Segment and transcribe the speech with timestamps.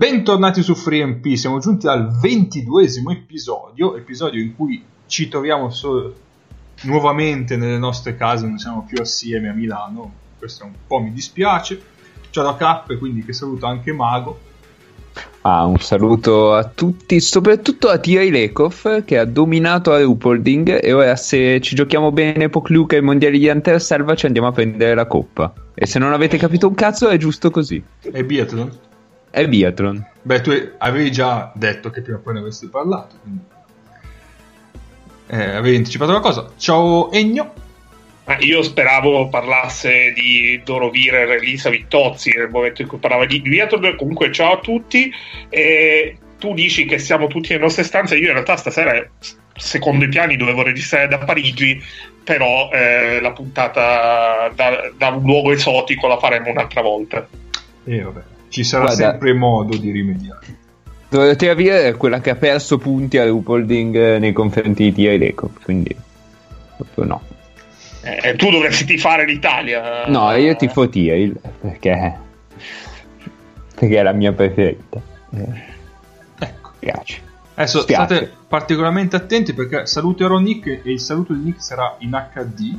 [0.00, 6.14] Bentornati su FreeMP, siamo giunti al ventiduesimo episodio, episodio in cui ci troviamo solo
[6.84, 11.78] nuovamente nelle nostre case, non siamo più assieme a Milano, questo un po' mi dispiace.
[12.30, 14.38] Ciao da Cappe, quindi che saluto anche Mago.
[15.42, 20.94] Ah, un saluto a tutti, soprattutto a Tia Lekov che ha dominato a Rupolding e
[20.94, 25.04] ora se ci giochiamo bene Pocluca e Mondiali di Anterselva ci andiamo a prendere la
[25.04, 25.52] coppa.
[25.74, 27.82] E se non avete capito un cazzo è giusto così.
[28.00, 28.88] E biathlon?
[29.30, 30.06] È biathlon.
[30.22, 33.42] Beh, tu avevi già detto che prima o poi ne avresti parlato, quindi...
[35.32, 36.50] Eh, avevi anticipato la cosa.
[36.56, 37.54] Ciao Egno.
[38.24, 43.40] Ah, io speravo parlasse di Dorovire e Elisa Vittozzi nel momento in cui parlava di
[43.40, 43.94] biathlon.
[43.96, 45.12] Comunque, ciao a tutti.
[45.48, 48.16] E tu dici che siamo tutti nelle nostre stanze.
[48.16, 49.08] Io in realtà stasera,
[49.54, 51.80] secondo i piani, dovevo registrare da Parigi,
[52.24, 57.26] però eh, la puntata da, da, un luogo esotico la faremo un'altra volta.
[57.84, 60.58] E eh, vabbè, ci sarà Guarda, sempre modo di rimediare.
[61.08, 65.16] Dorotea Via è quella che ha perso punti a Rupolding eh, nei confronti di Tia
[65.16, 65.96] Deco, quindi
[66.76, 67.22] proprio no.
[68.02, 70.06] Eh, tu dovresti tifare l'Italia.
[70.06, 72.18] No, io tifo Tyrell perché,
[73.74, 75.00] perché è la mia preferita.
[75.34, 75.62] Eh,
[76.38, 76.70] ecco.
[76.78, 77.20] Piace.
[77.54, 78.04] Adesso Spiace.
[78.04, 82.78] state particolarmente attenti perché saluterò Nick e il saluto di Nick sarà in HD.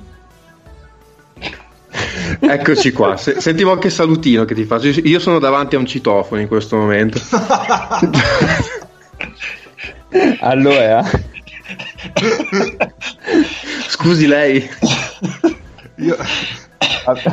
[2.40, 4.88] Eccoci qua, Se- sentivo anche salutino che ti faccio.
[4.88, 7.20] Io sono davanti a un citofono in questo momento.
[10.40, 11.04] allora,
[13.88, 14.70] Scusi lei.
[15.98, 16.18] Io...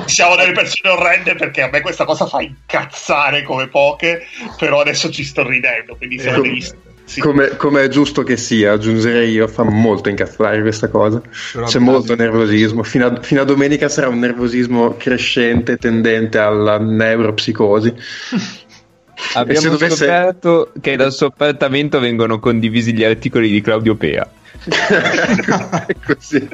[0.06, 4.26] Siamo delle persone orrende perché a me questa cosa fa incazzare come poche,
[4.58, 6.66] però adesso ci sto ridendo, quindi siamo eh, degli...
[7.08, 7.20] Sì.
[7.20, 11.22] Come, come, è giusto che sia, aggiungerei io, fa molto incazzare questa cosa.
[11.54, 12.82] Però C'è molto nervosismo.
[12.82, 17.94] Fino a, fino a, domenica sarà un nervosismo crescente, tendente alla neuropsicosi.
[19.32, 19.96] Abbiamo dovesse...
[19.96, 24.30] scoperto che dal suo appartamento vengono condivisi gli articoli di Claudio Pea.
[25.86, 26.46] è così.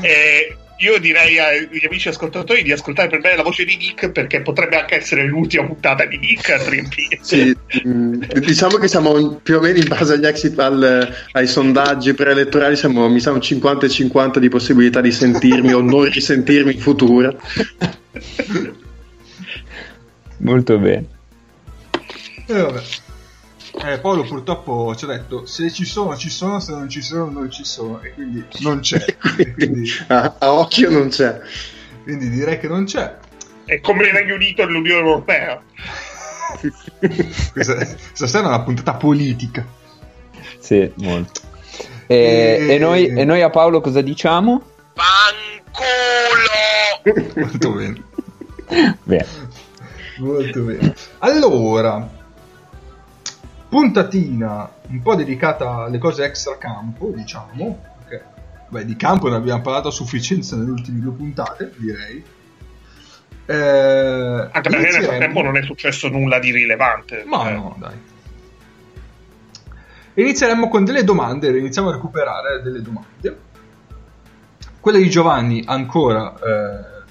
[0.00, 4.40] Eh, io direi agli amici ascoltatori di ascoltare per me la voce di Nick perché
[4.40, 6.88] potrebbe anche essere l'ultima puntata di Nick a 3
[7.20, 7.54] sì,
[7.86, 12.76] mm, diciamo che siamo più o meno in base agli exit al, ai sondaggi preelettorali
[12.76, 16.80] siamo mi sa un 50 e 50 di possibilità di sentirmi o non risentirmi in
[16.80, 17.38] futuro.
[20.38, 21.04] Molto bene.
[22.46, 22.80] E eh, vabbè
[23.84, 27.30] eh, Paolo purtroppo ci ha detto se ci sono ci sono, se non ci sono
[27.30, 29.02] non ci sono e quindi non c'è.
[29.54, 31.40] quindi, a, a, occhio non c'è.
[32.02, 33.16] Quindi direi che non c'è.
[33.64, 35.62] È come il Regno Unito e l'Unione Europea.
[37.52, 37.74] questa,
[38.16, 39.64] questa è una puntata politica.
[40.58, 41.40] Sì, molto.
[42.06, 42.74] E, e...
[42.74, 44.62] e, noi, e noi a Paolo cosa diciamo?
[44.94, 46.50] Fanculo!
[47.36, 48.02] Molto bene.
[49.04, 49.26] bene.
[50.18, 50.94] Molto bene.
[51.18, 52.19] Allora,
[53.70, 57.80] puntatina un po' dedicata alle cose extra campo, diciamo.
[58.04, 58.24] Perché,
[58.68, 62.22] beh, di campo ne abbiamo parlato a sufficienza nelle ultime due puntate, direi.
[63.46, 67.24] Eh, Anche perché nel frattempo non è successo nulla di rilevante.
[67.26, 67.54] Ma eh.
[67.54, 68.08] no, dai.
[70.14, 73.38] Inizieremo con delle domande, iniziamo a recuperare delle domande.
[74.80, 77.04] Quella di Giovanni ancora eh,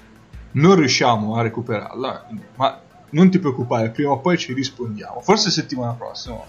[0.52, 5.20] non riusciamo a recuperarla, ma non ti preoccupare, prima o poi ci rispondiamo.
[5.20, 6.42] Forse settimana prossima.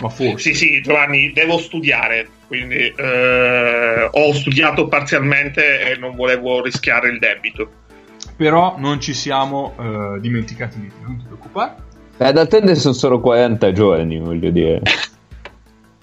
[0.00, 0.38] Ma forse.
[0.38, 7.18] Sì, sì, Giovanni, devo studiare, quindi eh, ho studiato parzialmente e non volevo rischiare il
[7.18, 7.80] debito.
[8.36, 11.76] Però non ci siamo eh, dimenticati di te, non ti preoccupare.
[12.18, 14.82] Eh, d'altronde sono solo 40 giorni, voglio dire.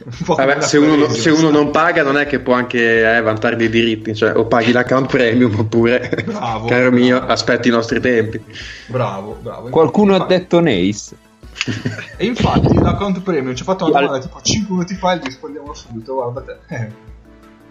[0.04, 3.68] Vabbè, se, uno, se, uno, non paga non è che può anche eh, vantare dei
[3.68, 6.96] diritti, cioè o paghi l'account premium oppure, bravo, caro bravo.
[6.96, 8.42] mio, aspetti i nostri tempi.
[8.86, 9.68] Bravo, bravo.
[9.68, 11.16] Qualcuno infatti, ha detto Nace.
[12.16, 15.24] e infatti l'account premium ci ha fatto una domanda tipo 5 minuti fa e gli
[15.24, 16.74] rispondiamo subito, guarda te.
[16.74, 16.88] Eh.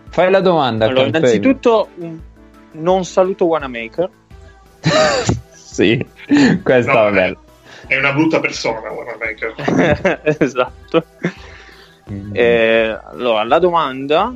[0.10, 0.86] Fai la domanda.
[0.86, 2.20] Allora, innanzitutto un,
[2.74, 4.10] non saluto Wanamaker.
[5.54, 6.06] sì,
[6.64, 7.36] questa no, è,
[7.88, 10.36] è una brutta persona Wanamaker.
[10.40, 11.06] esatto.
[12.12, 12.32] Mm.
[12.34, 14.34] Eh, allora, la domanda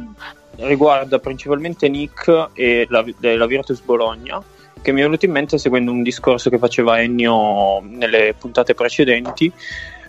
[0.57, 4.41] riguarda principalmente Nick e la, la Virtus Bologna,
[4.81, 9.51] che mi è venuto in mente seguendo un discorso che faceva Ennio nelle puntate precedenti.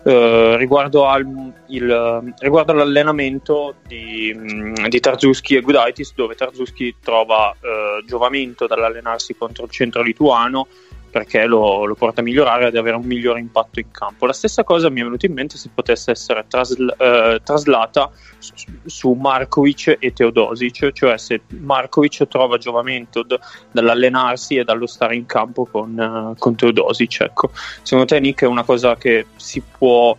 [0.07, 1.27] Uh, riguardo, al,
[1.67, 9.35] il, riguardo, all'allenamento di, mm, di Tarzuski e Gudaitis, dove Tarzuski trova uh, giovamento dall'allenarsi
[9.35, 10.69] contro il centro lituano
[11.17, 14.27] perché lo, lo, porta a migliorare ad avere un migliore impatto in campo.
[14.27, 18.53] La stessa cosa mi è venuta in mente se potesse essere trasl- eh, traslata su,
[18.85, 23.39] su Markovic e Teodosic, cioè se Markovic trova giovamento d-
[23.71, 27.23] dall'allenarsi e dallo stare in campo con, uh, con Teodosic.
[27.23, 27.51] Ecco.
[27.81, 30.15] Secondo te Nick è una cosa che si può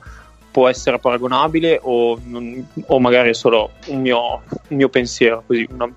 [0.49, 5.67] può essere paragonabile o, non, o, magari è solo un mio, un mio pensiero così
[5.69, 5.87] una,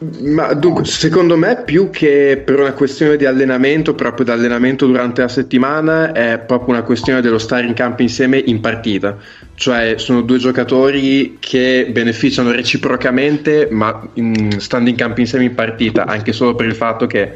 [0.00, 5.20] ma dunque, secondo me, più che per una questione di allenamento, proprio di allenamento durante
[5.20, 9.18] la settimana, è proprio una questione dello stare in campo insieme in partita.
[9.54, 16.06] Cioè, sono due giocatori che beneficiano reciprocamente, ma in, stando in campo insieme in partita,
[16.06, 17.34] anche solo per il fatto che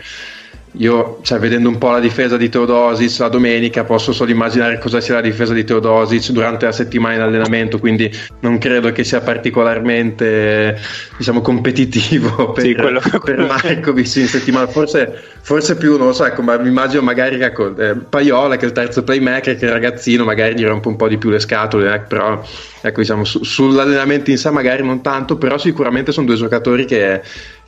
[0.76, 5.00] io, cioè, vedendo un po' la difesa di Teodosic la domenica, posso solo immaginare cosa
[5.00, 8.10] sia la difesa di Teodosic durante la settimana in allenamento, quindi
[8.40, 10.76] non credo che sia particolarmente
[11.16, 14.66] diciamo, competitivo per, sì, quello, per Markovic in settimana.
[14.66, 18.64] Forse, forse, più, non lo so, ecco, ma mi immagino magari ecco, eh, Paiola, che
[18.64, 21.30] è il terzo playmaker, che è il ragazzino, magari gli rompe un po' di più
[21.30, 22.42] le scatole, eh, però
[22.80, 27.22] ecco, diciamo, su, sull'allenamento in sé magari non tanto, però sicuramente sono due giocatori che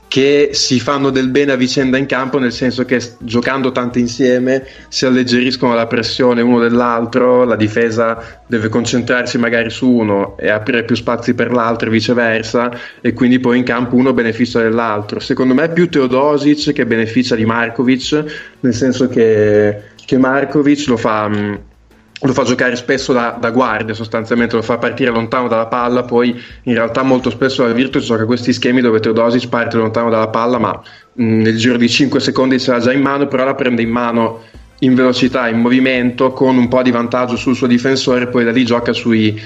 [0.08, 4.64] che si fanno del bene a vicenda in campo, nel senso che giocando tanto insieme
[4.88, 10.84] si alleggeriscono la pressione uno dell'altro, la difesa deve concentrarsi magari su uno e aprire
[10.84, 12.70] più spazi per l'altro e viceversa,
[13.00, 15.20] e quindi poi in campo uno beneficia dell'altro.
[15.20, 18.24] Secondo me è più Teodosic che beneficia di Markovic,
[18.60, 21.74] nel senso che, che Markovic lo fa
[22.22, 26.40] lo fa giocare spesso da, da, guardia sostanzialmente, lo fa partire lontano dalla palla, poi
[26.62, 30.58] in realtà molto spesso la Virtus gioca questi schemi dove Teodosic parte lontano dalla palla
[30.58, 30.80] ma
[31.12, 33.90] mh, nel giro di 5 secondi ce l'ha già in mano, però la prende in
[33.90, 34.42] mano
[34.80, 38.64] in velocità, in movimento, con un po' di vantaggio sul suo difensore, poi da lì
[38.64, 39.38] gioca sui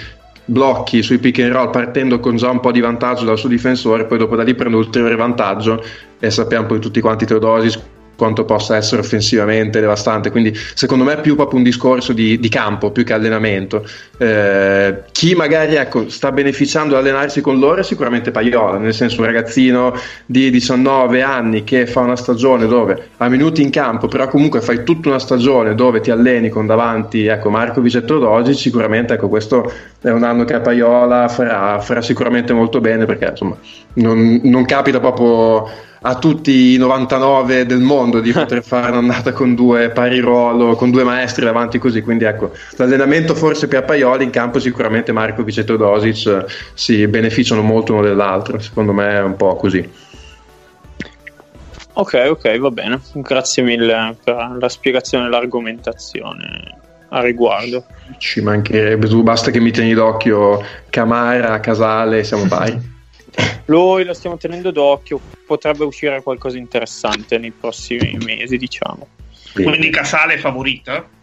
[0.45, 4.07] blocchi, sui pick and roll partendo con già un po' di vantaggio dal suo difensore,
[4.07, 5.83] poi dopo da lì prende ulteriore vantaggio
[6.19, 7.81] e sappiamo poi tutti quanti Teodosic
[8.21, 10.31] quanto possa essere offensivamente devastante.
[10.31, 13.83] Quindi, secondo me, è più proprio un discorso di, di campo più che allenamento.
[14.19, 19.21] Eh, chi magari ecco, sta beneficiando di allenarsi con loro è sicuramente Paiola, nel senso
[19.21, 19.95] un ragazzino
[20.27, 24.85] di 19 anni che fa una stagione dove ha minuti in campo, però comunque fai
[24.85, 29.73] tutta una stagione dove ti alleni con davanti ecco, Marco e Teodosic, sicuramente ecco, questo
[30.03, 33.57] è un anno che a Paiola farà, farà sicuramente molto bene perché insomma
[33.95, 39.55] non, non capita proprio a tutti i 99 del mondo di poter fare un'annata con
[39.55, 42.03] due pari ruolo, con due maestri davanti così.
[42.03, 47.93] Quindi ecco, l'allenamento forse per Paioli in campo sicuramente Marco e Teodosic si beneficiano molto
[47.93, 50.09] uno dell'altro, secondo me è un po' così.
[51.93, 53.01] Ok, ok, va bene.
[53.15, 56.79] Grazie mille per la spiegazione e l'argomentazione
[57.11, 57.85] a riguardo.
[58.17, 62.99] Ci mancherebbe, tu basta che mi tieni d'occhio Camara, Casale, siamo pari.
[63.67, 69.07] Lui lo stiamo tenendo d'occhio, potrebbe uscire qualcosa di interessante nei prossimi mesi, diciamo.
[69.53, 71.19] Quindi Casale è favorito?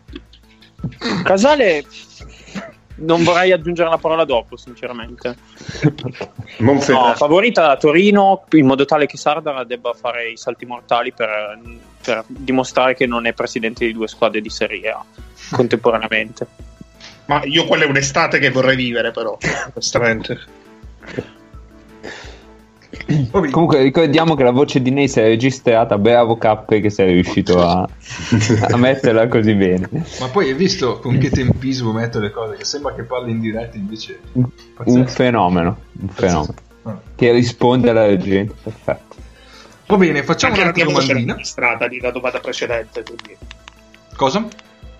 [1.24, 1.86] Casale
[2.98, 5.36] non vorrei aggiungere la parola dopo, sinceramente.
[6.57, 11.59] no, favorita da Torino in modo tale che Sardara debba fare i salti mortali per,
[12.01, 15.04] per dimostrare che non è presidente di due squadre di Serie A
[15.51, 16.48] contemporaneamente.
[17.26, 19.37] Ma io quella è un'estate che vorrei vivere, però,
[19.73, 20.40] onestamente.
[23.31, 27.61] Comunque ricordiamo che la voce di Ney si è registrata, bravo Cappe che sei riuscito
[27.61, 27.87] a,
[28.69, 29.89] a, metterla così bene.
[30.19, 33.39] Ma poi hai visto con che tempismo metto le cose, che sembra che parli in
[33.39, 34.19] diretta invece...
[34.75, 34.97] Pazzesco.
[34.97, 36.54] Un fenomeno, un fenomeno.
[36.83, 36.99] Ah.
[37.16, 39.16] Che risponde alla gente, perfetto.
[39.87, 41.33] Va bene, facciamo Anche una domandina.
[41.33, 43.37] registrata di la domanda precedente, quindi...
[44.16, 44.45] Cosa?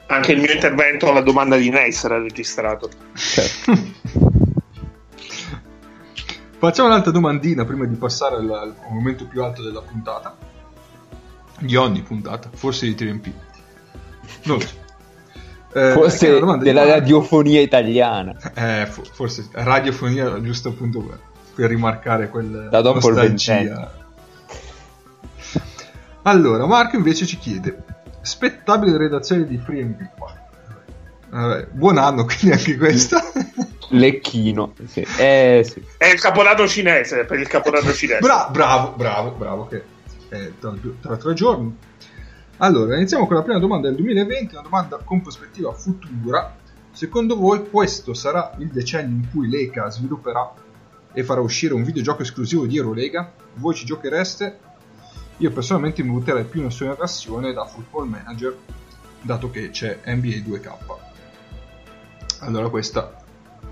[0.07, 2.89] Anche il mio intervento alla domanda di Ney sarà registrato.
[3.13, 4.45] Certo.
[6.59, 10.35] Facciamo un'altra domandina prima di passare al, al, momento più alto della puntata.
[11.59, 13.31] Di ogni puntata, forse di 3MP.
[14.43, 14.85] Non so.
[15.73, 16.89] Eh, forse della di...
[16.89, 18.35] radiofonia italiana.
[18.55, 21.19] Eh, for- forse radiofonia, giusto appunto per,
[21.53, 23.91] per rimarcare quel da dopo il
[26.23, 27.83] Allora, Marco invece ci chiede:
[28.21, 30.37] spettabile redazione di FreeMP.
[31.29, 33.22] Vabbè, buon anno, quindi anche questa.
[33.89, 34.74] Lecchino.
[34.86, 35.05] Sì.
[35.17, 35.84] Eh, sì.
[35.98, 38.19] È il capodanno cinese, per il capodanno cinese.
[38.19, 39.84] Bra- bravo, bravo, bravo, che
[40.29, 41.75] è tra, tra tre giorni.
[42.57, 46.55] Allora, iniziamo con la prima domanda del 2020, una domanda con prospettiva futura.
[46.91, 50.51] Secondo voi questo sarà il decennio in cui l'ECA svilupperà
[51.13, 53.31] e farà uscire un videogioco esclusivo di Eurolega?
[53.55, 54.60] Voi ci giochereste?
[55.38, 58.57] Io personalmente mi butterei più in una passione da Football Manager,
[59.22, 61.06] dato che c'è NBA 2K.
[62.39, 63.15] Allora questa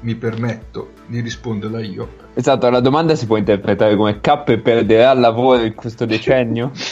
[0.02, 2.24] mi permetto di risponderla io.
[2.34, 6.72] Esatto, la domanda si può interpretare come K perderà il lavoro in questo decennio?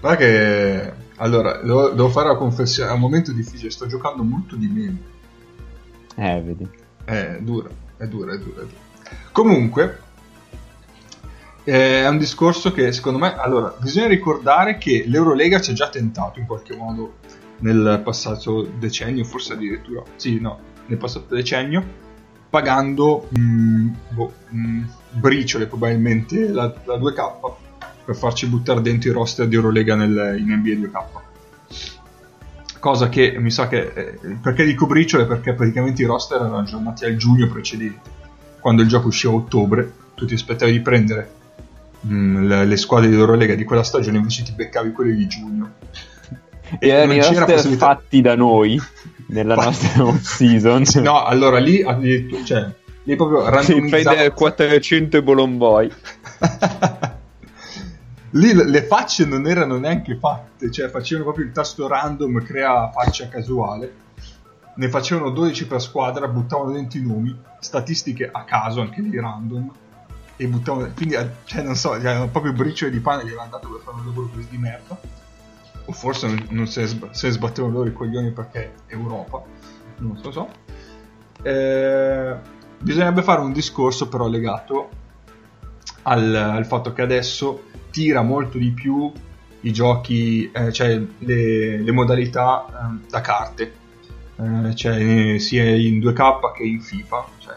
[0.00, 2.90] Guarda che allora devo, devo fare la confessione.
[2.90, 3.70] È un momento difficile.
[3.70, 4.96] Sto giocando molto di meno.
[6.16, 6.68] Eh, vedi.
[7.04, 8.62] È dura, è dura, è dura.
[8.62, 8.78] È dura.
[9.32, 9.98] Comunque,
[11.64, 13.36] eh, è un discorso che secondo me.
[13.36, 17.14] Allora, bisogna ricordare che l'Eurolega ci ha già tentato in qualche modo
[17.60, 20.02] nel passato decennio, forse addirittura.
[20.16, 21.84] Sì, no, nel passato decennio,
[22.48, 27.52] pagando mh, boh, mh, briciole probabilmente la, la 2K
[28.04, 31.04] per farci buttare dentro i roster di Eurolega nel, in NBA 2K.
[32.80, 33.92] Cosa che mi sa che...
[33.92, 35.26] Eh, perché dico briciole?
[35.26, 38.18] Perché praticamente i roster erano aggiornati al giugno precedente.
[38.58, 41.30] Quando il gioco usciva a ottobre, tu ti aspettavi di prendere
[42.00, 45.72] mh, le, le, squadre di Eurolega di quella stagione, invece ti beccavi quelle di giugno.
[46.78, 47.86] E i roster possibilità...
[47.86, 48.80] fatti da noi
[49.26, 50.84] nella nostra off season.
[51.02, 51.82] no, allora lì,
[52.44, 52.70] cioè,
[53.04, 53.96] lì proprio randomizzato.
[53.96, 55.90] Si prende 400 Bolomboy.
[58.30, 63.28] lì le facce non erano neanche fatte, cioè facevano proprio il tasto random, crea faccia
[63.28, 64.08] casuale.
[64.76, 69.70] Ne facevano 12 per squadra, buttavano dentro i nomi, statistiche a caso, anche lì random,
[70.36, 70.90] e buttavano.
[70.94, 73.98] Quindi, eh, cioè, non so, erano proprio briciole di pane, gli avevano dato per fare
[73.98, 74.98] un lavoro così di merda.
[75.86, 79.42] O forse non, se, se sbattevano loro i coglioni perché Europa,
[79.98, 80.48] non lo so.
[81.42, 82.36] Eh,
[82.80, 84.88] bisognerebbe fare un discorso però legato
[86.02, 89.12] al, al fatto che adesso tira molto di più
[89.62, 93.72] i giochi, eh, cioè le, le modalità eh, da carte,
[94.36, 97.56] eh, cioè sia in 2K che in FIFA, cioè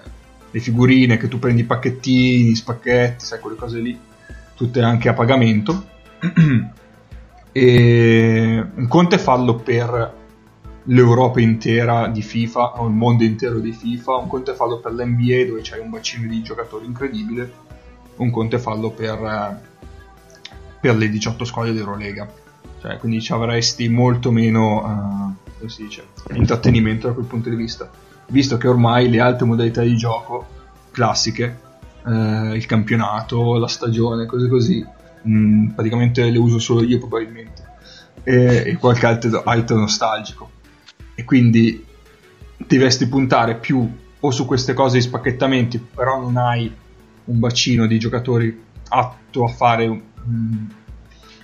[0.52, 3.98] le figurine che tu prendi pacchettini, spacchetti, sai quelle cose lì,
[4.56, 5.92] tutte anche a pagamento.
[7.54, 10.22] e un conto è farlo per
[10.88, 14.92] l'Europa intera di FIFA o il mondo intero di FIFA, un conto è farlo per
[14.92, 17.54] l'NBA dove c'hai un bacino di giocatori incredibile,
[18.18, 19.72] un conto è farlo per eh,
[20.84, 22.30] per le 18 squadre di Eurolega.
[22.82, 27.90] Cioè, quindi ci avresti molto meno uh, dice, intrattenimento da quel punto di vista.
[28.28, 30.46] Visto che ormai le altre modalità di gioco
[30.92, 31.58] classiche,
[32.04, 34.86] uh, il campionato, la stagione, cose così,
[35.24, 37.72] mh, mm, praticamente le uso solo io probabilmente.
[38.24, 40.52] E, e qualche altro, altro nostalgico.
[41.16, 41.86] E quindi
[42.58, 46.74] dovresti puntare più o su queste cose di spacchettamenti, però non hai
[47.26, 50.68] un bacino di giocatori atto a fare un, un,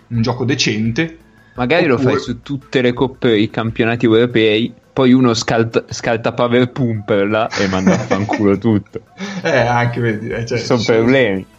[0.08, 1.18] un gioco decente.
[1.56, 2.04] Magari oppure...
[2.04, 7.50] lo fai su tutte le coppe, i campionati europei, poi uno scalta, scalta Pavel Pumperla
[7.50, 9.02] e manda a fanculo tutto.
[9.42, 11.46] Eh, anche vedi, eh, cioè, sono problemi.
[11.46, 11.59] Sono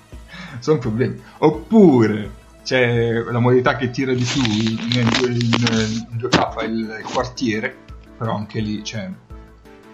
[0.78, 1.20] problemi.
[1.38, 7.74] Oppure c'è la modalità che tira di più in, in, in, in 2K il quartiere,
[8.16, 9.08] però anche lì c'è,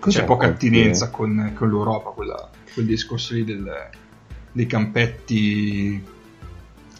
[0.00, 3.88] c'è poca attinenza con, con, l'Europa, quella, quel discorso lì del,
[4.52, 6.14] dei campetti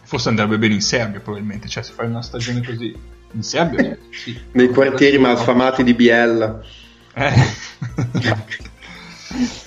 [0.03, 2.97] forse andrebbe bene in Serbia probabilmente, cioè se fai una stagione così
[3.33, 4.39] in Serbia sì.
[4.53, 6.63] Nei quartieri malfamati di Biella.
[7.13, 7.33] Eh.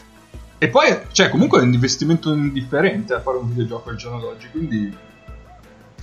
[0.60, 4.50] e poi, cioè comunque è un investimento indifferente a fare un videogioco al giorno d'oggi,
[4.52, 4.96] quindi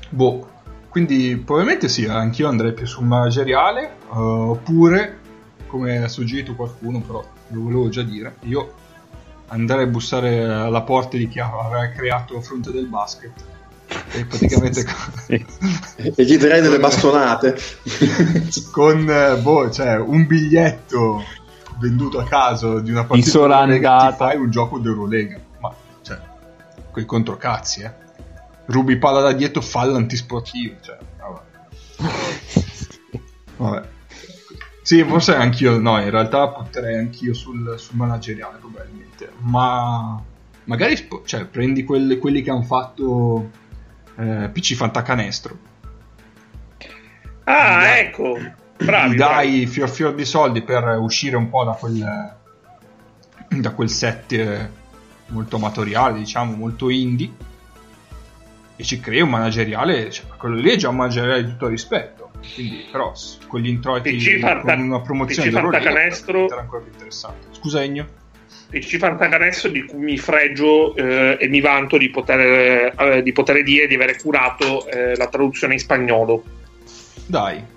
[0.08, 0.48] boh,
[0.88, 5.18] quindi probabilmente sì, anch'io andrei più sul manageriale, uh, oppure,
[5.66, 8.72] come ha suggerito qualcuno, però lo volevo già dire, io
[9.48, 13.32] andrei a bussare alla porta di chi aveva creato Fronte del Basket
[14.12, 14.84] e praticamente
[15.28, 17.56] e gli darei delle bastonate.
[18.70, 21.22] Con eh, boh, cioè, un biglietto
[21.78, 26.20] venduto a caso di una partita Eurolega ti fai un gioco d'Eurolega ma cioè
[26.90, 28.04] quei controcazzi eh.
[28.66, 31.40] Rubi palla da dietro fallo antisportivo cioè vabbè.
[33.56, 33.88] vabbè.
[34.86, 40.22] Sì, forse anch'io, no, in realtà punterei anch'io sul, sul manageriale probabilmente, ma
[40.62, 43.50] magari cioè, prendi quelle, quelli che hanno fatto
[44.16, 45.58] eh, PC Fantacanestro.
[47.42, 48.38] Ah, dai, ecco,
[48.76, 49.14] bravi.
[49.14, 52.34] Gli dai fior fior di soldi per uscire un po' da quel,
[53.48, 54.70] da quel set eh,
[55.28, 57.30] molto amatoriale, diciamo, molto indie,
[58.76, 62.30] e ci crei un manageriale, cioè, quello lì è già un manageriale di tutto rispetto.
[62.54, 63.12] Quindi, però,
[63.48, 67.46] con gli introiti PC con una promozione PC Fantacanestro era ancora più interessante.
[67.52, 68.06] Scusa, Egno?
[68.68, 73.62] PC Fantacanestro di cui mi fregio eh, e mi vanto di poter, eh, di poter
[73.62, 76.44] dire di aver curato eh, la traduzione in spagnolo.
[77.26, 77.74] Dai.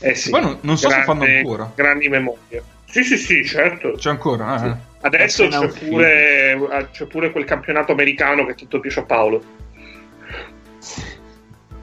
[0.00, 1.72] Eh sì, Poi non, non so grande, se fanno ancora.
[1.74, 2.62] Grandi memorie.
[2.84, 3.92] Sì, sì, sì, certo.
[3.92, 4.54] C'è ancora.
[4.54, 4.58] Eh.
[4.58, 4.74] Sì.
[5.00, 9.42] Adesso c'è pure, eh, c'è pure, quel campionato americano che tanto piace a Paolo.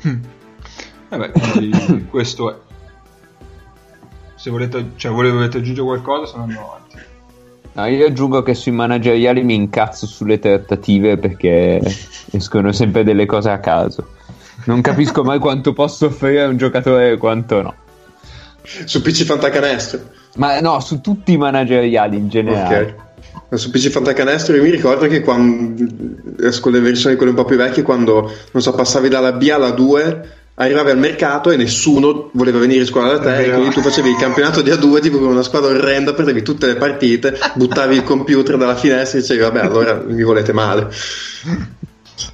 [0.08, 0.24] Mm.
[1.10, 1.32] Vabbè,
[2.10, 2.56] questo è
[4.46, 6.98] se volete, cioè, volete aggiungere qualcosa, se no andiamo avanti.
[7.72, 11.82] No, io aggiungo che sui manageriali mi incazzo sulle trattative perché
[12.32, 14.08] escono sempre delle cose a caso.
[14.66, 17.76] Non capisco mai quanto posso offrire a un giocatore e quanto no.
[18.86, 20.00] Su PC Fantacanestro?
[20.36, 22.96] Ma no, su tutti i manageriali in generale.
[23.50, 23.58] Ok.
[23.58, 25.86] Su PC Fantacanestro io mi ricordo che quando
[26.60, 29.70] con le versioni quelle un po' più vecchie, quando non so, passavi dalla B alla
[29.70, 33.82] 2, arrivavi al mercato e nessuno voleva venire in squadra da te, e quindi tu
[33.82, 37.96] facevi il campionato di A2 tipo con una squadra orrenda, perdevi tutte le partite, buttavi
[37.96, 40.90] il computer dalla finestra e dicevi vabbè allora mi volete male.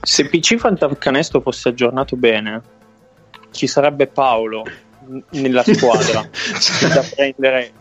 [0.02, 2.62] Se PC Fantacanestro fosse aggiornato bene,
[3.52, 4.64] ci sarebbe Paolo
[5.32, 6.22] nella squadra
[6.94, 7.74] da prendere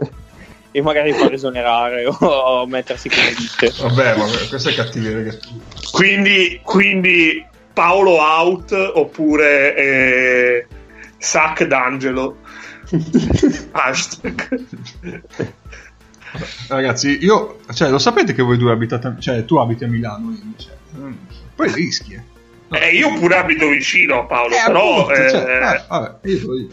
[0.73, 3.73] e magari far esonerare o, mettersi come dite.
[3.81, 5.37] Vabbè, vabbè, questo è cattiveria
[5.93, 10.67] quindi, quindi Paolo out oppure eh,
[11.19, 12.39] Sac d'Angelo.
[13.73, 14.65] Hashtag.
[16.69, 20.79] Ragazzi, io, cioè, lo sapete che voi due abitate, cioè, tu abiti a Milano, invece.
[21.55, 22.30] Poi rischi, eh.
[22.73, 26.19] Eh, io pure abito vicino a Paolo, eh, però, appunto, cioè, eh, eh, vabbè,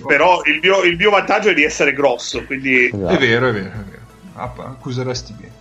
[0.06, 2.46] però il, mio, il, mio, vantaggio è di essere grosso.
[2.46, 2.86] Quindi...
[2.86, 4.06] È vero, è vero, è vero.
[4.36, 5.51] Accuseresti bene.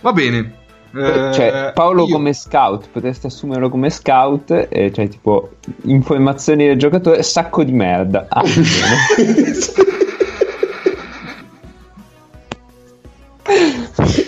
[0.00, 0.62] Va bene.
[0.94, 2.12] Eh, cioè, Paolo io...
[2.12, 8.26] come scout, potresti assumerlo come scout, e cioè tipo informazioni del giocatore, sacco di merda.
[8.28, 8.44] Ah,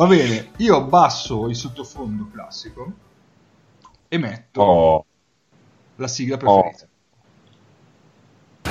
[0.00, 2.90] Va bene, io abbasso il sottofondo classico
[4.08, 5.04] e metto oh.
[5.96, 6.88] la sigla preferita.
[8.62, 8.70] Oh.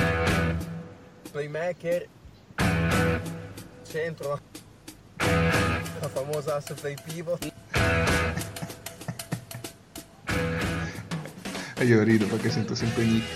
[1.31, 2.07] Playmaker,
[3.87, 4.39] centro,
[5.17, 7.53] la famosa asse play pivot.
[11.75, 13.27] e io rido perché sento sempre Nick.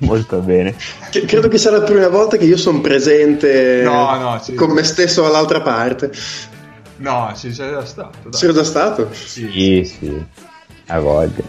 [0.00, 0.76] Molto bene.
[1.10, 5.22] Credo che sia la prima volta che io sono presente no, no, con me stesso
[5.22, 6.12] dall'altra parte.
[6.98, 8.28] No, ci sei già stato.
[8.28, 8.38] Dai.
[8.38, 9.08] Sei già stato?
[9.12, 9.84] Sì, sì.
[9.84, 10.24] sì.
[10.86, 11.42] A voglia.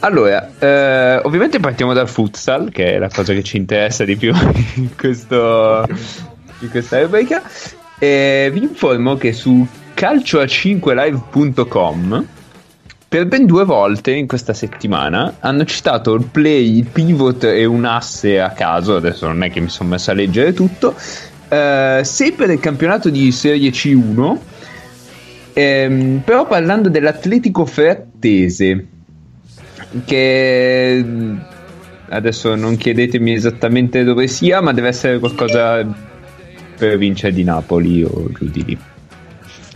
[0.00, 4.32] Allora, eh, ovviamente partiamo dal futsal, che è la cosa che ci interessa di più
[4.76, 5.86] in, questo,
[6.60, 7.42] in questa rubrica.
[7.98, 12.38] E vi informo che su calcioa5live.com
[13.10, 17.84] per ben due volte in questa settimana hanno citato il play, il pivot e un
[17.84, 20.94] asse a caso, adesso non è che mi sono messo a leggere tutto,
[21.48, 24.38] eh, sempre del campionato di Serie C1
[25.52, 28.86] Ehm, però parlando dell'Atletico Frattese,
[30.04, 31.04] che
[32.08, 35.84] adesso non chiedetemi esattamente dove sia, ma deve essere qualcosa
[36.76, 38.78] per vincere di Napoli o giù di lì.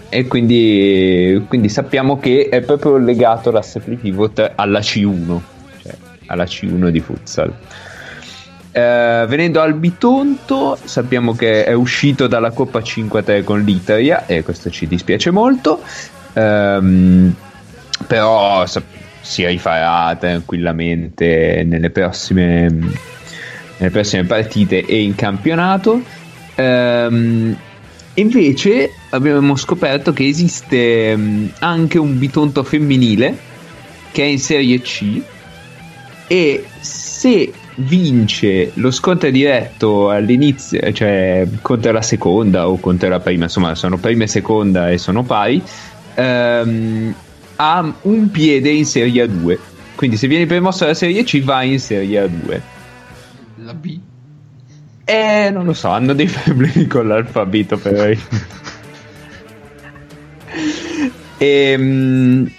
[0.09, 5.41] E quindi, quindi sappiamo che è proprio legato l'asse pivot alla C1,
[5.83, 7.53] cioè alla C1 di futsal.
[8.77, 14.69] Eh, venendo al Bitonto, sappiamo che è uscito dalla Coppa 5-3 con l'Italia e questo
[14.69, 15.81] ci dispiace molto.
[16.33, 17.33] Um,
[18.09, 18.65] però
[19.21, 22.69] si rifarà tranquillamente nelle prossime,
[23.77, 26.03] nelle prossime partite e in campionato.
[26.57, 27.57] Um,
[28.15, 33.39] invece abbiamo scoperto che esiste um, anche un bitonto femminile
[34.11, 35.23] che è in Serie C
[36.27, 43.45] e se vince lo scontro diretto all'inizio, cioè contro la seconda o contro la prima,
[43.45, 45.63] insomma sono prima e seconda e sono pari,
[46.15, 47.15] ehm,
[47.57, 49.59] ha un piede in Serie A2.
[49.95, 52.61] Quindi se viene promosso alla Serie C va in Serie A2.
[53.57, 53.99] La B?
[55.05, 58.11] Eh, non lo so, hanno dei problemi con l'alfabeto però.
[61.39, 62.51] ehm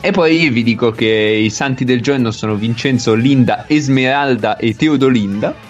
[0.00, 5.66] e poi vi dico che i santi del giorno sono Vincenzo, Linda, Esmeralda e Teodolinda.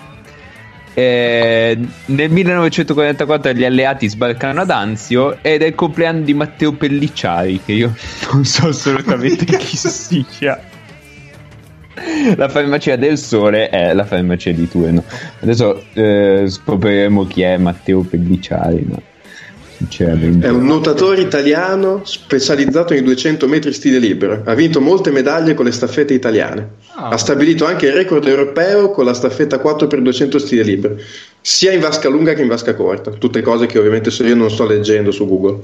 [0.93, 7.61] Eh, nel 1944 gli alleati sbarcano ad Anzio ed è il compleanno di Matteo Pellicciari,
[7.65, 7.95] che io
[8.33, 10.61] non so assolutamente chi sia.
[12.37, 15.05] La farmacia del sole è la farmacia di turno.
[15.41, 18.85] Adesso eh, scopriremo chi è Matteo Pellicciari.
[18.89, 19.08] Ma
[20.41, 24.43] è un nuotatore italiano specializzato in 200 metri stile libero.
[24.45, 26.71] Ha vinto molte medaglie con le staffette italiane.
[26.95, 27.11] Ah.
[27.11, 30.97] Ha stabilito anche il record europeo con la staffetta 4x200 stile libero,
[31.41, 33.13] sia in vasca lunga che in vasca corta.
[33.13, 35.61] Tutte cose che ovviamente io non sto leggendo su Google.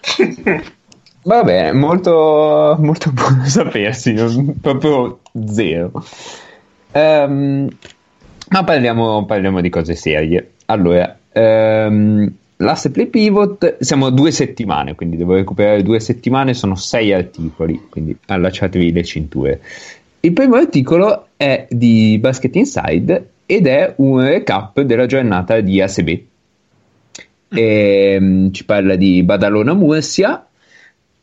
[1.22, 4.14] Va bene, molto, molto buono sapersi,
[4.60, 6.04] proprio zero.
[6.92, 7.68] Um,
[8.50, 10.52] ma parliamo, parliamo, di cose serie.
[10.66, 16.74] Allora, um, L'asse play pivot siamo a due settimane, quindi devo recuperare due settimane, sono
[16.74, 19.60] sei articoli, quindi allacciatevi le cinture.
[20.20, 26.18] Il primo articolo è di Basket Inside ed è un recap della giornata di ASB.
[27.48, 30.46] E, um, ci parla di Badalona Mursia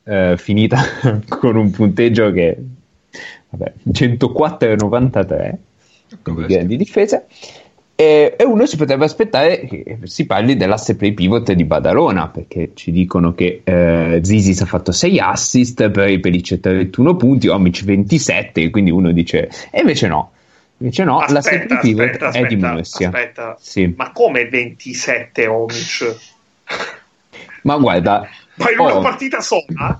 [0.04, 0.82] eh, finita
[1.28, 2.58] con un punteggio che
[3.50, 5.56] vabbè, 104,93
[6.65, 7.26] di difesa.
[7.95, 12.71] E, e, uno si potrebbe aspettare che si parli dell'asse play pivot di Badalona perché
[12.73, 17.84] ci dicono che eh, Zisis ha fatto 6 assist per i Pelice 31 punti, Omic
[17.84, 20.32] 27 quindi uno dice e invece no
[20.77, 23.58] invece no, aspetta, l'asse play pivot aspetta, è di Murcia aspetta.
[23.60, 23.93] Sì.
[23.95, 26.15] ma come 27 Omic?
[27.62, 29.01] ma guarda ma in una Oh.
[29.01, 29.99] partita sola?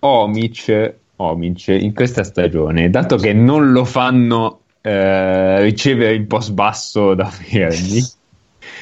[0.00, 7.14] Omic, Omic in questa stagione, dato che non lo fanno eh, ricevere il post basso
[7.14, 8.02] da Fermi,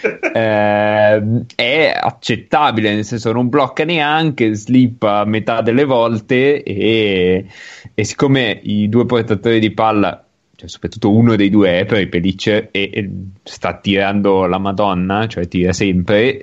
[0.35, 1.23] eh,
[1.55, 7.47] è accettabile, nel senso non blocca neanche, slippa a metà delle volte e,
[7.95, 10.25] e siccome i due portatori di palla,
[10.57, 13.11] cioè soprattutto uno dei due è per i Pelice e, e
[13.45, 16.43] sta tirando la Madonna, cioè tira sempre,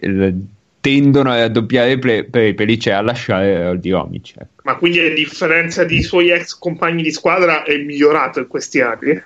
[0.79, 4.61] tendono a raddoppiare per i Pelice e a lasciare di ecco.
[4.63, 9.21] Ma quindi a differenza dei suoi ex compagni di squadra è migliorato in questi anni?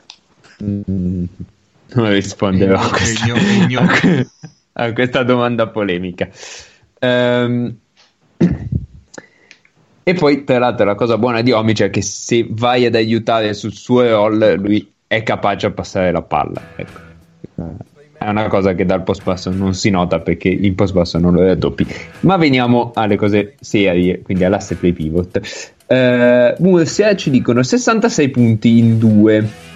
[0.64, 1.24] Mm,
[1.94, 3.34] non risponderò a questa,
[3.80, 4.28] a que-
[4.74, 6.30] a questa domanda polemica.
[7.00, 7.76] Ehm,
[10.06, 13.54] e poi, tra l'altro, la cosa buona di Omic è che se vai ad aiutare
[13.54, 16.62] sul suo roll, lui è capace a passare la palla.
[16.76, 17.00] Ecco.
[18.18, 21.34] È una cosa che dal post basso non si nota perché il post basso non
[21.34, 21.86] lo raddoppi.
[22.22, 25.42] Ma veniamo alle cose serie, quindi all'asse play pivot.
[25.88, 29.72] Eh, Murcia ci dicono 66 punti in due.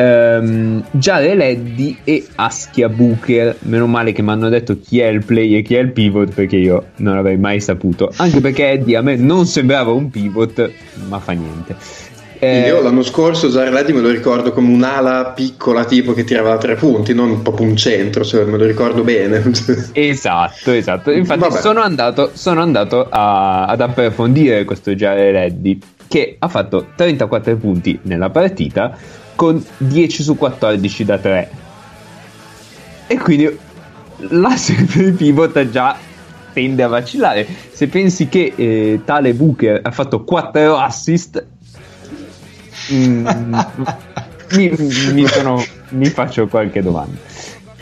[0.00, 3.56] Ehm, Jare Leddy e Aschia Booker.
[3.60, 6.32] Meno male che mi hanno detto chi è il play e chi è il pivot
[6.32, 8.10] perché io non l'avrei mai saputo.
[8.16, 10.70] Anche perché Eddie a me non sembrava un pivot,
[11.08, 11.76] ma fa niente.
[12.42, 16.74] Eh, Io l'anno scorso Zarledi me lo ricordo come un'ala piccola tipo che tirava tre
[16.74, 19.42] punti, non proprio un centro, se me lo ricordo bene.
[19.92, 21.10] Esatto, esatto.
[21.10, 27.56] Infatti sono andato, sono andato a- ad approfondire questo Jare Reddy che ha fatto 34
[27.56, 28.96] punti nella partita
[29.40, 31.50] con 10 su 14 da 3.
[33.06, 33.58] E quindi
[34.28, 35.96] l'asse il pivot già
[36.52, 37.46] tende a vacillare.
[37.72, 41.42] Se pensi che eh, tale Booker ha fatto 4 assist,
[42.92, 43.26] mm,
[44.56, 44.72] mi,
[45.14, 47.16] mi sono- mi faccio qualche domanda.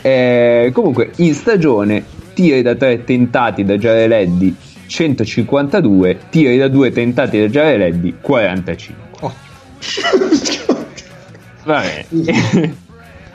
[0.01, 4.55] Eh, comunque, in stagione, tiri da 3 tentati da Giareleddi
[4.87, 9.07] 152, tiri da 2 tentati da Giareleddi 45.
[9.19, 9.33] Oh,
[11.63, 12.05] Vabbè,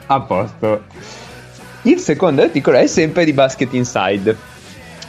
[0.07, 0.83] a posto.
[1.83, 4.53] Il secondo articolo è sempre di Basket Inside.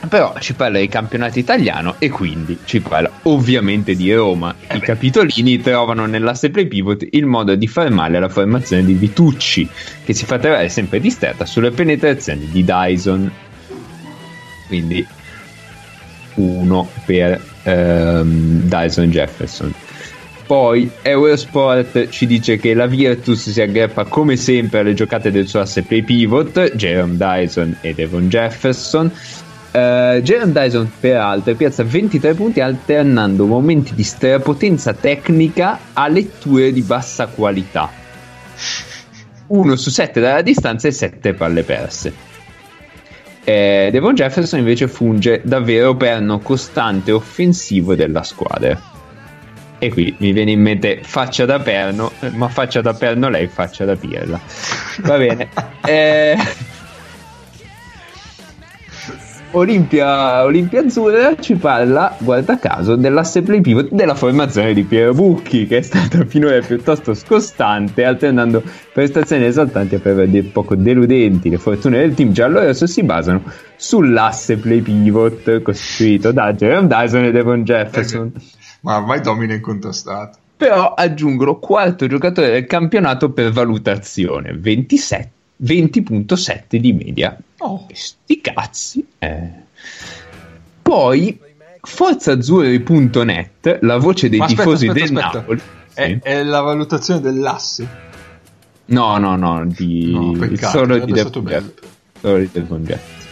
[0.09, 4.55] Però ci parla di campionato italiano e quindi ci parla ovviamente di Roma.
[4.71, 9.69] I capitolini trovano nell'asse play pivot il modo di far male alla formazione di Vitucci,
[10.05, 13.33] che si fa trovare sempre distratta sulle penetrazioni di Dyson.
[14.69, 15.07] Quindi
[16.35, 19.75] uno per ehm, Dyson Jefferson.
[20.47, 25.61] Poi Eurosport ci dice che la Virtus si aggrappa come sempre alle giocate del suo
[25.61, 29.11] asse play pivot, Jerome Dyson e Devon Jefferson.
[29.73, 36.83] Uh, Jerome Dyson peraltro piazza 23 punti alternando momenti di strapotenza tecnica a letture di
[36.83, 37.91] bassa qualità.
[39.49, 42.13] 1 su 7 dalla distanza e 7 palle perse.
[43.43, 48.96] Eh, Devon Jefferson invece funge davvero perno costante offensivo della squadra.
[49.87, 53.85] E qui mi viene in mente faccia da perno, ma faccia da perno lei, faccia
[53.85, 54.41] da pirla.
[55.03, 55.49] Va bene.
[55.87, 56.37] Eh,
[59.53, 65.69] Olimpia, Olimpia Azzurra ci parla, guarda caso, dell'asse play pivot della formazione di Piero Bucchi,
[65.69, 71.49] che è stata finora piuttosto scostante, alternando prestazioni esaltanti a per poco deludenti.
[71.49, 73.45] Le fortune del team giallo-rosso si basano
[73.77, 78.33] sull'asse play pivot costituito da Jerome Dyson e Devon Jefferson.
[78.81, 80.39] Ma ormai domina incontrastato.
[80.57, 85.31] Però aggiungono quarto giocatore del campionato per valutazione, 27
[85.63, 87.37] 20.7 di media.
[87.59, 87.87] Oh.
[87.91, 89.07] Sti cazzi.
[89.19, 89.49] Eh.
[90.83, 91.41] Poi
[91.81, 95.39] forzazzurri.net, la voce dei Ma tifosi aspetta, del aspetta.
[95.39, 95.61] Napoli.
[95.95, 96.19] È, Sì.
[96.23, 97.89] è la valutazione dell'asse.
[98.87, 101.13] No, no, no, di No, peccato, solo di.
[101.13, 101.73] Jefferson.
[102.21, 103.25] Solo di Devon Jefferson.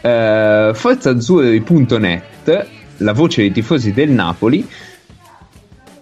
[0.00, 2.66] Eh, forzazzurri.net,
[3.02, 4.66] la voce dei tifosi del Napoli,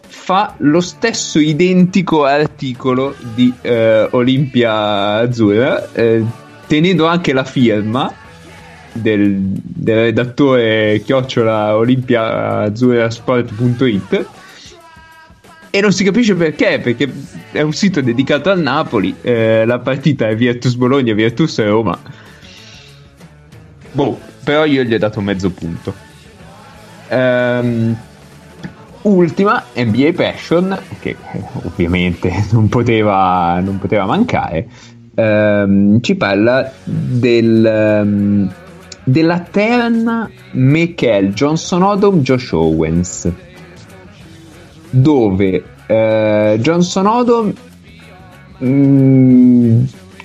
[0.06, 6.24] fa lo stesso identico articolo di eh, Olimpia Azzurra, eh,
[6.66, 8.14] tenendo anche la firma
[8.92, 14.26] del, del redattore chiocciola olimpiaazzurrasport.it
[15.70, 17.08] e non si capisce perché, perché
[17.52, 21.96] è un sito dedicato al Napoli, eh, la partita è Virtus Bologna, Virtus Roma.
[23.92, 26.09] Boh, però io gli ho dato mezzo punto.
[27.10, 27.96] Ehm,
[29.02, 34.68] ultima NBA Passion, che eh, ovviamente non poteva, non poteva mancare,
[35.14, 38.52] ehm, ci parla del, um,
[39.04, 43.30] della terna Michael Johnson Odom Josh Owens
[44.90, 47.52] dove eh, Johnson Odom
[48.62, 49.79] mm,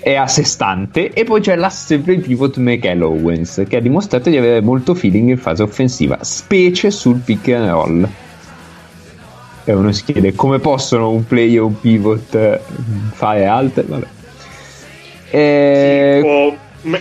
[0.05, 1.11] è a sé stante.
[1.13, 5.29] E poi c'è l'asse play pivot Michael Owens che ha dimostrato di avere molto feeling
[5.29, 8.07] in fase offensiva specie sul pick and roll.
[9.63, 12.59] E uno si chiede come possono un play e un pivot
[13.13, 14.05] fare altre vabbè.
[15.31, 16.19] E...
[16.21, 16.55] tipo,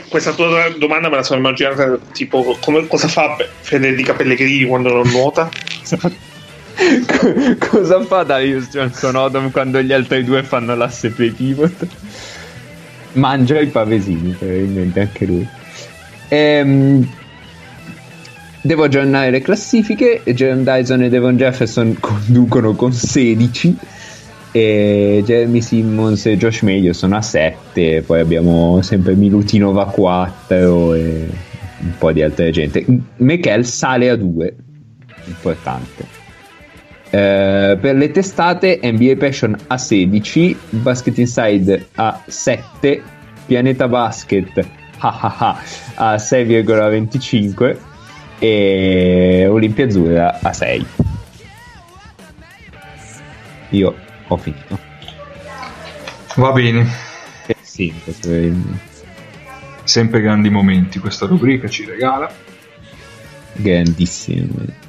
[0.08, 5.10] questa tua domanda me la sono immaginata tipo come, cosa fa Federica Pellegrini quando non
[5.10, 5.50] nuota?
[7.70, 11.86] Cosa fa Darius Johnson Odom quando gli altri due fanno l'asse play pivot
[13.14, 15.48] mangia i pavesini probabilmente anche lui.
[16.28, 17.08] Ehm,
[18.60, 20.22] devo aggiornare le classifiche.
[20.24, 23.76] Jeremy Dyson e Devon Jefferson conducono con 16
[24.52, 30.94] e Jeremy Simmons e Josh Meglio sono a 7 poi abbiamo sempre Milutinova a 4
[30.94, 31.28] e
[31.80, 32.84] un po' di altra gente.
[33.16, 34.56] Michael sale a 2
[35.26, 36.23] importante
[37.14, 43.02] eh, per le testate NBA Passion a 16 Basket Inside a 7
[43.46, 44.66] Pianeta Basket
[44.98, 45.56] a
[46.16, 47.76] 6,25
[48.38, 50.86] e Olimpia Azzurra a 6
[53.74, 53.94] io
[54.28, 54.78] ho finito.
[56.36, 56.86] Va bene.
[57.46, 57.92] Eh sì.
[59.84, 62.30] Sempre grandi momenti questa rubrica ci regala.
[63.52, 64.82] Grandissimi.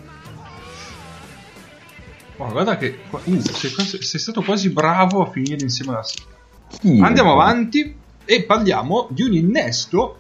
[2.38, 7.30] Oh, guarda che uh, sei, sei, stato quasi bravo a finire insieme alla sì, Andiamo
[7.30, 7.34] eh.
[7.34, 7.96] avanti
[8.26, 10.20] e parliamo di un innesto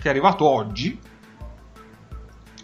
[0.00, 0.98] che è arrivato oggi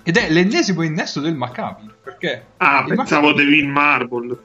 [0.03, 1.91] ed è l'ennesimo innesto del Maccabi.
[2.03, 2.47] Perché?
[2.57, 3.45] Ah, pensavo Maccabi...
[3.45, 4.39] Devin Marble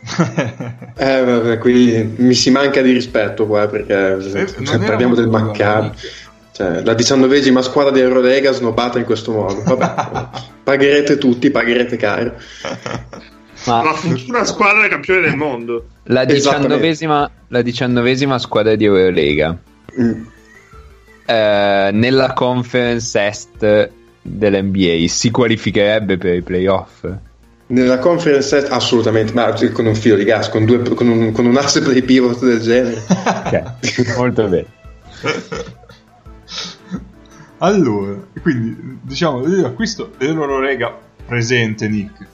[0.96, 5.90] eh, vabbè, qui mi si manca di rispetto qua perché eh, cioè, parliamo del Maccabi.
[6.58, 9.62] Cioè, la diciannovesima squadra di Eurolega snobbata in questo modo.
[9.62, 12.34] Vabbè, pagherete tutti, pagherete caro.
[13.66, 15.86] Ma la futura squadra è campione del mondo.
[16.06, 19.56] La diciannovesima, la diciannovesima squadra di Eurolega.
[20.00, 20.24] Mm.
[21.26, 23.90] Eh, nella conference est
[24.22, 27.08] dell'NBA si qualificherebbe per i playoff?
[27.68, 31.56] Nella conference assolutamente, ma con un filo di gas, con, due, con, un, con un
[31.56, 33.00] asse play pivot del genere.
[33.46, 33.62] okay.
[34.16, 34.66] Molto bene.
[37.58, 42.26] allora, quindi diciamo l'acquisto dell'Eurolega presente Nick.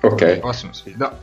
[0.00, 0.38] ok.
[0.38, 1.18] Prossima sfida.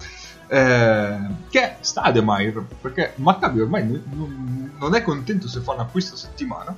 [0.48, 1.18] Eh,
[1.50, 6.18] che è Stademeyer perché Maccabi ormai non, non, è contento se fa un acquisto a
[6.18, 6.76] settimana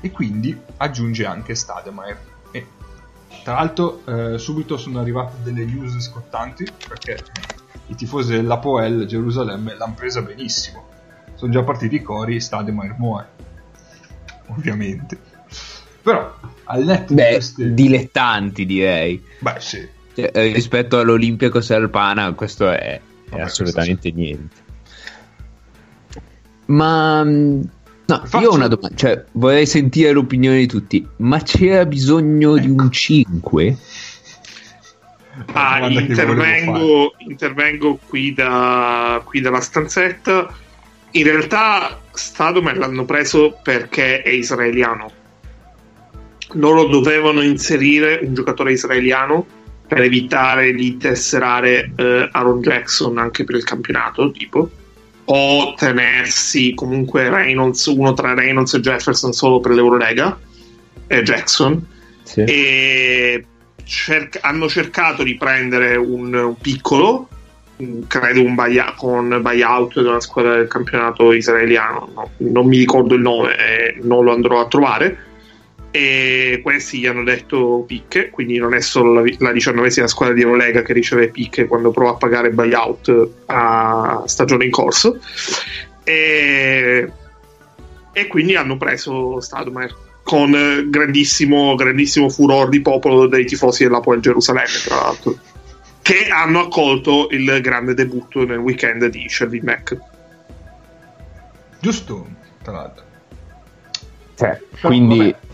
[0.00, 2.16] e quindi aggiunge anche Stademeyer
[3.48, 7.18] tra l'altro, eh, subito sono arrivate delle news scottanti perché
[7.86, 10.86] i tifosi dell'Apoel Gerusalemme l'hanno presa benissimo.
[11.34, 13.28] Sono già partiti i cori Stadio muore.
[14.48, 15.27] Ovviamente.
[16.08, 17.74] Però, al netto Beh, di queste...
[17.74, 19.22] dilettanti direi.
[19.40, 19.86] Beh, sì.
[20.14, 24.56] Cioè, eh, rispetto all'Olimpico Serpana, questo è, è assolutamente niente.
[26.66, 27.60] Ma mm,
[28.06, 28.38] No, Faccio...
[28.38, 32.64] io ho una domanda, cioè vorrei sentire l'opinione di tutti, ma c'era bisogno ecco.
[32.64, 33.76] di un 5?
[35.52, 40.50] Ah, intervengo, intervengo qui, da, qui dalla stanzetta.
[41.10, 45.18] In realtà Stadomer l'hanno preso perché è israeliano.
[46.52, 49.46] Loro dovevano inserire un giocatore israeliano
[49.86, 54.70] per evitare di tesserare eh, Aaron Jackson anche per il campionato, tipo
[55.30, 60.38] o tenersi comunque Reynolds, uno tra Reynolds e Jefferson solo per l'Eurolega
[61.06, 61.86] e Jackson
[62.22, 62.44] sì.
[62.44, 63.44] e
[63.84, 67.28] cer- hanno cercato di prendere un, un piccolo
[68.06, 73.20] credo un buy- con buyout una squadra del campionato israeliano no, non mi ricordo il
[73.20, 75.26] nome e non lo andrò a trovare
[75.90, 80.42] e questi gli hanno detto picche, quindi non è solo la, la diciannovesima squadra di
[80.42, 85.18] Eurolega che riceve picche quando prova a pagare buyout a stagione in corso.
[86.04, 87.12] E,
[88.12, 94.78] e quindi hanno preso Stadmer con grandissimo, grandissimo furore di popolo dei tifosi dell'Apoel Gerusalemme
[94.84, 95.38] tra l'altro
[96.02, 99.94] che hanno accolto il grande debutto nel weekend di Shelby Mac.
[101.80, 102.26] Giusto
[102.62, 103.04] tra l'altro.
[104.34, 105.47] Cioè, quindi vabbè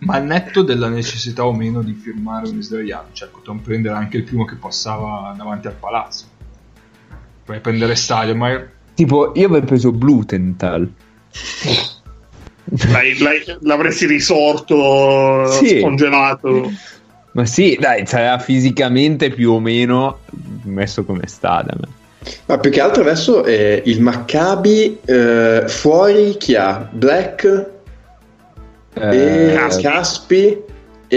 [0.00, 4.18] ma al netto della necessità o meno di firmare un israeliano, cioè potevamo prendere anche
[4.18, 6.24] il primo che passava davanti al palazzo.
[7.44, 8.62] Puoi prendere Stadio, ma...
[8.94, 10.90] Tipo, io avrei preso Blutenthal.
[12.90, 15.80] L'hai, l'hai, l'avresti risorto, sì.
[15.80, 16.70] scongelato.
[17.32, 20.20] Ma sì, dai, sarà fisicamente più o meno
[20.64, 21.80] messo come Stadam.
[22.46, 26.88] Ma più che altro adesso eh, il Maccabi eh, fuori chi ha?
[26.90, 27.78] Black
[28.94, 30.62] e Caspi.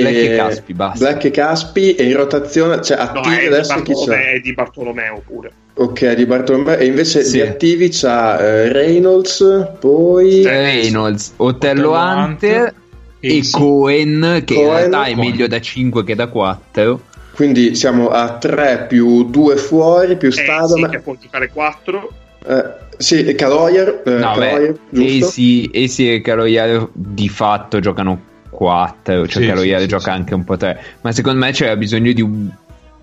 [0.01, 1.05] Black e Caspi, basta.
[1.05, 4.33] Black e Caspi e in rotazione, cioè attivi no, adesso chi c'è?
[4.33, 5.51] È di Bartolomeo pure.
[5.75, 7.33] Ok, di Bartolomeo e invece sì.
[7.33, 12.73] di attivi c'ha eh, Reynolds, poi Reynolds, Otello Hunter
[13.19, 17.01] e, e Cohen che Cohen, in realtà è meglio da 5 che da 4.
[17.35, 20.83] Quindi siamo a 3 più 2 fuori più Stadom.
[20.83, 22.09] Eh, sì, che può giocare 4.
[22.45, 29.27] Eh, sì, e Caloyer, eh, no, Caloyer Essi, Essi e Caloyer di fatto giocano 4,
[29.27, 32.11] cioè sì, Caloyer sì, gioca sì, anche un po' 3, ma secondo me c'era bisogno
[32.13, 32.49] di un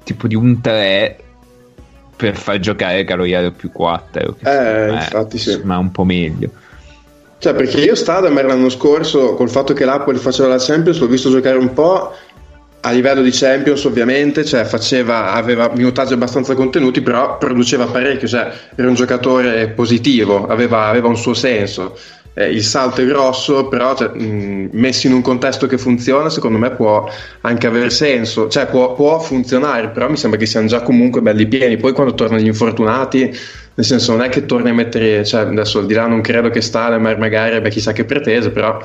[0.05, 1.19] tipo di un 3
[2.17, 4.37] per far giocare Caloyer più 4.
[4.45, 5.61] Eh, infatti sì.
[5.65, 6.51] Ma un po' meglio.
[7.39, 11.31] Cioè, perché io Stadamer l'anno scorso, col fatto che l'Apple faceva la Champions, l'ho visto
[11.31, 12.13] giocare un po'
[12.83, 18.51] a livello di Champions ovviamente, cioè faceva, aveva minutaggi abbastanza contenuti, però produceva parecchio, cioè
[18.75, 21.97] era un giocatore positivo, aveva, aveva un suo senso.
[22.33, 26.59] Eh, il salto è grosso, però cioè, mh, messo in un contesto che funziona, secondo
[26.59, 27.07] me può
[27.43, 31.47] anche avere senso, cioè può, può, funzionare, però mi sembra che siano già comunque belli
[31.47, 31.77] pieni.
[31.77, 33.37] Poi quando tornano gli infortunati,
[33.75, 36.51] nel senso non è che torni a mettere, cioè adesso al di là non credo
[36.51, 38.81] che Stalemer magari abbia chissà che pretese, però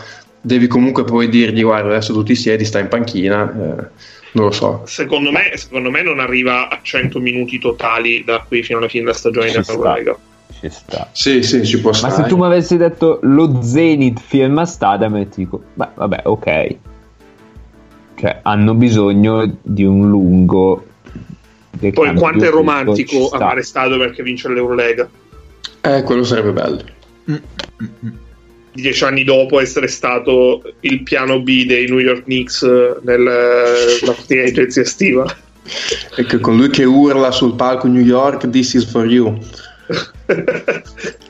[0.46, 3.88] devi comunque poi dirgli guarda adesso tu ti siedi, stai in panchina, eh,
[4.34, 4.84] non lo so.
[4.86, 9.06] Secondo me, secondo me, non arriva a 100 minuti totali da qui fino alla fine
[9.06, 10.18] della stagione della Lega.
[10.60, 11.10] Ci sta.
[11.12, 12.16] Sì, sì, ci può stare.
[12.16, 16.76] Ma se tu mi avessi detto lo Zenith firma Stadam, ti dico, beh, vabbè, ok.
[18.16, 20.86] Cioè, hanno bisogno di un lungo.
[21.78, 25.10] Poi quanto è romantico amare Stadio perché vince l'Eurolega?
[25.82, 26.84] Eh, quello sarebbe bello.
[27.30, 28.25] Mm, mm, mm
[28.76, 33.74] dieci anni dopo essere stato il piano B dei New York Knicks eh, nella
[34.06, 35.38] partita di agenzia estiva.
[36.16, 39.38] Ecco, con lui che urla sul palco New York, this is for you.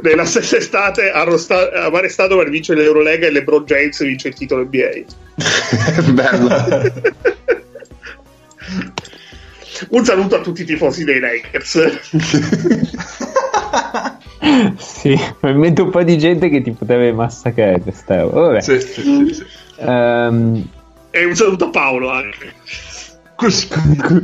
[0.00, 5.04] Nella stessa estate ha arrestato per vincere l'Eurolega e LeBron James vince il titolo NBA.
[6.12, 6.92] Bello.
[9.90, 11.78] Un saluto a tutti i tifosi dei Lakers.
[14.76, 18.40] sì, probabilmente un po' di gente che ti potrebbe massacrare quest'euro.
[18.40, 18.60] Vabbè.
[18.60, 19.44] Sì, sì, sì, sì.
[19.78, 20.68] Um...
[21.10, 22.54] E un saluto a Paolo anche.
[23.36, 23.68] Così,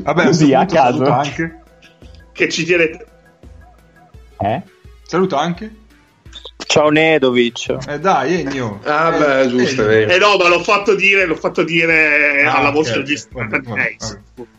[0.03, 1.05] Vabbè, Così a caso.
[1.05, 1.63] anche.
[2.33, 3.05] Che ci tiene.
[4.41, 4.63] Eh?
[5.03, 5.75] Saluto anche.
[6.67, 7.77] Ciao Nedovic.
[7.89, 8.81] Eh dai, Ennio.
[8.85, 12.57] Ah eh, beh, giusto, eh, eh no, ma l'ho fatto dire, l'ho fatto dire ah,
[12.57, 13.71] alla voce registrata di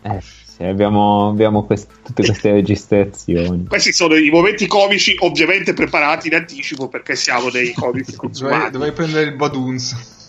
[0.02, 0.22] Eh
[0.60, 3.66] sì, abbiamo, abbiamo quest- tutte queste registrazioni.
[3.68, 8.72] Questi sono i momenti comici, ovviamente preparati in anticipo perché siamo dei comici consumati.
[8.72, 10.28] Dovrei prendere il Baduns.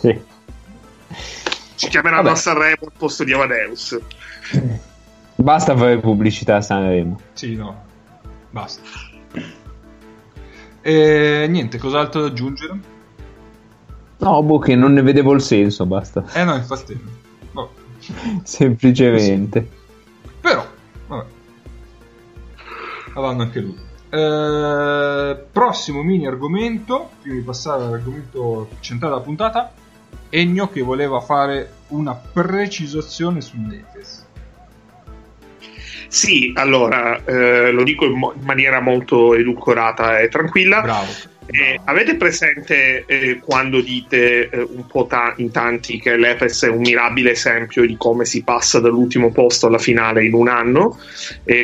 [0.00, 0.20] Sì.
[1.76, 2.34] Ci chiameranno Vabbè.
[2.34, 4.00] a Sanremo al posto di Amadeus.
[5.36, 7.20] Basta fare pubblicità a Sanremo.
[7.34, 7.84] Sì, no.
[8.50, 8.82] Basta.
[10.82, 12.80] E niente, cos'altro da aggiungere?
[14.18, 16.24] No, boh, che non ne vedevo il senso, basta.
[16.32, 16.98] Eh no, infatti.
[18.42, 19.68] Semplicemente.
[20.40, 20.66] Però,
[21.06, 21.24] vabbè.
[23.14, 23.78] Avanno anche lui.
[24.08, 29.72] Eh, prossimo mini argomento, prima di passare all'argomento centrale della puntata,
[30.28, 34.24] Ennio che voleva fare una precisazione sull'Efes.
[36.08, 40.80] Sì, allora eh, lo dico in, mo- in, maniera molto edulcorata e tranquilla.
[40.80, 41.12] Bravo.
[41.48, 46.68] Eh, avete presente eh, quando dite eh, un po' ta- in tanti che l'Efes è
[46.68, 50.98] un mirabile esempio di come si passa dall'ultimo posto alla finale in un anno,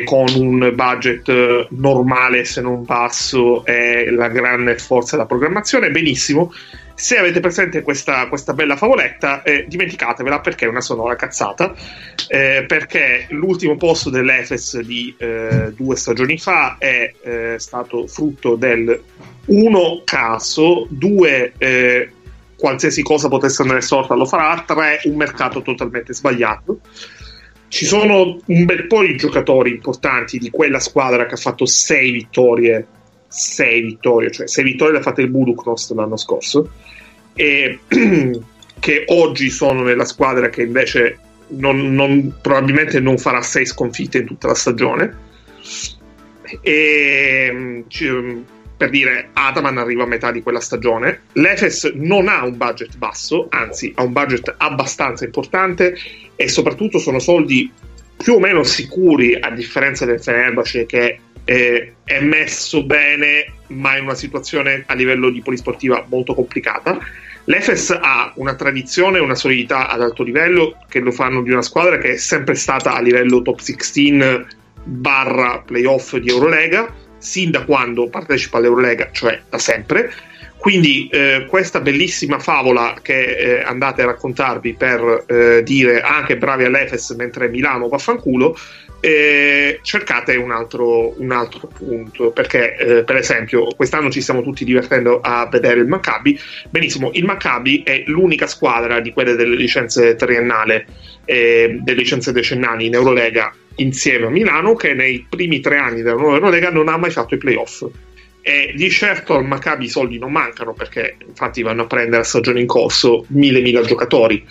[0.05, 5.91] con un budget eh, normale se non basso e la grande forza della programmazione?
[5.91, 6.53] Benissimo
[6.95, 11.73] se avete presente questa, questa bella favoletta, eh, dimenticatevela perché è una sonora cazzata.
[12.27, 15.13] Eh, perché l'ultimo posto dell'Efes di
[15.75, 19.01] due stagioni fa è stato frutto del
[19.47, 22.11] uno caso, due eh,
[22.55, 26.79] qualsiasi cosa potesse andare storta lo farà, tre un mercato totalmente sbagliato.
[27.67, 32.11] Ci sono un bel po' di giocatori importanti di quella squadra che ha fatto sei
[32.11, 32.87] vittorie
[33.33, 36.69] 6 vittorie, cioè 6 vittorie le ha fatte il Buduknost l'anno scorso,
[37.33, 37.79] e
[38.79, 41.17] che oggi sono nella squadra che invece
[41.47, 45.17] non, non, probabilmente non farà 6 sconfitte in tutta la stagione.
[46.61, 47.83] E
[48.75, 51.23] per dire, Ataman arriva a metà di quella stagione.
[51.33, 55.95] L'Efes non ha un budget basso, anzi ha un budget abbastanza importante
[56.35, 57.71] e soprattutto sono soldi
[58.17, 64.03] più o meno sicuri a differenza del Fenerbahce che eh, è messo bene, ma in
[64.03, 66.97] una situazione a livello di polisportiva molto complicata.
[67.45, 71.61] L'Efes ha una tradizione e una solidità ad alto livello che lo fanno di una
[71.61, 74.45] squadra che è sempre stata a livello top 16
[74.85, 76.93] barra playoff di Eurolega,
[77.23, 80.11] sin da quando partecipa all'Eurolega, cioè da sempre.
[80.57, 86.63] Quindi eh, questa bellissima favola che eh, andate a raccontarvi per eh, dire anche bravi
[86.63, 88.55] all'Efes mentre Milano vaffanculo,
[89.01, 94.63] eh, cercate un altro, un altro, punto perché eh, per esempio quest'anno ci stiamo tutti
[94.63, 100.15] divertendo a vedere il Maccabi benissimo il Maccabi è l'unica squadra di quelle delle licenze
[100.15, 100.85] triennale
[101.25, 106.15] e delle licenze decennali in Eurolega insieme a Milano che nei primi tre anni della
[106.17, 107.85] nuova Eurolega non ha mai fatto i playoff
[108.41, 112.25] e di certo al Maccabi i soldi non mancano perché infatti vanno a prendere a
[112.25, 114.45] stagione in corso mille mila giocatori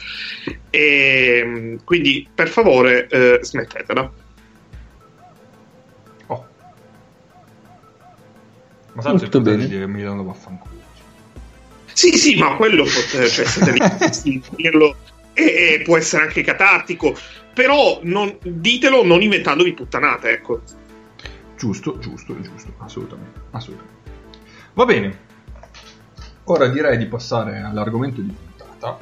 [0.71, 4.13] e quindi per favore eh, smettetela
[8.95, 9.67] Ma tanto Molto bene.
[9.67, 10.81] dire Milano vaffanculo.
[11.93, 14.97] Sì, sì, ma quello cioè, siete lì dirlo
[15.33, 17.17] e, e, può essere anche catartico,
[17.53, 20.63] però non, ditelo non inventandovi puttanate, ecco.
[21.57, 24.01] Giusto, giusto, giusto, assolutamente, assolutamente.
[24.75, 25.19] Va bene.
[26.45, 28.99] Ora direi di passare all'argomento di puntata,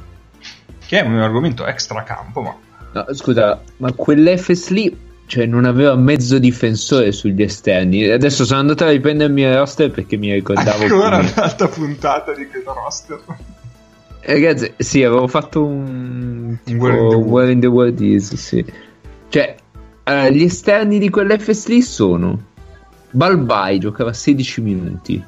[0.86, 2.56] che è un argomento extra campo, ma...
[2.92, 8.04] No, scusa, ma quell'FS lì cioè non aveva mezzo difensore sugli esterni.
[8.08, 10.82] Adesso sono andato a riprendere il mio roster perché mi ricordavo.
[10.82, 11.32] Ancora come...
[11.36, 13.22] un'altra puntata di questo roster.
[14.20, 16.58] Eh, ragazzi, sì, avevo fatto un.
[16.64, 18.64] Tipo, Where, in the Where in the World is, sì.
[19.28, 19.56] Cioè,
[20.04, 22.48] uh, gli esterni di quell'FS lì sono.
[23.10, 25.24] Balbai giocava 16 minuti.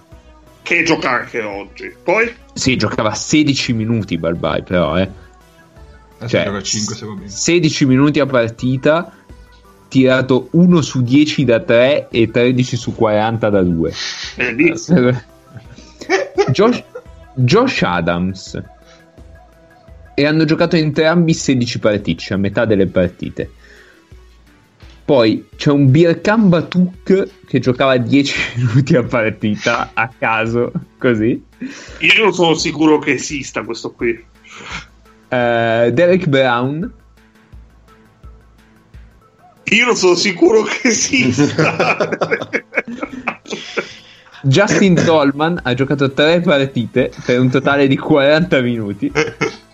[0.62, 1.92] Che gioca anche oggi.
[2.02, 2.32] Poi?
[2.52, 5.08] Sì, giocava 16 minuti Balbai, però, eh.
[6.26, 9.12] Cioè, 5, 16 minuti a partita
[9.88, 13.92] tirato 1 su 10 da 3 e 13 su 40 da 2.
[16.52, 16.82] Josh,
[17.34, 18.62] Josh Adams.
[20.14, 23.50] E hanno giocato entrambi 16 partite, cioè a metà delle partite.
[25.04, 31.42] Poi c'è un Birkan Batuk che giocava 10 minuti a partita a caso, così.
[32.00, 34.10] Io non sono sicuro che esista questo qui.
[35.28, 37.00] Uh, Derek Brown
[39.72, 41.96] io non sono sicuro che esista.
[44.42, 49.10] Justin Dolman ha giocato tre partite per un totale di 40 minuti.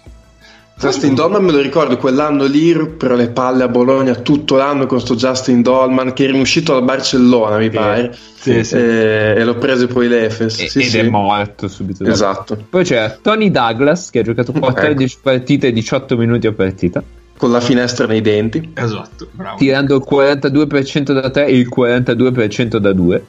[0.79, 5.01] Justin Dolman me lo ricordo quell'anno lì per le palle a Bologna tutto l'anno con
[5.01, 8.77] sto Justin Dolman che era uscito dal Barcellona mi pare sì, sì.
[8.77, 12.15] E, e, l'ho preso poi l'Efes e, sì, ed è morto subito dopo.
[12.15, 15.21] esatto poi c'è Tony Douglas che ha giocato 14 ecco.
[15.23, 17.03] partite e 18 minuti a partita
[17.39, 18.73] con la finestra nei denti.
[18.75, 19.57] Esatto, bravo.
[19.57, 23.27] Tirando il 42% da 3 e il 42% da 2.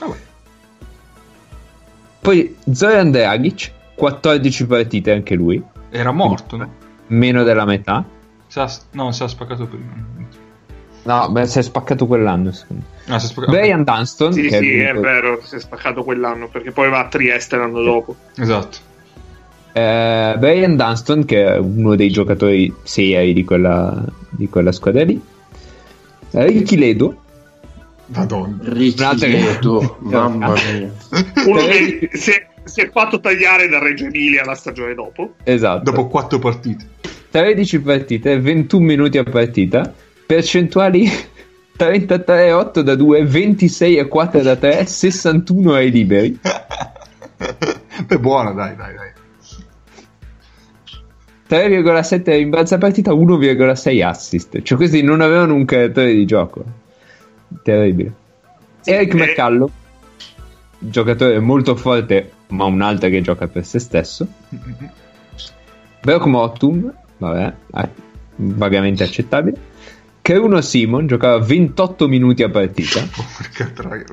[0.00, 0.16] Oh.
[2.20, 5.62] Poi Zoran Dragic, 14 partite anche lui.
[5.94, 6.70] Era morto, no?
[7.08, 8.02] Meno della metà.
[8.46, 9.92] Sa, no, si è spaccato prima.
[11.02, 12.50] No, beh, si è spaccato quell'anno.
[13.04, 13.52] No, si è spaccato...
[13.52, 14.32] Brian Dunston.
[14.32, 17.82] Sì, sì, è, è vero, si è spaccato quell'anno perché poi va a Trieste l'anno
[17.82, 18.16] dopo.
[18.36, 18.78] Esatto.
[19.74, 25.20] Eh, Brian Dunston, che è uno dei giocatori seri di quella, di quella squadra lì.
[26.30, 27.16] Eh, Ricky Ledo.
[28.06, 28.56] Madonna.
[28.62, 30.90] Ricky Ledo, mamma mia.
[31.46, 35.34] Uno che si è, si è, fatto tagliare da Reggio Emilia la stagione dopo.
[35.44, 35.90] Esatto.
[35.90, 36.88] Dopo 4 partite.
[37.30, 39.92] 13 partite, 21 minuti a partita,
[40.26, 41.08] percentuali
[41.76, 46.38] 33 8 da 2, 26 e 4 da 3, 61 ai liberi.
[48.06, 49.10] Beh, buono, dai, dai, dai.
[51.48, 54.62] 3,7 rimbalzi a partita, 1,6 assist.
[54.62, 56.64] Cioè, questi non avevano un carattere di gioco.
[57.62, 58.12] Terribile.
[58.84, 59.16] Eric eh.
[59.16, 59.70] McCallow,
[60.78, 64.26] giocatore molto forte, ma un altro che gioca per se stesso.
[66.00, 67.88] Brock Mortum, vabbè, eh,
[68.36, 69.70] vagamente accettabile.
[70.20, 73.00] Che Simon giocava 28 minuti a partita.
[73.10, 74.04] Porca troia.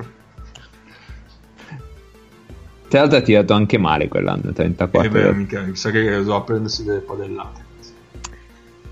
[2.88, 5.08] Tra l'altro ha tirato anche male quell'anno, 34.
[5.08, 7.68] Eh beh, mica, mi sa che doveva prendersi delle padellate.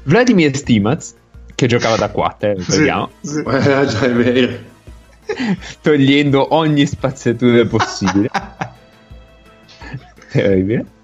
[0.04, 1.14] Vladimir Stimaz,
[1.54, 3.10] che giocava da 4, eh, ricordiamo.
[3.20, 3.38] Sì, sì.
[3.40, 4.58] Eh, già è vero.
[5.82, 8.30] Togliendo ogni spaziatura possibile.
[10.32, 10.96] Terribile.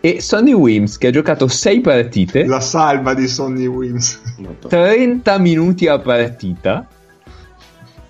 [0.00, 2.44] E Sonny Wims, che ha giocato 6 partite.
[2.44, 4.20] La salva di Sonny Wims.
[4.68, 6.86] 30 minuti a partita.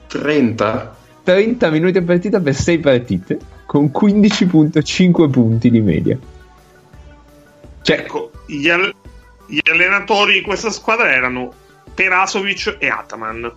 [0.07, 0.97] 30?
[1.23, 6.19] 30 minuti a partita per 6 partite con 15.5 punti di media.
[7.83, 8.95] Cioè, ecco, gli, all-
[9.47, 11.53] gli allenatori di questa squadra erano
[11.95, 13.53] Perasovic e Ataman.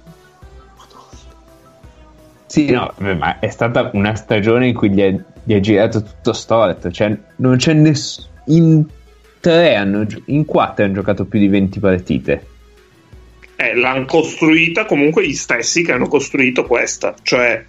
[2.50, 6.34] Sì, no, ma è stata una stagione in cui gli è, gli è girato tutto
[6.34, 6.90] storto.
[6.90, 8.28] Cioè, non c'è nessuno.
[8.46, 8.86] In
[9.40, 12.46] tre hanno, in quattro hanno giocato più di 20 partite.
[13.56, 17.14] Eh, l'hanno costruita comunque gli stessi che hanno costruito questa.
[17.22, 17.66] Cioè,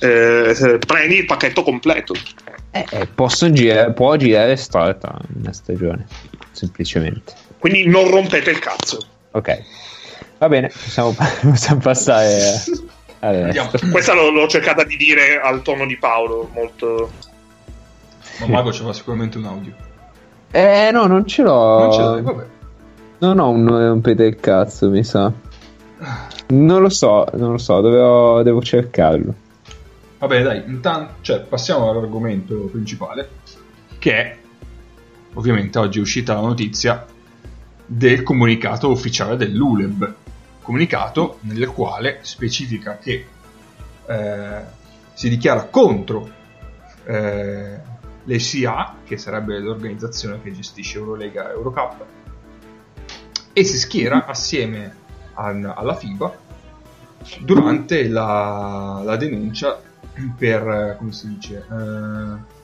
[0.00, 2.14] eh, prendi il pacchetto completo.
[2.72, 6.04] Eh, eh girare, può girare storta una stagione,
[6.50, 7.34] semplicemente.
[7.60, 8.98] Quindi non rompete il cazzo.
[9.30, 9.62] Ok,
[10.38, 12.34] va bene, possiamo, possiamo passare.
[12.34, 12.96] A...
[13.90, 17.10] Questa l'ho, l'ho, cercata di dire al tono di Paolo, molto.
[18.40, 19.72] Ma Mago c'era sicuramente un audio.
[20.50, 21.78] Eh, no, non ce l'ho.
[21.78, 22.46] Non ce l'hai, vabbè.
[23.18, 25.32] Non ho un rompete il cazzo, mi sa.
[26.48, 29.34] Non lo so, non lo so, devo, devo cercarlo.
[30.18, 33.28] Vabbè, dai, intanto, cioè, passiamo all'argomento principale,
[33.98, 34.36] che è,
[35.34, 37.04] ovviamente oggi è uscita la notizia
[37.84, 40.14] del comunicato ufficiale dell'ULEB,
[40.68, 43.26] comunicato nel quale specifica che
[44.04, 44.62] eh,
[45.14, 46.30] si dichiara contro
[47.06, 47.80] eh,
[48.22, 52.04] l'ECA, che sarebbe l'organizzazione che gestisce Eurolega e Eurocup,
[53.54, 54.94] e si schiera assieme
[55.32, 56.38] al, alla FIBA
[57.40, 59.80] durante la, la denuncia
[60.36, 62.56] per, come si dice, eh,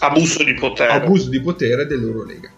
[0.00, 0.90] abuso di potere.
[0.90, 2.50] Abuso di potere dell'Eurolega.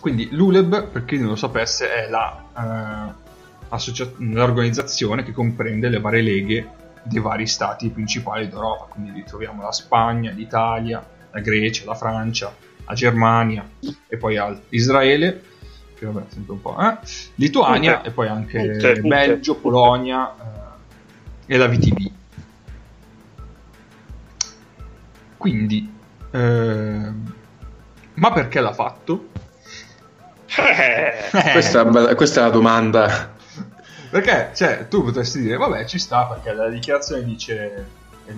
[0.00, 3.26] Quindi l'ULEB, per chi non lo sapesse, è la, eh,
[3.68, 6.68] associa- l'organizzazione che comprende le varie leghe
[7.02, 8.84] dei vari stati principali d'Europa.
[8.84, 12.54] Quindi ritroviamo la Spagna, l'Italia, la Grecia, la Francia,
[12.86, 13.68] la Germania
[14.06, 14.38] e poi
[14.70, 15.42] Israele,
[15.94, 16.96] che vabbè, sempre un po', eh?
[17.36, 18.08] Lituania Tutte.
[18.08, 19.00] e poi anche Tutte.
[19.00, 20.34] Belgio, Polonia
[21.46, 22.10] eh, e la VTB.
[25.36, 25.92] Quindi,
[26.30, 27.12] eh,
[28.14, 29.28] ma perché l'ha fatto?
[30.56, 31.12] Eh,
[31.52, 33.36] questa, questa, è la domanda.
[34.10, 37.86] Perché, cioè, tu potresti dire, vabbè, ci sta, perché la dichiarazione dice,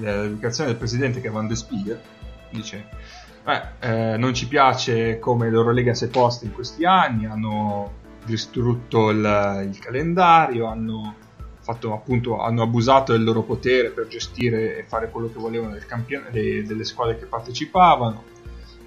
[0.00, 2.00] la dichiarazione del presidente che è Van der Spiegel,
[2.50, 2.86] dice,
[3.44, 9.10] eh, eh, non ci piace come l'Eurolega si è posta in questi anni, hanno distrutto
[9.10, 11.14] il, il calendario, hanno
[11.60, 15.86] fatto appunto hanno abusato del loro potere per gestire e fare quello che volevano del
[15.86, 18.24] campion- de- delle squadre che partecipavano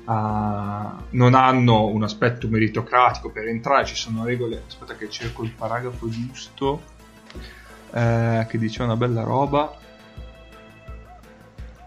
[0.06, 5.52] uh, non hanno un aspetto meritocratico per entrare ci sono regole aspetta che cerco il
[5.52, 6.82] paragrafo giusto
[7.94, 9.78] eh, che dice una bella roba.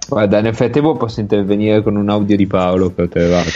[0.09, 3.51] Guarda nel frattempo posso intervenire con un audio di Paolo che ho trovato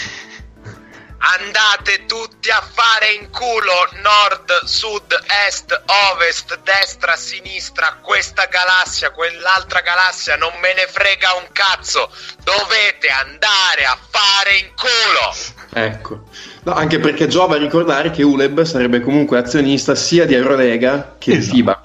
[1.21, 5.13] andate tutti a fare in culo nord, sud,
[5.47, 12.11] est, ovest, destra, sinistra, questa galassia, quell'altra galassia, non me ne frega un cazzo,
[12.43, 15.35] dovete andare a fare in culo.
[15.73, 16.25] Ecco.
[16.63, 21.33] No, anche perché giova a ricordare che ULEB sarebbe comunque azionista sia di Eurolega che
[21.33, 21.45] esatto.
[21.45, 21.81] di FIBA.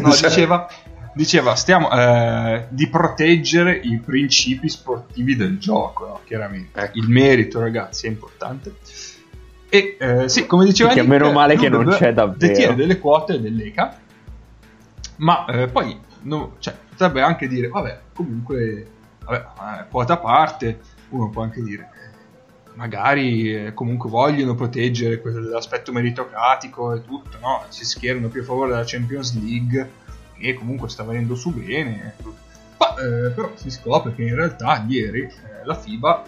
[0.00, 0.68] No, diceva
[1.18, 6.20] diceva stiamo eh, di proteggere i principi sportivi del gioco, no?
[6.24, 6.78] chiaramente.
[6.78, 6.98] Ecco.
[6.98, 8.76] Il merito, ragazzi, è importante.
[9.68, 12.38] E eh, sì, come diceva Nick, meno male che non c'è davvero.
[12.38, 13.98] Detiene delle quote dell'ECA,
[15.16, 18.86] ma eh, poi no, cioè, potrebbe anche dire, vabbè, comunque,
[19.24, 21.90] vabbè, eh, quota a parte, uno può anche dire,
[22.74, 27.64] magari eh, comunque vogliono proteggere l'aspetto meritocratico e tutto, no?
[27.70, 30.06] Si schierano più a favore della Champions League
[30.38, 32.14] che comunque sta venendo su bene.
[32.78, 35.30] Ma, eh, però si scopre che in realtà ieri eh,
[35.64, 36.24] la FIBA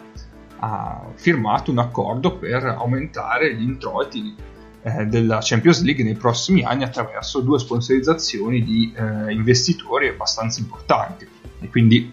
[0.62, 4.34] ha firmato un accordo per aumentare gli introiti
[4.82, 11.26] eh, della Champions League nei prossimi anni attraverso due sponsorizzazioni di eh, investitori abbastanza importanti.
[11.60, 12.12] E quindi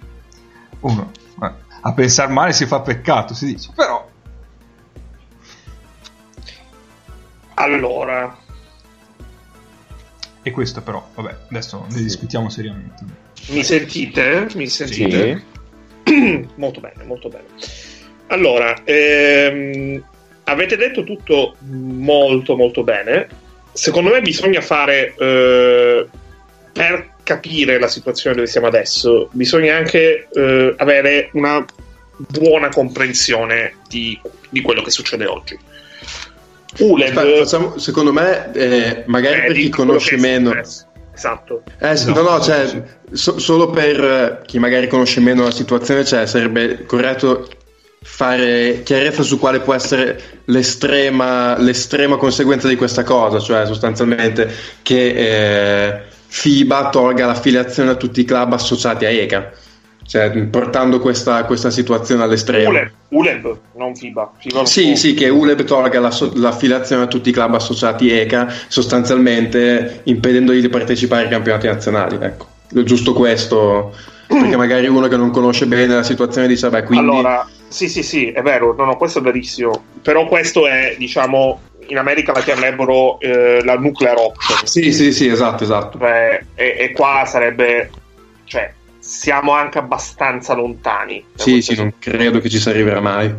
[0.82, 4.08] uno eh, a pensare male si fa peccato, si dice, però
[7.60, 8.38] allora,
[10.48, 13.04] e questo però, vabbè, adesso ne discutiamo seriamente.
[13.50, 14.48] Mi sentite?
[14.56, 15.44] Mi sentite?
[16.06, 16.48] Sì.
[16.56, 17.46] molto bene, molto bene.
[18.28, 20.02] Allora, ehm,
[20.46, 23.28] avete detto tutto molto molto bene.
[23.74, 26.08] Secondo me bisogna fare, eh,
[26.72, 31.64] per capire la situazione dove siamo adesso, bisogna anche eh, avere una
[32.16, 34.18] buona comprensione di,
[34.50, 35.60] di quello che succede oggi.
[36.80, 37.10] ULED.
[37.10, 40.54] Aspetta, facciamo, secondo me eh, magari eh, per chi conosce meno.
[41.14, 42.22] esatto, eh, esatto.
[42.22, 46.86] no no cioè, so, solo per eh, chi magari conosce meno la situazione cioè, sarebbe
[46.86, 47.48] corretto
[48.02, 54.50] fare chiarezza su quale può essere l'estrema, l'estrema conseguenza di questa cosa cioè sostanzialmente
[54.82, 55.08] che
[55.90, 59.52] eh, FIBA tolga l'affiliazione a tutti i club associati a ECA
[60.08, 62.70] cioè, portando questa, questa, situazione all'estremo.
[62.70, 64.32] ULEB, ULEB non FIBA.
[64.38, 70.02] FIBA sì, sì, che ULEB tolga la, l'affiliazione a tutti i club associati ECA, sostanzialmente
[70.04, 72.18] impedendogli di partecipare ai campionati nazionali.
[72.22, 72.48] Ecco.
[72.70, 73.94] giusto questo,
[74.28, 77.06] perché magari uno che non conosce bene la situazione dice, beh, quindi...
[77.06, 81.60] Allora, sì, sì, sì, è vero, no, no, questo è verissimo, però questo è, diciamo,
[81.88, 84.66] in America la chiamerebbero eh, la nuclear option.
[84.66, 85.98] Sì, sì, sì, esatto, esatto.
[86.00, 87.90] Cioè, e, e, qua sarebbe,
[88.46, 88.74] cioè,
[89.08, 91.24] siamo anche abbastanza lontani.
[91.36, 93.34] Sì, sì, non credo che ci si arriverà mai.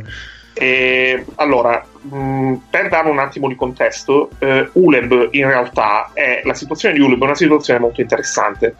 [0.55, 6.55] E, allora, mh, per dare un attimo di contesto, eh, ULEB in realtà è la
[6.55, 8.75] situazione di ULEB è una situazione molto interessante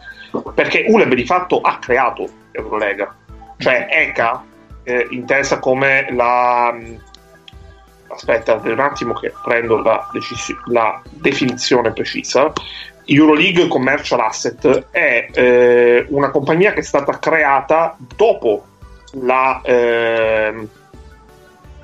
[0.53, 3.15] perché ULEB di fatto ha creato Eurolega,
[3.57, 4.43] cioè ECA
[4.83, 6.75] eh, intesa come la
[8.11, 12.51] aspetta un attimo che prendo la, decis- la definizione precisa
[13.11, 18.63] Euroleague Commercial Asset è eh, una compagnia che è stata creata dopo
[19.13, 20.67] la, eh,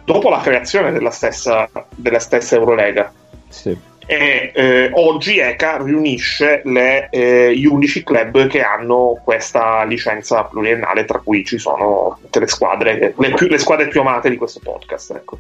[0.04, 3.12] dopo la creazione della stessa, della stessa Eurolega.
[3.50, 3.94] Sì.
[4.08, 11.06] E eh, oggi ECA riunisce le, eh, gli 11 club che hanno questa licenza pluriennale,
[11.06, 14.60] tra cui ci sono tutte le squadre, le, più, le squadre più amate di questo
[14.62, 15.12] podcast.
[15.12, 15.40] Ecco.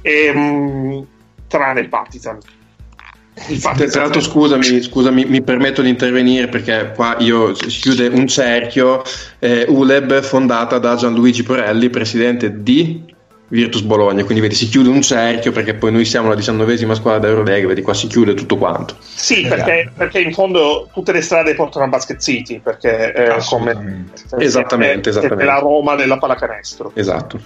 [0.00, 1.02] E, mh, mm,
[1.48, 2.38] tranne il Partizan.
[3.46, 8.26] Infatti, tra l'altro, scusami, scusami, mi permetto di intervenire perché qua io si chiude un
[8.26, 9.02] cerchio.
[9.38, 13.02] Eh, ULEB fondata da Gianluigi Porelli, presidente di
[13.48, 14.24] Virtus Bologna.
[14.24, 17.68] Quindi vedi, si chiude un cerchio perché poi noi siamo la diciannovesima squadra d'Eurolega.
[17.68, 18.96] Vedi, qua si chiude tutto quanto.
[19.00, 22.60] Sì, perché, perché in fondo tutte le strade portano a Basket City.
[22.60, 24.06] Perché eh, come
[24.38, 25.42] esattamente, esattamente.
[25.42, 26.92] è la Roma della pallacanestro.
[26.94, 27.40] Esatto.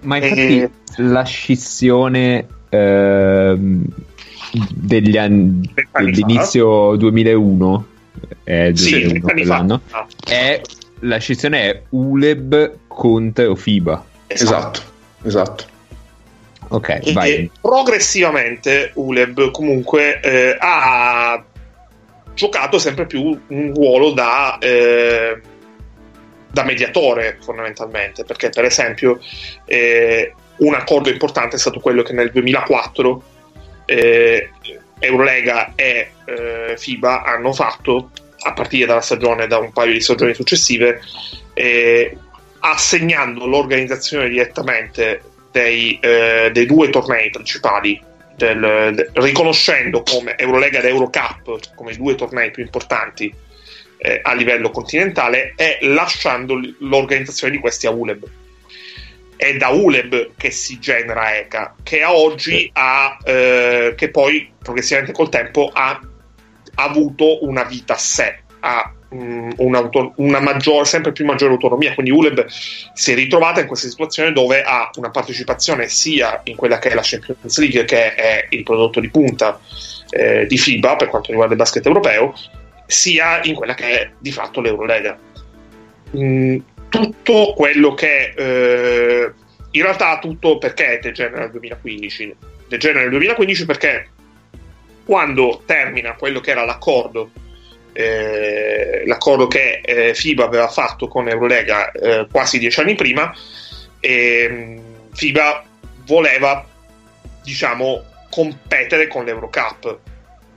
[0.00, 0.70] Ma infatti e...
[0.96, 2.46] la scissione.
[2.70, 3.84] Ehm
[4.52, 7.86] degli anni, dell'inizio 2001,
[8.44, 9.80] eh, 2001 sì, quell'anno,
[10.24, 10.60] è,
[11.00, 14.04] la scissione è ULEB contro FIBA.
[14.26, 14.80] Esatto,
[15.22, 15.76] esatto.
[16.70, 17.50] Ok, e vai.
[17.60, 21.42] progressivamente ULEB comunque eh, ha
[22.34, 25.40] giocato sempre più un ruolo da, eh,
[26.50, 29.18] da mediatore fondamentalmente, perché per esempio
[29.64, 33.22] eh, un accordo importante è stato quello che nel 2004
[33.88, 34.50] eh,
[34.98, 38.10] Eurolega e eh, FIBA hanno fatto
[38.40, 41.00] a partire dalla stagione, da un paio di stagioni successive,
[41.54, 42.16] eh,
[42.60, 48.00] assegnando l'organizzazione direttamente dei, eh, dei due tornei principali,
[48.36, 53.34] del, de, riconoscendo come Eurolega ed Eurocup come i due tornei più importanti
[53.96, 58.24] eh, a livello continentale e lasciando l'organizzazione di questi a ULEB
[59.38, 65.14] è da ULEB che si genera ECA, che a oggi ha, eh, che poi progressivamente
[65.14, 65.90] col tempo ha,
[66.74, 71.94] ha avuto una vita a sé, ha um, una, una maggiore, sempre più maggiore autonomia.
[71.94, 76.80] Quindi ULEB si è ritrovata in questa situazione dove ha una partecipazione sia in quella
[76.80, 79.60] che è la Champions League, che è il prodotto di punta
[80.10, 82.34] eh, di FIBA per quanto riguarda il basket europeo,
[82.86, 85.16] sia in quella che è di fatto l'Eurolega.
[86.16, 86.58] Mm,
[86.88, 89.32] tutto quello che eh,
[89.72, 92.36] in realtà tutto perché degenera nel 2015
[92.68, 94.08] degenera nel 2015 perché
[95.04, 97.30] quando termina quello che era l'accordo
[97.92, 103.34] eh, l'accordo che eh, FIBA aveva fatto con Eurolega eh, quasi dieci anni prima
[104.00, 104.80] ehm,
[105.12, 105.64] FIBA
[106.04, 106.66] voleva
[107.42, 109.98] diciamo competere con l'Eurocup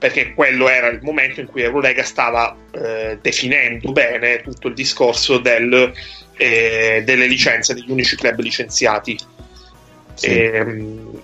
[0.02, 5.38] perché quello era il momento in cui Eurolega stava eh, definendo bene tutto il discorso
[5.38, 5.92] del
[6.36, 9.16] eh, delle licenze degli unici club licenziati.
[10.14, 10.26] Sì.
[10.26, 11.22] E, ehm,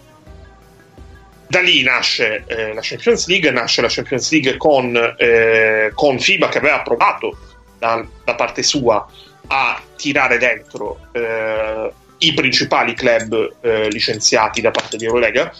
[1.48, 6.48] da lì nasce eh, la Champions League, nasce la Champions League con, eh, con FIBA
[6.48, 7.36] che aveva provato
[7.78, 9.04] da, da, parte sua
[9.48, 15.52] a tirare dentro eh, i principali club eh, licenziati da parte di Eurolega,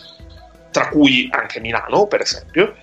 [0.70, 2.76] tra cui anche Milano, per esempio.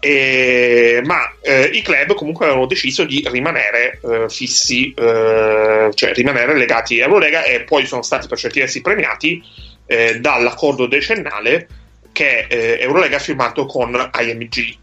[0.00, 6.56] E, ma eh, i club comunque avevano deciso di rimanere eh, fissi, eh, cioè rimanere
[6.56, 9.42] legati a Eurolega e poi sono stati per certi versi premiati
[9.86, 11.68] eh, dall'accordo decennale
[12.12, 14.76] che eh, Eurolega ha firmato con IMG.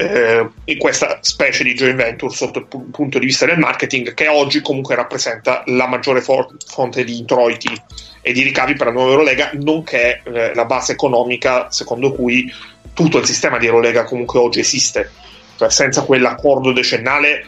[0.00, 4.14] Eh, in questa specie di joint venture sotto il pu- punto di vista del marketing
[4.14, 7.70] che oggi comunque rappresenta la maggiore for- fonte di introiti
[8.22, 10.22] e di ricavi per la nuova Eurolega nonché
[10.54, 12.50] la base economica secondo cui
[12.94, 15.10] tutto il sistema di Eurolega comunque oggi esiste,
[15.56, 17.46] cioè senza quell'accordo decennale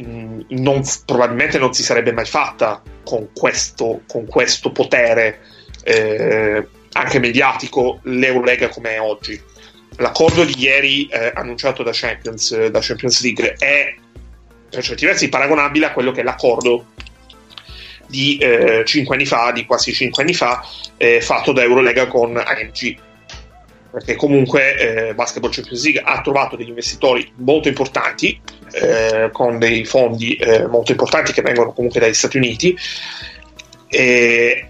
[0.00, 5.40] mm, non, probabilmente non si sarebbe mai fatta con questo, con questo potere
[5.84, 9.40] eh, anche mediatico l'Eurolega come è oggi.
[9.98, 13.94] L'accordo di ieri eh, annunciato da Champions, da Champions League è
[14.68, 16.86] per certi versi paragonabile a quello che è l'accordo
[18.06, 20.64] di eh, 5 anni fa, di quasi 5 anni fa,
[20.96, 22.98] eh, fatto da Eurolega con AMG
[23.94, 28.40] perché comunque eh, Basketball Champions League ha trovato degli investitori molto importanti,
[28.72, 32.76] eh, con dei fondi eh, molto importanti che vengono comunque dagli Stati Uniti.
[33.86, 34.66] È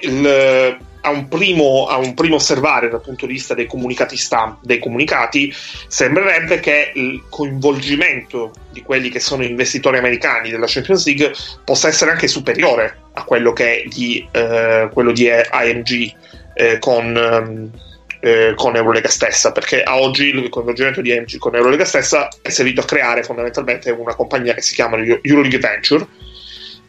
[0.00, 4.58] il, a, un primo, a un primo osservare dal punto di vista dei comunicati stamp,
[4.62, 5.52] dei comunicati,
[5.86, 11.32] sembrerebbe che il coinvolgimento di quelli che sono investitori americani della Champions League
[11.64, 16.12] possa essere anche superiore a quello che di, eh, quello di IMG
[16.54, 17.16] eh, con.
[17.16, 17.88] Um,
[18.22, 22.50] eh, con Eurolega stessa, perché a oggi il coinvolgimento di AMG con Eurolega stessa è
[22.50, 26.06] servito a creare fondamentalmente una compagnia che si chiama Euroleague Venture,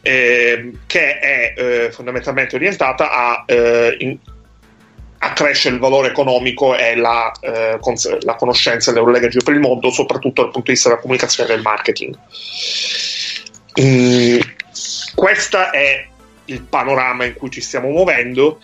[0.02, 4.18] eh, che è eh, fondamentalmente orientata a, eh, in,
[5.18, 9.54] a, crescere il valore economico e la, eh, cons- la conoscenza dell'Eurolega in giro per
[9.54, 12.18] il mondo, soprattutto dal punto di vista della comunicazione e del marketing.
[13.80, 14.38] Mm,
[15.14, 16.06] questo è
[16.46, 18.60] il panorama in cui ci stiamo muovendo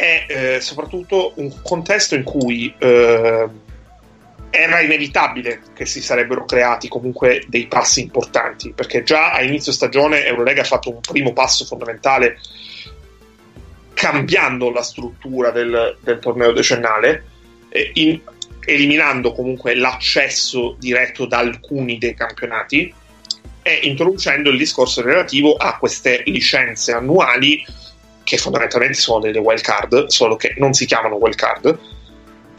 [0.00, 3.48] è eh, soprattutto un contesto in cui eh,
[4.50, 10.24] era inevitabile che si sarebbero creati comunque dei passi importanti, perché già a inizio stagione
[10.26, 12.38] Eurolega ha fatto un primo passo fondamentale
[13.94, 17.24] cambiando la struttura del, del torneo decennale,
[17.68, 18.20] eh, in,
[18.64, 22.92] eliminando comunque l'accesso diretto da alcuni dei campionati
[23.62, 27.64] e introducendo il discorso relativo a queste licenze annuali
[28.24, 31.78] che fondamentalmente sono delle wild card, solo che non si chiamano wild card,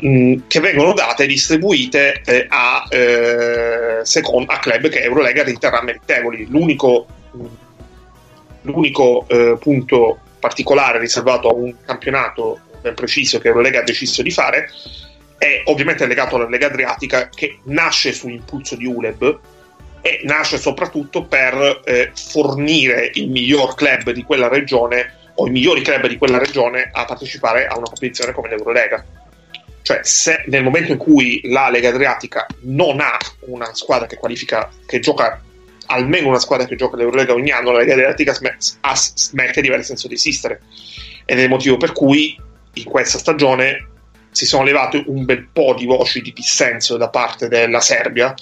[0.01, 6.47] che vengono date e distribuite eh, a, eh, secondo, a club che Eurolega riterrà meritevoli.
[6.49, 7.05] L'unico,
[8.61, 14.31] l'unico eh, punto particolare riservato a un campionato ben preciso che Eurolega ha deciso di
[14.31, 14.69] fare
[15.37, 19.39] è ovviamente legato alla Lega Adriatica che nasce su impulso di ULEB
[20.01, 25.81] e nasce soprattutto per eh, fornire il miglior club di quella regione o i migliori
[25.81, 29.03] club di quella regione a partecipare a una competizione come l'Eurolega.
[29.81, 34.69] Cioè, se nel momento in cui la Lega Adriatica non ha una squadra che qualifica,
[34.85, 35.41] che gioca
[35.87, 40.07] almeno una squadra che gioca l'Eurolega ogni anno, la Lega Adriatica smette di avere senso
[40.07, 40.61] di esistere.
[41.25, 42.39] Ed è il motivo per cui
[42.73, 43.87] in questa stagione
[44.31, 48.33] si sono levate un bel po' di voci di dissenso da parte della Serbia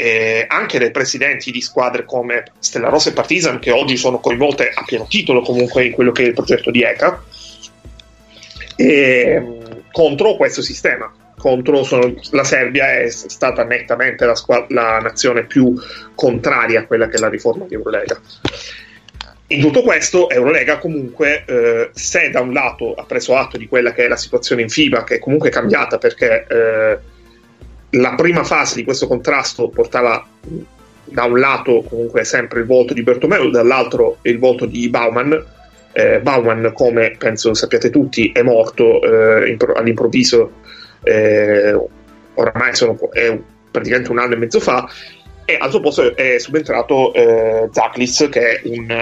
[0.00, 4.70] eh, anche dai presidenti di squadre come Stella Rossa e Partizan, che oggi sono coinvolte
[4.72, 7.20] a pieno titolo comunque in quello che è il progetto di ECA,
[8.76, 9.42] e,
[9.92, 11.12] contro questo sistema.
[11.36, 15.74] Contro sono, la Serbia è stata nettamente la, squadra, la nazione più
[16.14, 18.20] contraria a quella che è la riforma di Eurolega.
[19.50, 23.92] In tutto questo, Eurolega comunque, eh, se da un lato ha preso atto di quella
[23.92, 26.98] che è la situazione in FIBA, che è comunque cambiata perché eh,
[27.90, 30.26] la prima fase di questo contrasto portava
[31.04, 35.56] da un lato comunque sempre il voto di Bertomeu, dall'altro il voto di Bauman.
[35.98, 40.52] Eh, Bauman, come penso sappiate tutti, è morto eh, impro- all'improvviso,
[41.02, 41.76] eh,
[42.34, 43.36] oramai sono, è
[43.68, 44.88] praticamente un anno e mezzo fa,
[45.44, 48.96] e al suo posto è subentrato eh, Zaklis, che è un,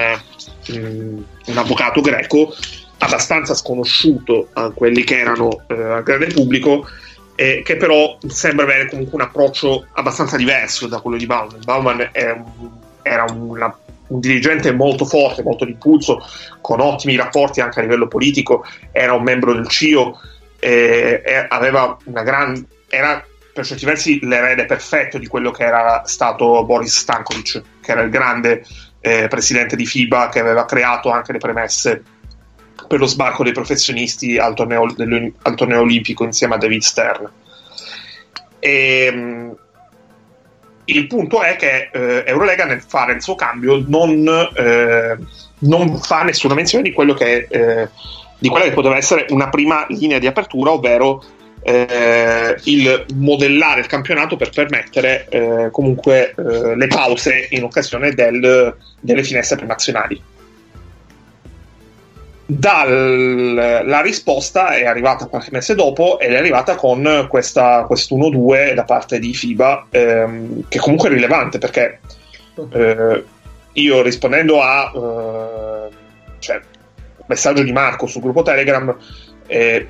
[0.71, 2.55] un, un, avvocato greco
[2.97, 6.89] abbastanza sconosciuto a quelli che erano eh, al grande pubblico,
[7.35, 11.61] eh, che però sembra avere comunque un approccio abbastanza diverso da quello di Bauman.
[11.63, 12.71] Bauman un,
[13.03, 13.77] era una,
[14.09, 16.25] un dirigente molto forte, molto di impulso,
[16.61, 20.21] con ottimi rapporti anche a livello politico, era un membro del CIO,
[20.59, 26.65] eh, aveva una gran, era per certi versi l'erede perfetto di quello che era stato
[26.65, 28.65] Boris Stankovic, che era il grande
[29.01, 32.03] eh, presidente di FIBA che aveva creato anche le premesse
[32.87, 34.83] per lo sbarco dei professionisti al torneo,
[35.43, 37.31] al torneo olimpico insieme a David Stern.
[38.59, 39.57] E, ehm,
[40.87, 45.17] il punto è che eh, Eurolega nel fare il suo cambio non, eh,
[45.61, 47.89] non fa nessuna menzione di, che, eh,
[48.39, 51.23] di quella che poteva essere una prima linea di apertura, ovvero
[51.63, 58.77] eh, il modellare il campionato per permettere eh, comunque eh, le pause in occasione del,
[59.01, 60.35] delle finestre premazionali
[62.47, 68.73] dal, la risposta è arrivata qualche mese dopo ed è arrivata con questa, questo 1-2
[68.73, 71.99] da parte di FIBA ehm, che comunque è rilevante perché
[72.71, 73.25] eh,
[73.73, 75.95] io rispondendo a eh,
[76.39, 76.61] cioè,
[77.27, 78.97] messaggio di Marco sul gruppo Telegram
[79.49, 79.89] eh,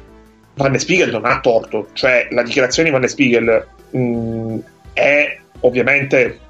[0.54, 4.58] Van Spiegel non ha torto cioè la dichiarazione di Van Spiegel mh, mm,
[4.94, 6.40] è ovviamente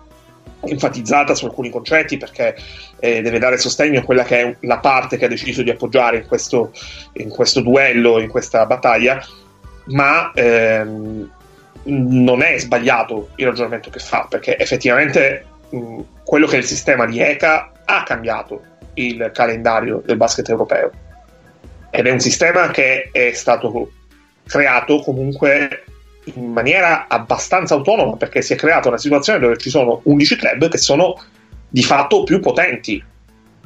[0.67, 2.57] enfatizzata su alcuni concetti perché
[2.99, 6.19] eh, deve dare sostegno a quella che è la parte che ha deciso di appoggiare
[6.19, 6.73] in questo,
[7.15, 9.21] in questo duello, in questa battaglia,
[9.87, 11.31] ma ehm,
[11.85, 17.07] non è sbagliato il ragionamento che fa perché effettivamente mh, quello che è il sistema
[17.07, 18.63] di ECA ha cambiato
[18.95, 20.91] il calendario del basket europeo.
[21.91, 23.91] Ed è un sistema che è stato
[24.47, 25.85] creato comunque
[26.35, 30.69] in maniera abbastanza autonoma perché si è creata una situazione dove ci sono 11 club
[30.69, 31.21] che sono
[31.69, 33.03] di fatto più potenti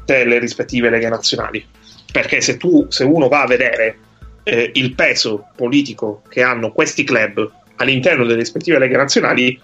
[0.04, 1.64] delle rispettive leghe nazionali.
[2.10, 3.98] Perché se, tu, se uno va a vedere
[4.42, 9.58] eh, il peso politico che hanno questi club all'interno delle rispettive leghe nazionali,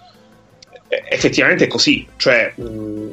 [0.89, 2.07] eh, effettivamente è così.
[2.17, 3.11] Cioè, mh,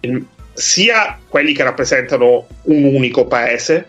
[0.00, 3.88] il, sia quelli che rappresentano un unico paese,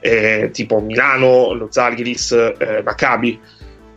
[0.00, 3.40] eh, tipo Milano, lo Zalgiris, eh, Maccabi,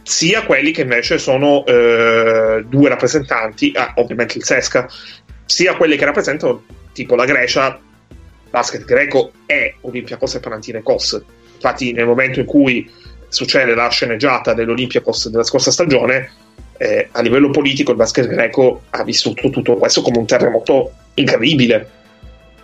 [0.03, 4.89] sia quelli che invece sono eh, due rappresentanti, ah, ovviamente il Sesca,
[5.45, 7.79] sia quelli che rappresentano tipo la Grecia,
[8.49, 11.23] basket greco e Olympiacos e Panathinaikos.
[11.53, 12.89] Infatti nel momento in cui
[13.27, 16.31] succede la sceneggiata dell'Olympiacos della scorsa stagione,
[16.77, 21.89] eh, a livello politico il basket greco ha vissuto tutto questo come un terremoto incredibile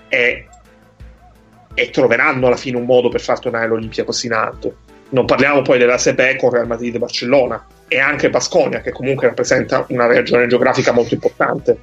[0.08, 0.48] e,
[1.74, 4.76] e troveranno alla fine un modo per far tornare l'Olympiacos in alto
[5.10, 9.28] non parliamo poi della Sepe con Real Madrid e Barcellona e anche Basconia, che comunque
[9.28, 11.78] rappresenta una regione geografica molto importante.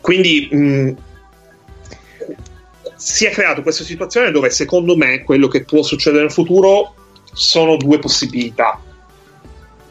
[0.00, 0.96] Quindi mh,
[2.96, 6.94] si è creata questa situazione dove secondo me quello che può succedere nel futuro
[7.32, 8.80] sono due possibilità.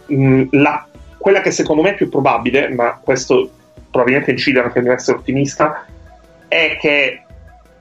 [0.08, 0.88] Mh, la,
[1.18, 3.50] quella che secondo me è più probabile, ma questo
[3.90, 5.86] probabilmente incide anche nel essere ottimista,
[6.48, 7.24] è che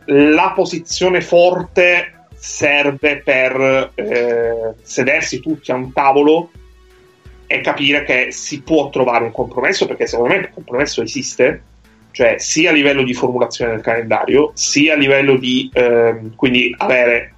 [0.06, 6.50] la posizione forte serve per eh, sedersi tutti a un tavolo
[7.46, 11.62] e capire che si può trovare un compromesso, perché secondo me il compromesso esiste,
[12.10, 17.34] cioè sia a livello di formulazione del calendario, sia a livello di eh, quindi avere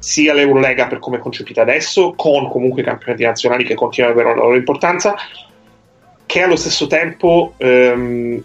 [0.00, 4.20] sia l'Eurolega per come è concepita adesso, con comunque i campionati nazionali che continuano ad
[4.20, 5.14] avere la loro importanza,
[6.26, 8.42] che allo stesso tempo ehm,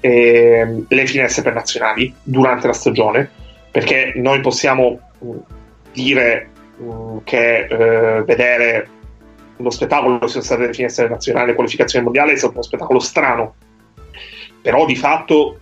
[0.00, 3.46] ehm, le finestre per nazionali durante la stagione
[3.78, 5.36] perché noi possiamo mm,
[5.92, 6.50] dire
[6.82, 8.88] mm, che eh, vedere
[9.58, 13.54] lo spettacolo sia state le finestre nazionali qualificazione mondiale è stato uno spettacolo strano.
[14.60, 15.60] Però di fatto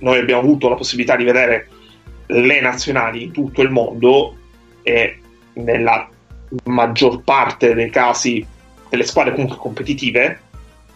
[0.00, 1.68] noi abbiamo avuto la possibilità di vedere
[2.26, 4.36] le nazionali in tutto il mondo
[4.82, 5.20] e
[5.54, 6.06] nella
[6.64, 8.46] maggior parte dei casi
[8.90, 10.40] delle squadre comunque competitive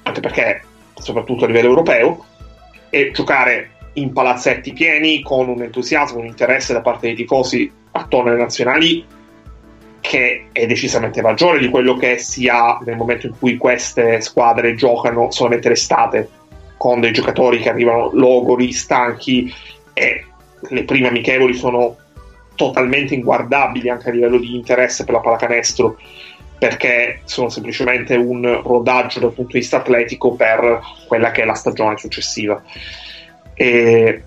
[0.02, 0.62] anche perché
[1.00, 2.24] soprattutto a livello europeo
[2.90, 3.70] e giocare
[4.00, 9.04] in palazzetti pieni con un entusiasmo, un interesse da parte dei tifosi attorno alle nazionali
[10.00, 14.74] che è decisamente maggiore di quello che si ha nel momento in cui queste squadre
[14.74, 16.28] giocano solamente l'estate
[16.76, 19.52] con dei giocatori che arrivano logori, stanchi
[19.92, 20.24] e
[20.70, 21.96] le prime amichevoli sono
[22.54, 25.98] totalmente inguardabili anche a livello di interesse per la pallacanestro
[26.58, 31.54] perché sono semplicemente un rodaggio dal punto di vista atletico per quella che è la
[31.54, 32.60] stagione successiva.
[33.60, 34.22] E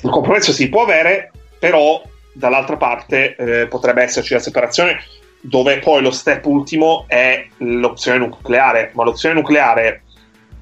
[0.00, 2.02] il compromesso si può avere, però
[2.32, 5.02] dall'altra parte eh, potrebbe esserci la separazione
[5.42, 10.04] dove poi lo step ultimo è l'opzione nucleare, ma l'opzione nucleare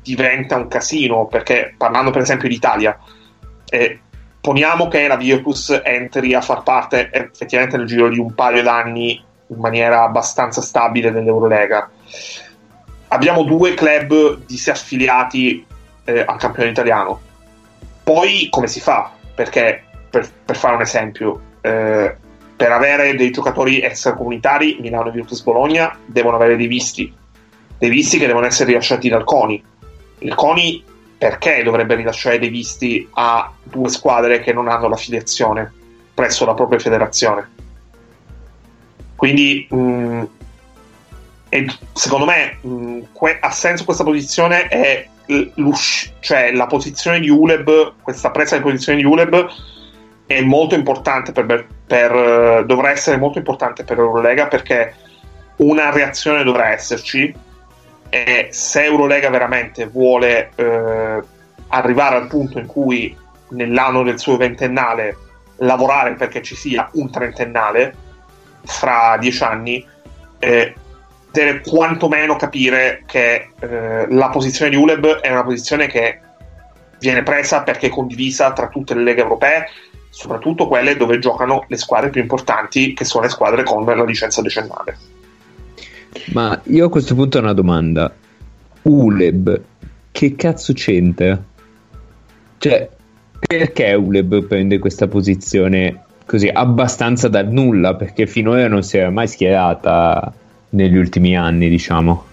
[0.02, 2.98] diventa un casino perché parlando per esempio d'Italia,
[3.68, 4.00] eh,
[4.40, 9.24] poniamo che la Virtus entri a far parte effettivamente nel giro di un paio d'anni
[9.46, 11.88] in maniera abbastanza stabile dell'Eurolega.
[13.06, 15.64] Abbiamo due club disaffiliati
[16.04, 17.30] eh, al campione italiano
[18.02, 19.12] poi come si fa?
[19.34, 22.14] Perché, per, per fare un esempio, eh,
[22.56, 27.12] per avere dei giocatori extracomunitari, Milano e Virtus Bologna devono avere dei visti,
[27.78, 29.64] dei visti che devono essere rilasciati dal CONI.
[30.18, 30.84] Il CONI
[31.18, 35.72] perché dovrebbe rilasciare dei visti a due squadre che non hanno l'affiliazione
[36.14, 37.50] presso la propria federazione?
[39.16, 40.22] Quindi mh, mm,
[41.92, 45.08] secondo me mh, que- ha senso questa posizione e
[46.20, 49.46] cioè la posizione di Uleb, questa presa di posizione di Uleb
[50.26, 54.94] è molto importante per, per, dovrà essere molto importante per Eurolega perché
[55.56, 57.34] una reazione dovrà esserci
[58.08, 61.22] e se Eurolega veramente vuole eh,
[61.68, 63.16] arrivare al punto in cui
[63.50, 65.16] nell'anno del suo ventennale
[65.56, 67.94] lavorare perché ci sia un trentennale
[68.64, 69.86] fra dieci anni
[70.38, 70.74] eh,
[71.32, 76.20] deve quantomeno capire che eh, la posizione di ULEB è una posizione che
[77.00, 79.66] viene presa perché è condivisa tra tutte le leghe europee,
[80.10, 84.42] soprattutto quelle dove giocano le squadre più importanti, che sono le squadre con la licenza
[84.42, 84.96] decennale.
[86.32, 88.14] Ma io a questo punto ho una domanda.
[88.82, 89.60] ULEB,
[90.12, 91.42] che cazzo c'entra?
[92.58, 92.88] Cioè,
[93.38, 97.96] perché ULEB prende questa posizione così abbastanza dal nulla?
[97.96, 100.32] Perché finora non si era mai schierata
[100.72, 102.30] negli ultimi anni, diciamo.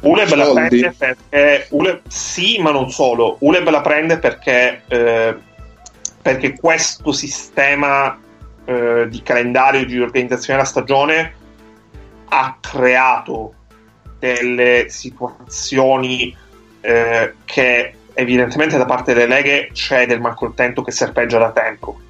[0.00, 3.36] Uleb la prende perché Uleb, sì, ma non solo.
[3.40, 5.34] Uleb la prende perché, eh,
[6.22, 8.18] perché questo sistema
[8.64, 11.32] eh, di calendario di organizzazione della stagione
[12.28, 13.54] ha creato
[14.18, 16.36] delle situazioni
[16.80, 22.00] eh, che evidentemente da parte delle leghe c'è del malcontento che serpeggia da tempo.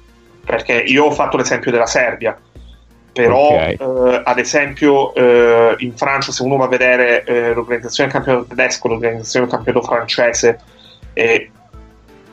[0.43, 2.37] Perché io ho fatto l'esempio della Serbia,
[3.21, 3.73] però okay.
[3.73, 8.53] eh, ad esempio eh, in Francia se uno va a vedere eh, l'organizzazione del campionato
[8.53, 10.59] tedesco, l'organizzazione del campionato francese,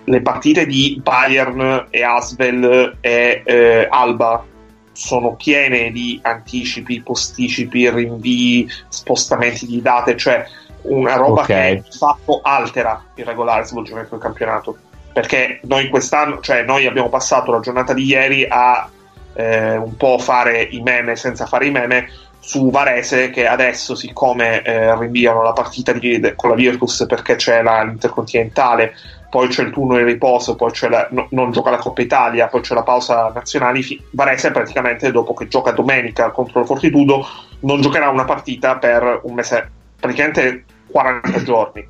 [0.05, 4.45] le partite di Bayern e Asvel e eh, Alba
[4.93, 10.45] sono piene di anticipi, posticipi, rinvii, spostamenti di date, cioè
[10.82, 11.76] una roba okay.
[11.76, 14.76] che di fatto altera il regolare svolgimento del campionato.
[15.12, 18.89] Perché noi quest'anno, cioè noi abbiamo passato la giornata di ieri a
[19.35, 22.09] eh, un po' fare i meme senza fare i meme
[22.41, 27.62] su Varese che adesso siccome eh, rinviano la partita di, con la Virtus perché c'è
[27.62, 28.95] la, l'intercontinentale
[29.35, 32.61] poi c'è il turno di riposo, poi la, no, non gioca la Coppa Italia, poi
[32.61, 33.80] c'è la pausa nazionale.
[34.11, 37.26] Varese praticamente dopo che gioca domenica contro il Fortitudo
[37.62, 39.68] non giocherà una partita per un mese,
[39.99, 41.85] praticamente 40 giorni,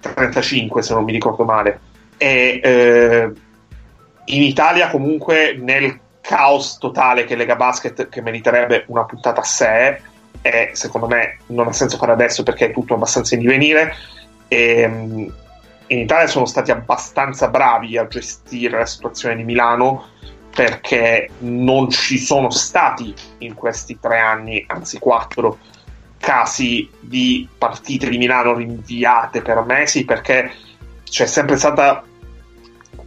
[0.00, 1.80] 35 se non mi ricordo male.
[2.18, 3.30] E eh,
[4.26, 10.00] in Italia comunque nel caos totale che Lega Basket, che meriterebbe una puntata a sé,
[10.42, 13.94] e secondo me non ha senso fare adesso perché è tutto abbastanza in divenire.
[14.48, 14.82] E,
[15.88, 20.08] in Italia sono stati abbastanza bravi a gestire la situazione di Milano
[20.52, 25.58] perché non ci sono stati in questi tre anni, anzi quattro,
[26.18, 30.50] casi di partite di Milano rinviate per mesi perché
[31.04, 32.02] c'è sempre stata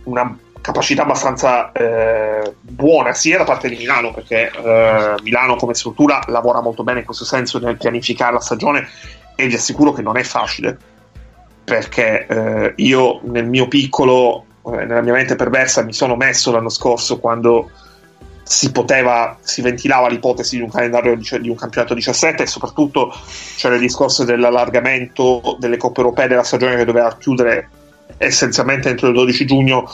[0.03, 6.21] una capacità abbastanza eh, buona sia da parte di Milano perché eh, Milano come struttura
[6.27, 8.87] lavora molto bene in questo senso nel pianificare la stagione
[9.35, 10.77] e vi assicuro che non è facile
[11.69, 16.69] perché eh, io nel mio piccolo, eh, nella mia mente perversa, mi sono messo l'anno
[16.69, 17.69] scorso quando
[18.43, 23.13] si poteva, si ventilava l'ipotesi di un calendario di, un campionato 17 e soprattutto
[23.55, 27.69] c'era il discorso dell'allargamento delle coppe europee della stagione che doveva chiudere
[28.17, 29.87] essenzialmente entro il 12 giugno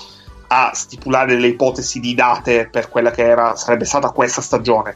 [0.47, 4.95] a stipulare delle ipotesi di date per quella che era, sarebbe stata questa stagione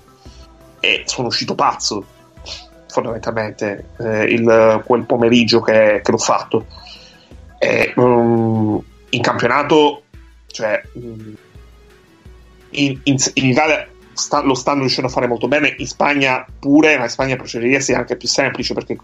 [0.79, 2.05] e sono uscito pazzo
[2.87, 6.65] fondamentalmente eh, il, quel pomeriggio che, che l'ho fatto.
[7.57, 10.03] E, um, in campionato,
[10.47, 11.35] cioè, um,
[12.71, 16.97] in, in, in, Italia sta, lo stanno riuscendo a fare molto bene, in Spagna pure,
[16.97, 18.97] ma in Spagna procederia sia anche più semplice perché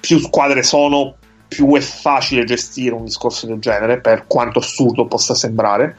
[0.00, 1.16] più squadre sono,
[1.54, 5.96] più è facile gestire un discorso del genere, per quanto assurdo possa sembrare.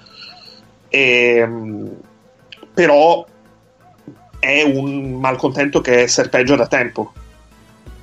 [0.90, 1.90] E, um,
[2.74, 3.26] però
[4.38, 7.14] è un malcontento che serpeggia da tempo.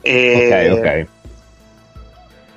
[0.01, 1.07] E ok, ok.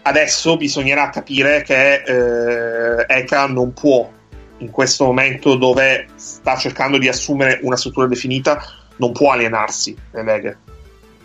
[0.04, 4.10] Adesso bisognerà capire che eh, ECA non può,
[4.60, 8.64] in questo momento dove sta cercando di assumere una struttura definita,
[8.98, 10.58] non può alienarsi le leghe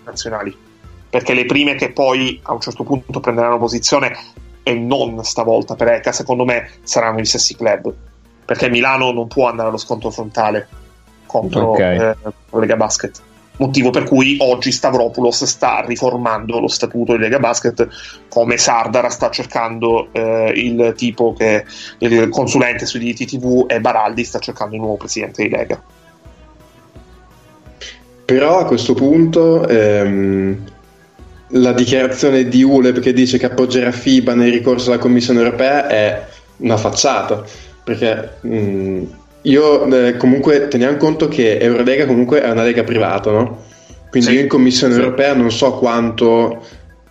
[0.04, 0.68] nazionali.
[1.11, 4.16] Perché le prime che poi a un certo punto prenderanno posizione,
[4.62, 7.92] e non stavolta per ECA, secondo me saranno i stessi club.
[8.44, 10.68] Perché Milano non può andare allo scontro frontale
[11.26, 11.98] contro okay.
[11.98, 12.16] eh,
[12.58, 13.20] Lega Basket.
[13.56, 17.88] Motivo per cui oggi Stavropoulos sta riformando lo statuto di Lega Basket,
[18.28, 21.66] come Sardara sta cercando eh, il tipo che
[21.98, 25.80] il consulente sui diritti TV e Baraldi sta cercando il nuovo presidente di Lega.
[28.24, 30.64] Però a questo punto ehm,
[31.51, 36.26] la dichiarazione di ULEP che dice che appoggerà FIBA nel ricorso alla Commissione europea è
[36.59, 37.42] una facciata
[37.82, 39.03] perché mh,
[39.42, 43.64] io eh, comunque teniamo conto che Eurolega comunque è una lega privata, no?
[44.11, 45.01] Quindi sì, io in Commissione sì.
[45.01, 46.62] europea non so quanto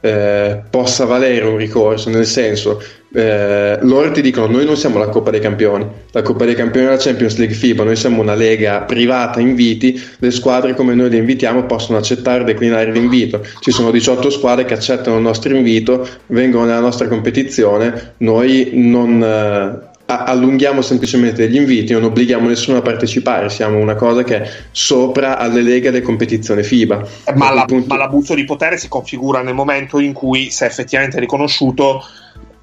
[0.01, 2.81] eh, possa valere un ricorso, nel senso,
[3.11, 6.87] eh, loro ti dicono noi non siamo la Coppa dei Campioni, la Coppa dei Campioni
[6.87, 11.09] è la Champions League FIBA, noi siamo una lega privata, inviti, le squadre come noi
[11.09, 15.55] le invitiamo possono accettare o declinare l'invito, ci sono 18 squadre che accettano il nostro
[15.55, 19.23] invito, vengono nella nostra competizione, noi non...
[19.23, 24.49] Eh, allunghiamo semplicemente gli inviti, non obblighiamo nessuno a partecipare, siamo una cosa che è
[24.71, 27.07] sopra alle leghe delle competizioni FIBA.
[27.35, 27.85] Ma, la, punto...
[27.87, 32.03] ma l'abuso di potere si configura nel momento in cui sei effettivamente riconosciuto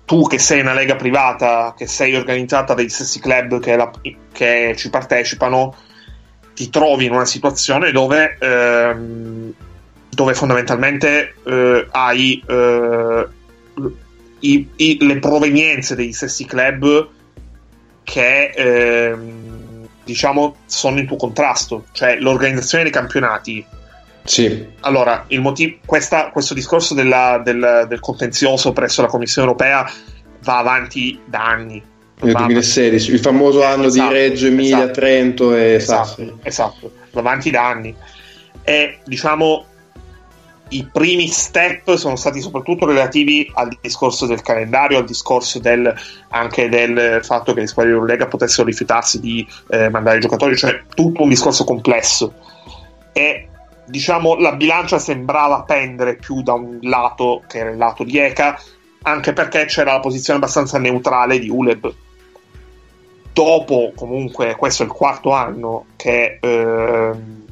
[0.06, 3.90] tu che sei una lega privata, che sei organizzata dagli stessi club che, la,
[4.32, 5.74] che ci partecipano,
[6.54, 9.52] ti trovi in una situazione dove, ehm,
[10.08, 13.26] dove fondamentalmente eh, hai eh,
[14.38, 17.08] i, i, le provenienze degli stessi club
[18.04, 23.66] che ehm, diciamo sono in tuo contrasto, cioè l'organizzazione dei campionati.
[24.26, 24.66] Sì.
[24.80, 29.88] Allora, il motivo, questa, questo discorso della, del, del, contenzioso presso la Commissione europea
[30.42, 31.82] va avanti da anni.
[32.18, 37.20] Nel 2016, il famoso anno esatto, di Reggio Emilia, esatto, Trento e esatto, esatto, va
[37.20, 37.94] avanti da anni.
[38.62, 39.66] e diciamo
[40.68, 45.94] i primi step sono stati soprattutto relativi al discorso del calendario, al discorso del,
[46.30, 50.56] anche del fatto che le squadre di Eurolega potessero rifiutarsi di eh, mandare i giocatori,
[50.56, 52.32] cioè tutto un discorso complesso.
[53.12, 53.48] E
[53.86, 58.60] diciamo la bilancia sembrava pendere più da un lato che era il lato di Eka,
[59.02, 61.94] anche perché c'era la posizione abbastanza neutrale di Uleb.
[63.32, 66.38] Dopo, comunque, questo è il quarto anno che.
[66.40, 67.44] Eh,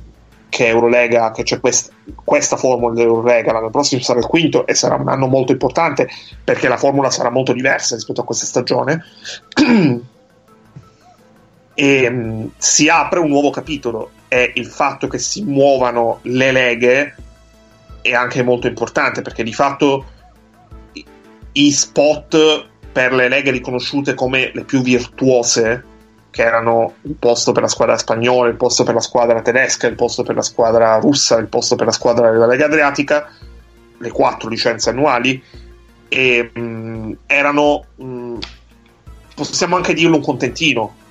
[0.55, 4.95] che Eurolega, che c'è questa, questa formula dell'Eurolega, l'anno prossimo sarà il quinto e sarà
[4.95, 6.09] un anno molto importante
[6.45, 9.03] perché la formula sarà molto diversa rispetto a questa stagione.
[11.75, 17.15] e um, si apre un nuovo capitolo e il fatto che si muovano le leghe
[18.03, 20.07] è anche molto importante perché di fatto
[21.53, 25.85] i spot per le leghe riconosciute come le più virtuose
[26.31, 29.95] che erano il posto per la squadra spagnola, il posto per la squadra tedesca, il
[29.95, 33.31] posto per la squadra russa, il posto per la squadra della Lega Adriatica,
[33.97, 35.41] le quattro licenze annuali,
[36.09, 38.39] e mh, erano, mh,
[39.37, 41.03] possiamo anche dirlo, un contentino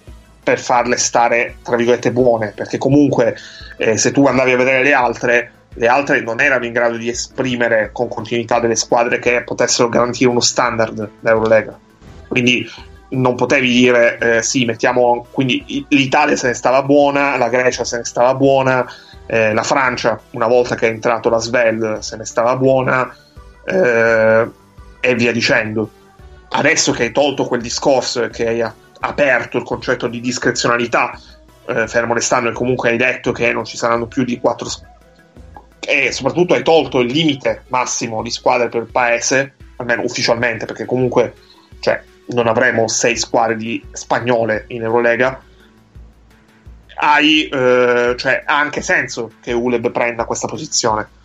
[0.43, 3.35] per farle stare, tra virgolette, buone, perché comunque
[3.77, 7.09] eh, se tu andavi a vedere le altre, le altre non erano in grado di
[7.09, 11.79] esprimere con continuità delle squadre che potessero garantire uno standard d'Eurolega.
[12.27, 12.69] Quindi
[13.09, 17.97] non potevi dire eh, sì, mettiamo quindi l'Italia se ne stava buona, la Grecia se
[17.97, 18.85] ne stava buona,
[19.25, 23.15] eh, la Francia una volta che è entrato la Svel se ne stava buona
[23.65, 24.49] eh,
[24.99, 25.89] e via dicendo.
[26.49, 28.61] Adesso che hai tolto quel discorso e che hai
[29.06, 31.20] aperto il concetto di discrezionalità,
[31.66, 34.70] eh, fermo restando e comunque hai detto che non ci saranno più di quattro
[35.80, 41.34] e soprattutto hai tolto il limite massimo di squadre per paese, almeno ufficialmente, perché comunque
[41.80, 45.41] cioè, non avremo sei squadre di spagnole in Eurolega,
[46.95, 51.22] hai, eh, cioè, ha anche senso che Uleb prenda questa posizione.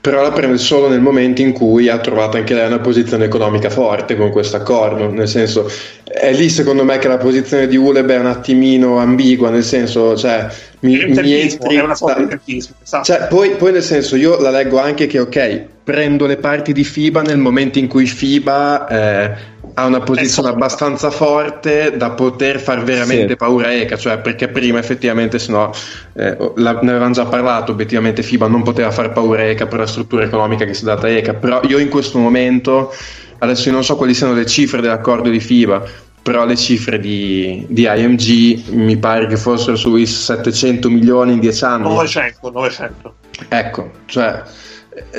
[0.00, 3.68] Però la prende solo nel momento in cui ha trovato anche lei una posizione economica
[3.68, 5.10] forte con questo accordo.
[5.10, 5.68] Nel senso,
[6.04, 10.16] è lì secondo me che la posizione di Uleb è un attimino ambigua, nel senso,
[10.16, 10.46] cioè,
[10.80, 12.76] mi, mi entri, è una sorta di tempismo.
[12.82, 13.04] Esatto.
[13.04, 16.84] Cioè, poi, poi, nel senso, io la leggo anche che, ok, prendo le parti di
[16.84, 19.36] FIBA nel momento in cui FIBA eh,
[19.78, 23.36] ha una posizione abbastanza forte da poter far veramente sì.
[23.36, 25.72] paura a ECA, cioè perché prima effettivamente se no
[26.14, 29.78] eh, la, ne avevamo già parlato, obiettivamente FIBA non poteva far paura a ECA per
[29.78, 32.92] la struttura economica che si è data a ECA, però io in questo momento,
[33.38, 35.84] adesso io non so quali siano le cifre dell'accordo di FIBA,
[36.22, 41.64] però le cifre di, di IMG mi pare che fossero sui 700 milioni in 10
[41.64, 41.82] anni.
[41.84, 43.14] 900, 900.
[43.48, 44.42] Ecco, cioè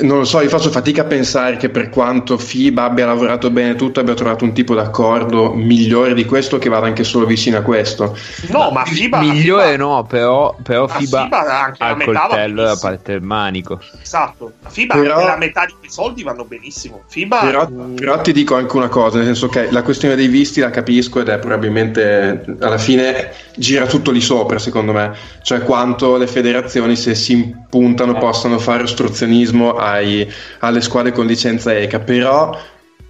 [0.02, 3.74] non lo so, io faccio fatica a pensare che per quanto FIBA abbia lavorato bene
[3.74, 7.62] tutto, abbia trovato un tipo d'accordo migliore di questo che vada anche solo vicino a
[7.62, 8.16] questo.
[8.48, 9.20] No, ma FIBA...
[9.20, 13.80] Migliore FIBA, no, però, però FIBA, FIBA ha il coltello da parte del manico.
[14.00, 17.02] Esatto, la FIBA però, la metà di quei soldi vanno benissimo.
[17.06, 17.40] FIBA...
[17.40, 20.70] Però, però, ti dico anche una cosa, nel senso che la questione dei visti la
[20.70, 25.12] capisco ed è probabilmente alla fine gira tutto lì sopra, secondo me.
[25.42, 31.74] Cioè quanto le federazioni se si impuntano possano fare ostruzionismo ai, alle squadre con licenza
[31.74, 32.58] ECA, però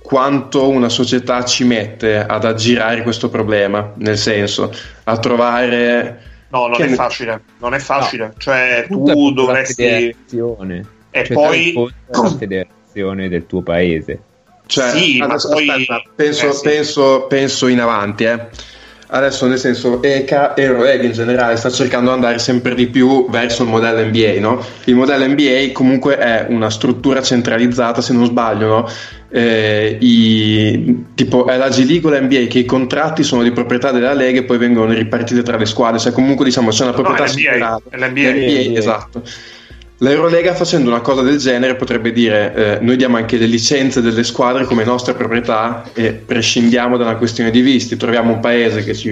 [0.00, 4.72] quanto una società ci mette ad aggirare questo problema, nel senso
[5.04, 6.22] a trovare...
[6.48, 6.86] No, non che...
[6.86, 8.34] è facile, non è facile, no.
[8.36, 10.14] cioè tu dovresti...
[11.10, 11.92] E cioè, poi...
[12.08, 14.20] La federazione del tuo paese.
[14.66, 15.68] Cioè, sì, adesso, poi...
[15.68, 16.62] aspetta, penso, eh, sì.
[16.62, 18.38] penso, penso in avanti, eh
[19.10, 23.28] adesso nel senso ECA e Eurolega in generale sta cercando di andare sempre di più
[23.28, 24.64] verso il modello NBA, no?
[24.84, 28.88] Il modello NBA comunque è una struttura centralizzata, se non sbaglio, no?
[29.32, 33.92] Eh, i, tipo è la G League o l'NBA che i contratti sono di proprietà
[33.92, 37.24] della Lega e poi vengono ripartiti tra le squadre, cioè comunque diciamo c'è una proprietà
[37.24, 39.22] no, l'NBA, l'NBA, l'NBA, esatto.
[40.02, 44.24] L'Eurolega facendo una cosa del genere potrebbe dire eh, noi diamo anche le licenze delle
[44.24, 48.94] squadre come nostra proprietà e prescindiamo da una questione di visti, troviamo un paese che
[48.94, 49.10] ci...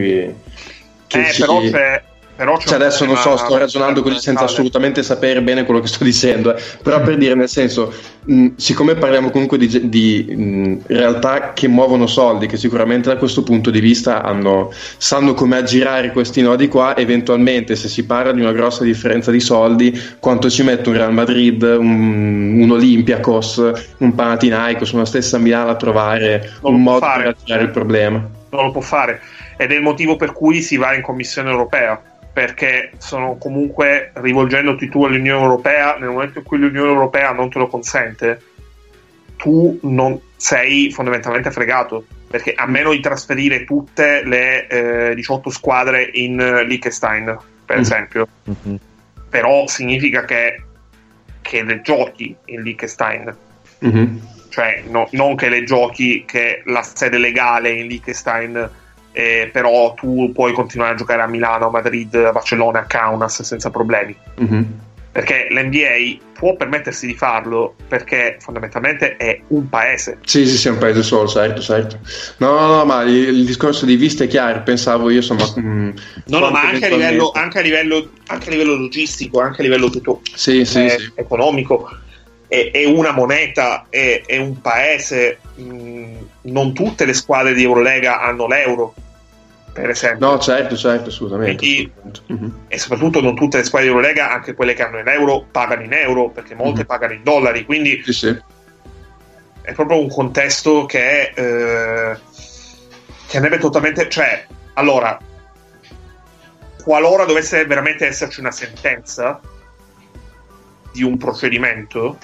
[1.06, 1.40] Che eh, ci...
[1.42, 2.02] però c'è,
[2.38, 6.04] però cioè adesso non so, sto ragionando così senza assolutamente sapere bene quello che sto
[6.04, 6.62] dicendo, eh.
[6.80, 7.92] però per dire nel senso,
[8.26, 13.42] mh, siccome parliamo comunque di, di mh, realtà che muovono soldi, che sicuramente da questo
[13.42, 18.40] punto di vista hanno, sanno come aggirare questi nodi qua, eventualmente se si parla di
[18.40, 24.14] una grossa differenza di soldi, quanto ci mette un Real Madrid, un, un Olympiacos, un
[24.14, 27.22] Panathinaikos, una stessa Milano a trovare non un modo fare.
[27.24, 28.28] per aggirare il problema.
[28.50, 29.20] Non lo può fare
[29.56, 32.00] ed è il motivo per cui si va in Commissione europea
[32.38, 37.58] perché sono comunque rivolgendoti tu all'Unione Europea nel momento in cui l'Unione Europea non te
[37.58, 38.40] lo consente
[39.36, 46.08] tu non sei fondamentalmente fregato perché a meno di trasferire tutte le eh, 18 squadre
[46.12, 47.80] in Liechtenstein per mm.
[47.80, 48.76] esempio mm-hmm.
[49.28, 50.62] però significa che,
[51.42, 53.36] che le giochi in Liechtenstein.
[53.84, 54.16] Mm-hmm.
[54.48, 58.70] Cioè, no, non che le giochi che la sede legale in Liechtenstein,
[59.18, 63.42] eh, però tu puoi continuare a giocare a Milano, a Madrid, a Barcellona, a Kaunas
[63.42, 64.16] senza problemi.
[64.40, 64.62] Mm-hmm
[65.10, 70.18] perché l'NBA può permettersi di farlo perché fondamentalmente è un paese.
[70.22, 71.98] Sì, sì, sì, è un paese solo, certo, certo.
[72.36, 75.44] No, no, no, ma il, il discorso di vista è chiaro, pensavo io, insomma...
[75.58, 75.90] Mm,
[76.26, 79.64] no, no, ma anche a, livello, anche, a livello, anche a livello logistico, anche a
[79.64, 81.12] livello tutto sì, sì, eh, sì.
[81.16, 81.90] economico,
[82.46, 87.64] è, è, una moneta, è, è un paese, mh, mm, non tutte le squadre di
[87.64, 88.94] Eurolega hanno l'euro
[89.80, 90.30] per esempio.
[90.30, 91.56] No, certo, certo, assolutamente.
[91.56, 91.92] Quindi,
[92.32, 92.50] mm-hmm.
[92.68, 95.82] E soprattutto non tutte le squadre di Eurolega, anche quelle che hanno in euro, pagano
[95.82, 96.86] in euro, perché molte mm-hmm.
[96.86, 98.42] pagano in dollari, quindi sì, sì.
[99.62, 102.16] è proprio un contesto che, eh,
[103.26, 104.08] che andrebbe totalmente...
[104.08, 105.18] Cioè, allora,
[106.82, 109.40] qualora dovesse veramente esserci una sentenza
[110.92, 112.18] di un procedimento,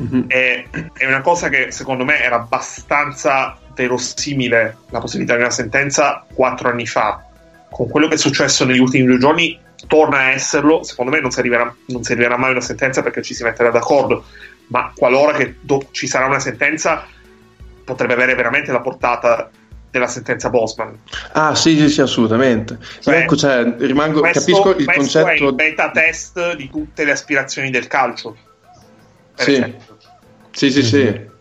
[0.00, 0.28] mm-hmm.
[0.28, 6.24] è, è una cosa che secondo me era abbastanza verosimile la possibilità di una sentenza
[6.32, 7.22] quattro anni fa.
[7.70, 10.82] Con quello che è successo negli ultimi due giorni, torna a esserlo.
[10.82, 13.70] Secondo me non si arriverà, non si arriverà mai una sentenza perché ci si metterà
[13.70, 14.24] d'accordo.
[14.68, 17.06] Ma qualora do- ci sarà una sentenza,
[17.84, 19.50] potrebbe avere veramente la portata
[19.90, 20.98] della sentenza Bosman.
[21.32, 22.78] Ah, sì, sì, sì, assolutamente.
[23.00, 25.44] Cioè, ecco, cioè, rimango, questo, capisco il questo concetto.
[25.44, 28.36] è il beta test di tutte le aspirazioni del calcio.
[29.34, 29.62] Sì.
[30.50, 30.70] sì.
[30.70, 31.34] sì, sì, mm-hmm.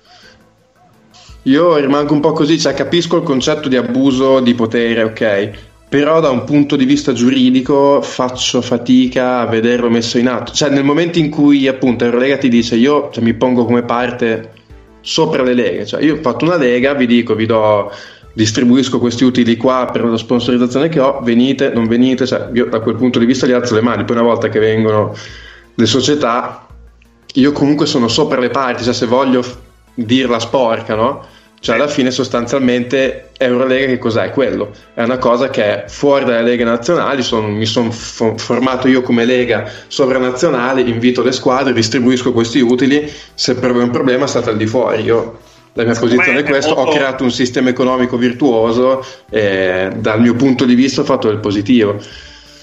[1.48, 5.52] Io rimango un po' così, cioè capisco il concetto di abuso di potere, ok,
[5.88, 10.52] però da un punto di vista giuridico faccio fatica a vederlo messo in atto.
[10.52, 14.54] Cioè nel momento in cui appunto Eurolega ti dice io cioè, mi pongo come parte
[15.02, 17.92] sopra le leghe, cioè io ho fatto una lega, vi dico, vi do
[18.34, 22.80] distribuisco questi utili qua per la sponsorizzazione che ho, venite, non venite, cioè io da
[22.80, 25.16] quel punto di vista gli alzo le mani, poi una volta che vengono
[25.76, 26.66] le società,
[27.36, 29.44] io comunque sono sopra le parti, cioè se voglio
[29.94, 31.34] dirla sporca, no?
[31.66, 34.30] Cioè, alla fine, sostanzialmente, Eurolega che cos'è?
[34.30, 37.24] Quello è una cosa che è fuori dalle leghe nazionali.
[37.24, 43.12] Son, mi sono fo- formato io come lega sovranazionale, invito le squadre, distribuisco questi utili.
[43.34, 45.02] Se per voi è un problema, state al di fuori.
[45.02, 45.40] Io
[45.74, 46.92] la mia posizione è questa: molto...
[46.92, 51.40] ho creato un sistema economico virtuoso e dal mio punto di vista ho fatto del
[51.40, 51.98] positivo.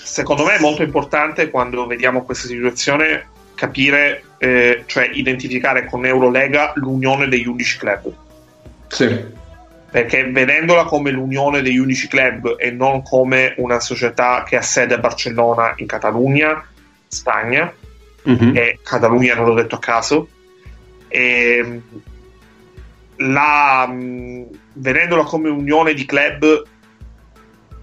[0.01, 3.27] Secondo me è molto importante quando vediamo questa situazione
[3.57, 8.15] capire, eh, cioè identificare con Eurolega l'unione degli 11 club
[8.93, 9.41] sì.
[9.91, 14.95] Perché vedendola come l'unione degli unici club e non come una società che ha sede
[14.95, 16.63] a Barcellona in Catalogna,
[17.09, 17.73] Spagna,
[18.29, 18.57] mm-hmm.
[18.57, 20.29] e Catalogna non l'ho detto a caso,
[21.09, 21.81] e
[23.17, 23.95] la,
[24.75, 26.63] vedendola come unione di club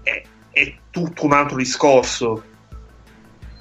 [0.02, 2.44] è, è tutto un altro discorso.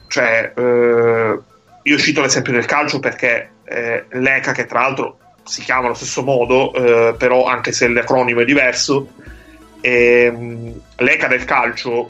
[0.08, 1.40] Cioè, eh,
[1.84, 6.24] io cito l'esempio del calcio perché eh, l'ECA, che tra l'altro si chiama allo stesso
[6.24, 9.10] modo, eh, però anche se l'acronimo è diverso,
[9.82, 12.10] ehm, l'ECA del calcio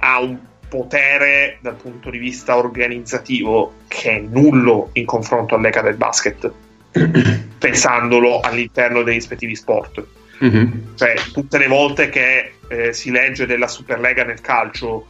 [0.00, 0.38] ha un
[0.68, 6.50] potere dal punto di vista organizzativo che è nullo in confronto all'ECA del basket,
[7.58, 10.04] pensandolo all'interno dei rispettivi sport.
[10.42, 10.94] Mm-hmm.
[10.96, 15.06] Cioè, tutte le volte che eh, si legge della Superlega nel calcio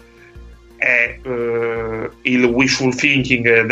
[0.82, 3.66] è eh, il wishful thinking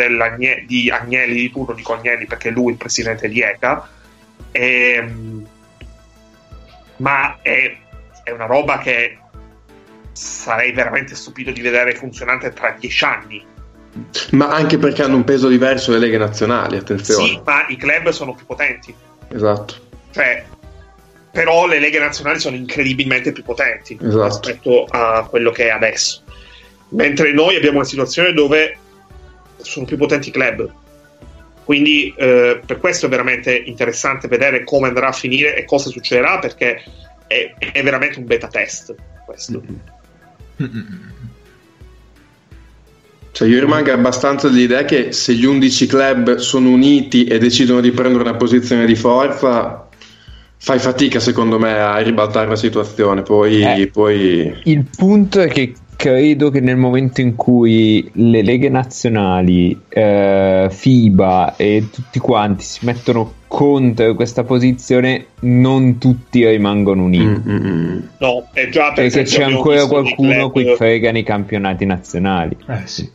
[0.65, 3.89] di Agnelli di turno, dico Agnelli perché lui è il presidente di ECA,
[4.53, 5.47] e, ehm,
[6.99, 7.77] ma è,
[8.23, 9.19] è, una roba che
[10.13, 13.45] sarei veramente stupito di vedere funzionante tra dieci anni.
[14.31, 17.27] Ma anche perché hanno un peso diverso le leghe nazionali, attenzione.
[17.27, 18.95] Sì, ma i club sono più potenti.
[19.33, 19.75] Esatto.
[20.13, 20.45] Cioè,
[21.33, 24.27] però le leghe nazionali sono incredibilmente più potenti esatto.
[24.27, 26.23] rispetto a quello che è adesso
[26.91, 28.77] mentre noi abbiamo una situazione dove
[29.57, 30.73] sono più potenti i club.
[31.65, 36.39] Quindi eh, per questo è veramente interessante vedere come andrà a finire e cosa succederà
[36.39, 36.83] perché
[37.27, 38.95] è, è veramente un beta test
[39.25, 39.63] questo.
[43.33, 47.93] Cioè io rimango abbastanza dell'idea che se gli 11 club sono uniti e decidono di
[47.93, 49.89] prendere una posizione di forza,
[50.57, 53.23] fai fatica secondo me a ribaltare la situazione.
[53.23, 54.61] Poi, eh, poi...
[54.65, 61.57] Il punto è che credo che nel momento in cui le leghe nazionali, eh, FIBA
[61.57, 67.51] e tutti quanti si mettono contro questa posizione, non tutti rimangono uniti.
[67.51, 67.99] Mm-hmm.
[68.17, 72.57] No, è già per perché c'è ancora qualcuno che fregano i campionati nazionali.
[72.67, 73.11] Eh sì.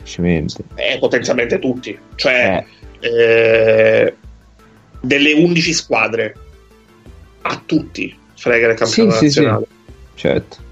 [0.76, 1.98] Eh, potenzialmente tutti.
[2.14, 2.64] Cioè,
[3.00, 3.08] eh.
[3.08, 4.14] Eh,
[5.00, 6.36] delle 11 squadre,
[7.42, 9.66] a tutti frega il campionato sì, nazionale.
[9.66, 10.20] Sì, sì.
[10.20, 10.64] Certo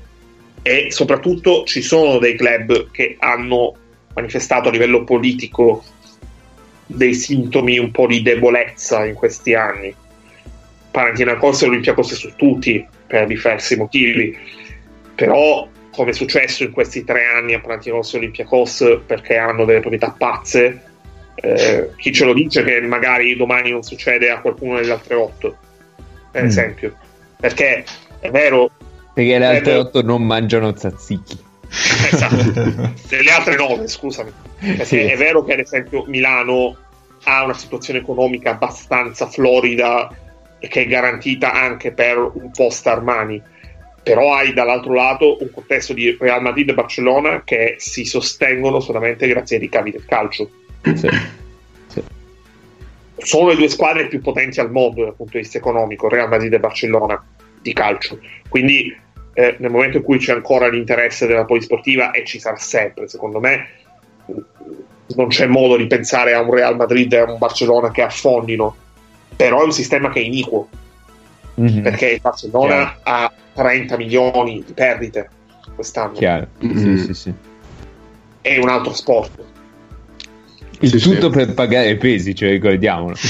[0.67, 3.77] e soprattutto ci sono dei club che hanno
[4.15, 5.85] manifestato a livello politico
[6.87, 9.95] dei sintomi un po' di debolezza in questi anni.
[10.91, 14.35] Panathinaikos e Olympiacos su tutti per diversi motivi,
[15.15, 19.81] però come è successo in questi tre anni a Panathinaikos e Olympiacos perché hanno delle
[19.81, 20.83] proprietà pazze,
[21.35, 25.59] eh, chi ce lo dice che magari domani non succede a qualcuno delle altre otto,
[26.31, 26.47] per mm.
[26.47, 26.97] esempio,
[27.39, 27.85] perché
[28.21, 28.71] è vero
[29.15, 31.39] perché le altre 8 non mangiano tzatziki.
[32.13, 32.37] Esatto,
[33.09, 34.31] delle altre 9, scusami.
[34.83, 34.99] Sì.
[34.99, 36.77] è vero che ad esempio Milano
[37.25, 40.09] ha una situazione economica abbastanza florida
[40.59, 43.43] e che è garantita anche per un post Armani.
[44.03, 49.27] Però hai dall'altro lato un contesto di Real Madrid e Barcellona che si sostengono solamente
[49.27, 50.51] grazie ai ricavi del calcio.
[50.83, 51.09] Sì.
[51.87, 52.03] Sì.
[53.17, 56.53] Sono le due squadre più potenti al mondo dal punto di vista economico, Real Madrid
[56.53, 57.25] e Barcellona
[57.63, 58.19] di calcio.
[58.49, 58.95] Quindi
[59.35, 63.41] eh, nel momento in cui c'è ancora l'interesse della polisportiva e ci sarà sempre, secondo
[63.41, 63.69] me
[65.17, 68.75] non c'è modo di pensare a un Real Madrid e a un Barcellona che affondino,
[69.37, 70.69] però è un sistema che è iniquo,
[71.61, 71.83] mm-hmm.
[71.83, 73.01] perché il Barcellona Chiaro.
[73.03, 75.29] ha 30 milioni di perdite
[75.75, 76.13] quest'anno.
[76.13, 76.47] Chiaro.
[76.65, 76.97] Mm-hmm.
[76.97, 77.33] Sì, sì, sì.
[78.41, 79.43] È un altro sport.
[80.81, 81.37] Il sì, tutto sì.
[81.37, 83.15] per pagare i pesi, cioè ricordiamolo.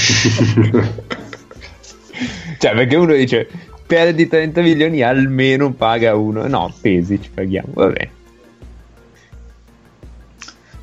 [2.57, 3.47] cioè, perché uno dice
[3.85, 8.09] perdi 30 milioni almeno paga uno no pesi ci paghiamo vabbè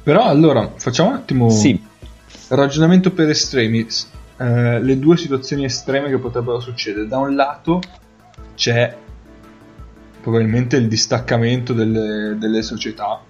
[0.02, 1.80] però allora facciamo un attimo sì.
[2.48, 3.86] ragionamento per estremi
[4.36, 7.80] eh, le due situazioni estreme che potrebbero succedere da un lato
[8.54, 8.96] c'è
[10.20, 13.20] probabilmente il distaccamento delle, delle società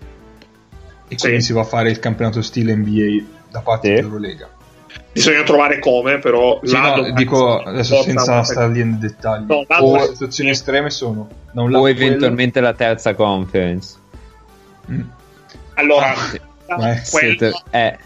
[1.09, 1.27] e sì.
[1.27, 3.95] quindi si va a fare il campionato stile NBA da parte sì.
[3.95, 4.61] dell'Eurolega
[5.13, 6.59] Bisogna trovare come, però.
[6.63, 9.45] Sì, no, dico adesso senza stare lì nei dettagli.
[9.47, 12.69] No, o situazioni estreme sono da un lato o eventualmente quello...
[12.69, 13.95] la terza conference.
[14.91, 15.01] Mm.
[15.75, 16.15] Allora,
[16.67, 17.11] ah, sì.
[17.11, 17.53] quel...
[17.71, 17.99] eh.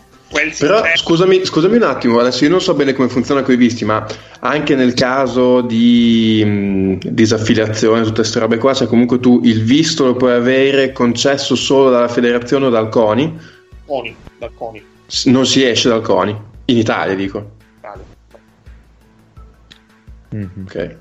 [0.59, 3.85] Però scusami, scusami, un attimo, adesso io non so bene come funziona con i visti,
[3.85, 4.05] ma
[4.41, 10.05] anche nel caso di mh, disaffiliazione, tutte queste robe qua, cioè comunque tu il visto
[10.05, 13.39] lo puoi avere concesso solo dalla federazione o dal CONI?
[13.87, 14.85] CONI, dal CONI.
[15.27, 16.37] Non si esce dal CONI.
[16.67, 17.53] In Italia dico.
[17.79, 18.05] Italia.
[20.35, 20.65] Mm-hmm.
[20.65, 20.97] Ok.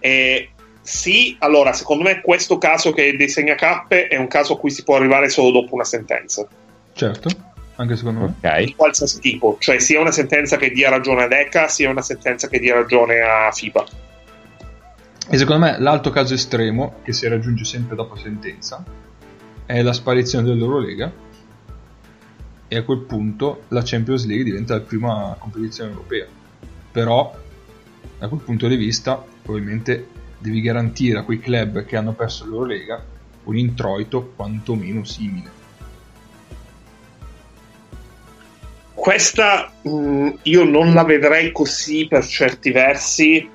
[0.00, 0.50] E
[0.80, 4.70] sì, allora, secondo me questo caso che è dei segnacappe è un caso a cui
[4.70, 6.48] si può arrivare solo dopo una sentenza.
[6.92, 7.28] Certo,
[7.76, 8.34] anche secondo me.
[8.38, 8.64] Okay.
[8.66, 12.48] Di qualsiasi tipo, cioè sia una sentenza che dia ragione ad ECA, sia una sentenza
[12.48, 13.86] che dia ragione a FIBA.
[15.28, 18.82] E secondo me l'altro caso estremo, che si raggiunge sempre dopo sentenza,
[19.66, 21.12] è la sparizione dell'Eurolega
[22.72, 26.24] e a quel punto la Champions League diventa la prima competizione europea.
[26.92, 27.36] Però,
[28.16, 30.06] da quel punto di vista, probabilmente
[30.38, 33.04] devi garantire a quei club che hanno perso la loro lega
[33.42, 35.58] un introito quantomeno simile.
[38.94, 43.50] Questa mh, mm, io non la vedrei così per certi versi,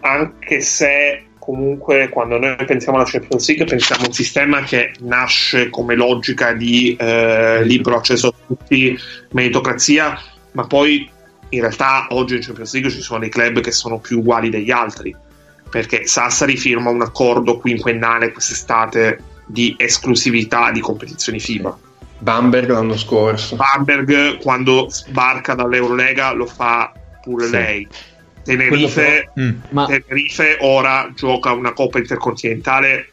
[0.00, 5.70] anche se comunque quando noi pensiamo alla Champions League pensiamo a un sistema che nasce
[5.70, 8.98] come logica di eh, libero accesso a tutti,
[9.30, 10.20] meritocrazia,
[10.50, 11.08] ma poi
[11.50, 14.72] in realtà oggi in Champions League ci sono dei club che sono più uguali degli
[14.72, 15.14] altri,
[15.70, 21.78] perché Sassari firma un accordo quinquennale quest'estate di esclusività di competizioni FIBA.
[22.18, 23.54] Bamberg l'anno scorso.
[23.54, 26.92] Bamberg quando sbarca dall'Eurolega lo fa
[27.22, 27.52] pure sì.
[27.52, 27.88] lei
[28.46, 29.86] Tenerife, però, mm, ma...
[29.86, 33.08] Tenerife ora gioca una coppa intercontinentale,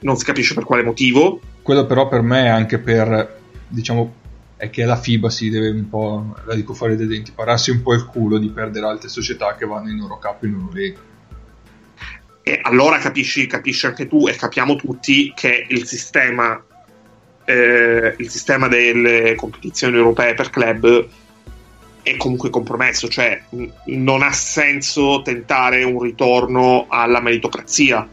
[0.00, 1.40] non si capisce per quale motivo.
[1.62, 4.14] Quello però per me è anche per, diciamo,
[4.56, 7.82] è che la FIBA si deve un po', la dico fuori dai denti, pararsi un
[7.82, 11.00] po' il culo di perdere altre società che vanno in Eurocup e in Eurolega.
[12.42, 16.62] E allora capisci, capisci anche tu e capiamo tutti che il sistema,
[17.44, 21.08] eh, il sistema delle competizioni europee per club
[22.06, 23.42] è comunque compromesso, cioè
[23.86, 28.06] non ha senso tentare un ritorno alla meritocrazia,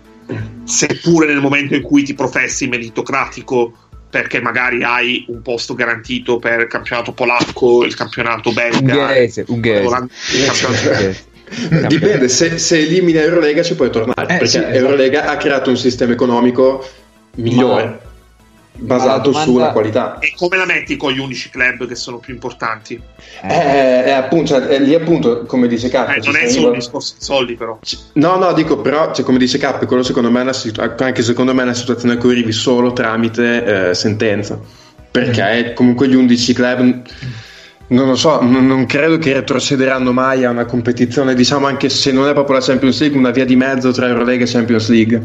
[0.64, 3.72] seppure nel momento in cui ti professi meritocratico
[4.10, 10.08] perché magari hai un posto garantito per il campionato polacco, il campionato belga, ungherese, ungherese.
[10.34, 11.32] il campionato
[11.88, 14.76] Dipende, se, se elimini Eurolega ci puoi tornare, eh, perché sì, esatto.
[14.76, 16.84] Eurolega ha creato un sistema economico
[17.36, 17.84] migliore.
[17.84, 18.12] Ma
[18.76, 19.52] basato domanda...
[19.52, 20.20] sulla qualità.
[20.20, 23.00] E come la metti con gli unici club che sono più importanti?
[23.44, 27.16] Eh, eh, appunto, cioè, lì appunto, come dice Cap, eh, non è solo un discorso
[27.18, 27.80] di soldi, però.
[28.14, 31.22] No, no, dico, però, cioè, come dice Cap, quello secondo me è una situ- anche
[31.22, 34.60] secondo me è una situazione a cui arrivi solo tramite eh, sentenza.
[35.12, 37.02] Perché comunque gli 11 club.
[37.86, 42.12] Non lo so, non, non, credo che retrocederanno mai a una competizione, diciamo anche se
[42.12, 45.22] non è proprio la Champions League, una via di mezzo tra Eurolega e Champions League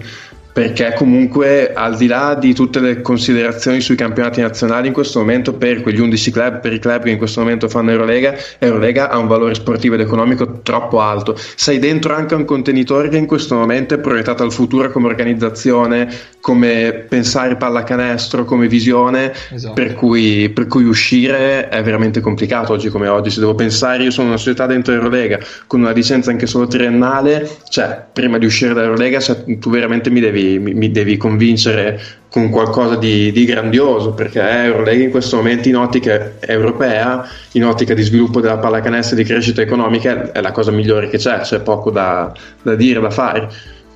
[0.59, 5.53] perché comunque al di là di tutte le considerazioni sui campionati nazionali in questo momento
[5.53, 9.19] per quegli 11 club, per i club che in questo momento fanno Eurolega, Eurolega ha
[9.19, 11.37] un valore sportivo ed economico troppo alto.
[11.37, 16.09] Sei dentro anche un contenitore che in questo momento è proiettato al futuro come organizzazione,
[16.41, 19.75] come pensare pallacanestro, come visione, esatto.
[19.75, 23.31] per, cui, per cui uscire è veramente complicato oggi come oggi.
[23.31, 27.49] Se devo pensare, io sono una società dentro Eurolega con una licenza anche solo triennale,
[27.69, 32.01] cioè prima di uscire da Eurolega cioè, tu veramente mi devi mi, mi devi convincere
[32.31, 37.95] con qualcosa di, di, grandioso perché Eurolega in questo momento in ottica europea, in ottica
[37.95, 41.61] di sviluppo della pallacanestro e di crescita economica è la cosa migliore che c'è, c'è
[41.61, 43.49] poco da, da dire, da fare.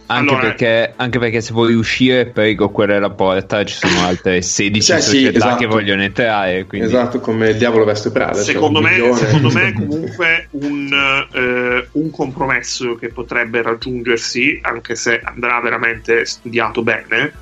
[0.07, 3.75] Anche, allora, perché, anche, perché, se vuoi uscire poi con quella è la porta ci
[3.75, 5.57] sono altre 16 cioè, società sì, esatto.
[5.57, 6.89] che vogliono entrare quindi...
[6.89, 11.89] esatto come il diavolo veste Prada cioè secondo, cioè me, secondo me comunque un, eh,
[11.93, 17.33] un, compromesso che potrebbe raggiungersi anche se andrà veramente studiato bene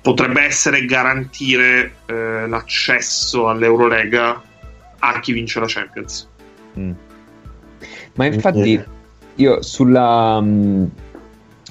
[0.00, 4.40] potrebbe essere garantire eh, l'accesso all'Eurolega
[4.98, 6.28] a chi vince la Champions
[6.78, 6.92] mm.
[8.14, 8.82] ma infatti
[9.34, 10.90] io sulla um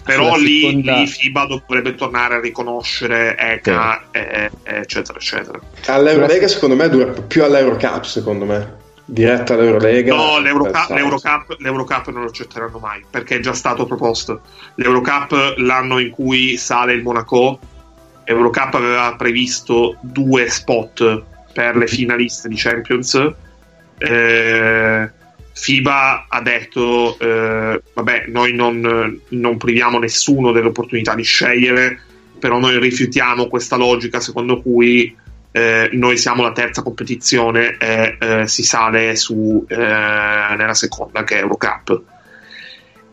[0.05, 0.97] però lì, seconda...
[0.97, 4.17] lì, FIBA dovrebbe tornare a riconoscere ECA, sì.
[4.19, 5.59] e, eccetera, eccetera.
[5.87, 8.83] All'Eurolega, secondo me, dura più all'Eurocup, secondo me.
[9.03, 10.15] Diretta all'Eurolega.
[10.15, 14.41] No, l'Eurocup, l'Eurocup, l'Eurocup non lo accetteranno mai perché è già stato proposto.
[14.75, 17.59] L'Eurocup, l'anno in cui sale il Monaco,
[18.25, 21.23] Eurocup aveva previsto due spot
[21.53, 23.33] per le finaliste di Champions.
[23.97, 25.09] Eh,
[25.57, 31.97] FIBA ha detto eh, vabbè noi non, non, priviamo nessuno dell'opportunità di scegliere
[32.37, 35.15] però noi rifiutiamo questa logica secondo cui
[35.51, 41.37] eh, noi siamo la terza competizione e eh, si sale su, eh, nella seconda che
[41.37, 42.01] è Eurocup.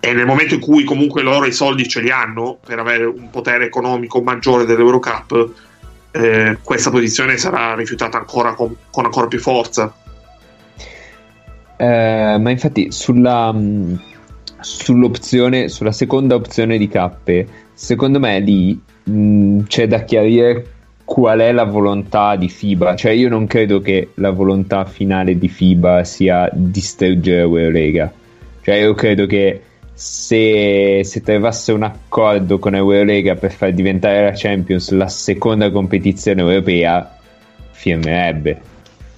[0.01, 3.31] E nel momento in cui comunque loro i soldi ce li hanno per avere un
[3.31, 5.51] potere economico maggiore dell'Eurocup
[6.11, 9.95] eh, questa posizione sarà rifiutata ancora con, con ancora più forza
[11.83, 13.95] eh, ma infatti sulla, mm,
[14.61, 17.45] sull'opzione, sulla seconda opzione di cappe,
[17.75, 20.65] secondo me lì mh, mm, c'è da chiarire
[21.05, 22.95] qual è la volontà di FIBA.
[22.95, 28.13] Cioè, io non credo che la volontà finale di FIBA sia distruggere Eurolega.
[28.63, 29.61] Cioè, io credo che
[29.93, 36.43] se, se trovasse un accordo con Eurolega per far diventare la Champions la seconda competizione
[36.43, 37.19] europea,
[37.73, 38.71] firmerebbe.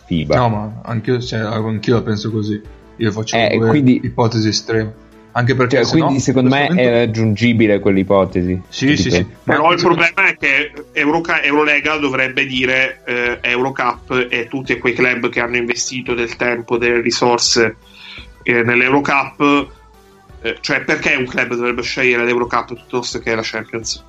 [0.06, 0.36] FIBA.
[0.36, 2.60] No, ma anch'io, cioè, anch'io la penso così.
[2.97, 5.02] Io faccio eh, quindi, ipotesi estreme.
[5.36, 6.82] Anche perché cioè, quindi no, secondo me momento...
[6.82, 8.62] è raggiungibile quell'ipotesi.
[8.68, 9.26] Sì, sì, sì.
[9.43, 15.31] Però il problema è che Euroca- Eurolega dovrebbe dire eh, Eurocup e tutti quei club
[15.31, 17.76] che hanno investito del tempo, delle risorse
[18.44, 19.70] eh, nell'Eurocup.
[20.40, 24.05] Eh, cioè, perché un club dovrebbe scegliere l'Eurocup piuttosto che la Champions?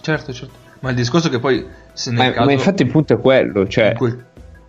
[0.00, 0.54] Certo, certo.
[0.80, 1.66] Ma il discorso è che poi.
[1.92, 3.68] Se nel ma, caso, ma infatti il punto è quello.
[3.68, 3.92] Cioè...
[3.92, 4.24] Quel,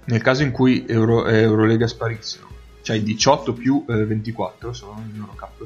[0.06, 2.48] nel caso in cui Euro, Eurolega sparissero,
[2.82, 5.65] cioè 18 più eh, 24 sono in Eurocup.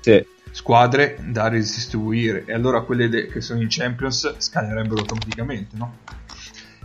[0.00, 0.26] Sì.
[0.50, 5.98] Squadre da redistribuire e allora quelle de- che sono in Champions scalerebbero automaticamente, no?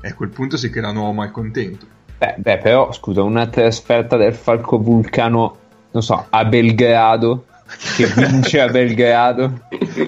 [0.01, 1.87] E a quel punto si crea un nuovo malcontento.
[2.17, 5.57] Beh, beh, però scusa, una trasferta del Falco Vulcano,
[5.91, 7.45] non so, a Belgrado
[7.95, 9.67] che vince a Belgrado.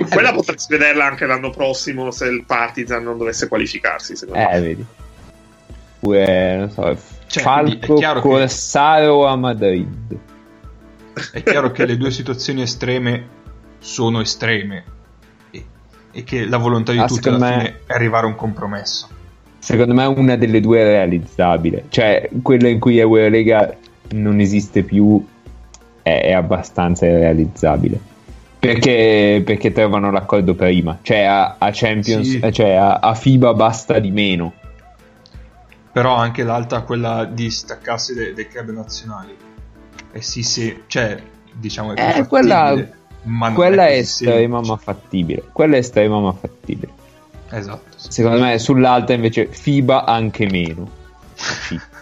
[0.09, 4.59] Quella potresti vederla anche l'anno prossimo se il Partizan non dovesse qualificarsi, secondo eh, me.
[4.59, 4.85] vedi
[6.05, 10.17] oppure non so, cioè, Falco Corsaro a Madrid.
[11.31, 13.33] È chiaro che le due situazioni estreme
[13.79, 14.83] sono estreme
[15.49, 15.65] e,
[16.11, 17.51] e che la volontà di ah, tutti alla me...
[17.51, 19.07] fine è arrivare a un compromesso.
[19.57, 23.75] Secondo me una delle due è realizzabile, cioè quella in cui Eurolega
[24.11, 25.25] non esiste più
[26.03, 28.13] è, è abbastanza irrealizzabile.
[28.59, 32.51] Perché, perché, trovano l'accordo prima, cioè a, a Champions, sì.
[32.51, 34.53] cioè a, a FIBA basta di meno
[35.95, 39.33] però anche l'altra quella di staccarsi dai, dai club nazionali.
[40.11, 41.23] E sì sì cioè
[41.53, 42.75] diciamo è eh, quella,
[43.21, 45.45] ma quella è, è estrema ma fattibile.
[45.53, 46.91] Quella è estrema ma fattibile.
[47.49, 48.11] Esatto sì.
[48.11, 50.91] secondo me sull'altra invece FIBA anche meno.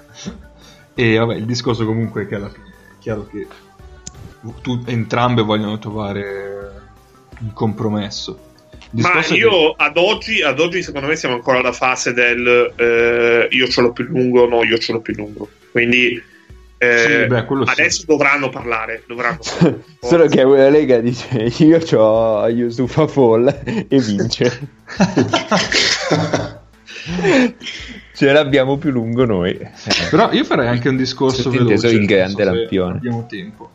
[0.95, 3.47] E vabbè il discorso comunque è che alla fine è chiaro che
[4.61, 6.81] tu, entrambe vogliono trovare
[7.39, 8.51] un compromesso
[8.93, 9.73] ma io che...
[9.77, 13.91] ad, oggi, ad oggi, secondo me, siamo ancora alla fase del eh, io ce l'ho
[13.91, 15.49] più lungo, no, io ce l'ho più lungo.
[15.71, 16.21] Quindi
[16.83, 18.05] eh, sì, beh, adesso sì.
[18.05, 19.03] dovranno parlare.
[19.07, 19.83] Dovranno parlare.
[20.01, 23.47] Solo che la Lega dice io ho Yusufa Fall
[23.87, 24.69] e vince.
[28.15, 29.59] Ce l'abbiamo più lungo noi.
[30.09, 31.87] Però io farei anche un discorso veloce.
[31.87, 32.97] il grande lampione.
[32.97, 33.69] Abbiamo tempo.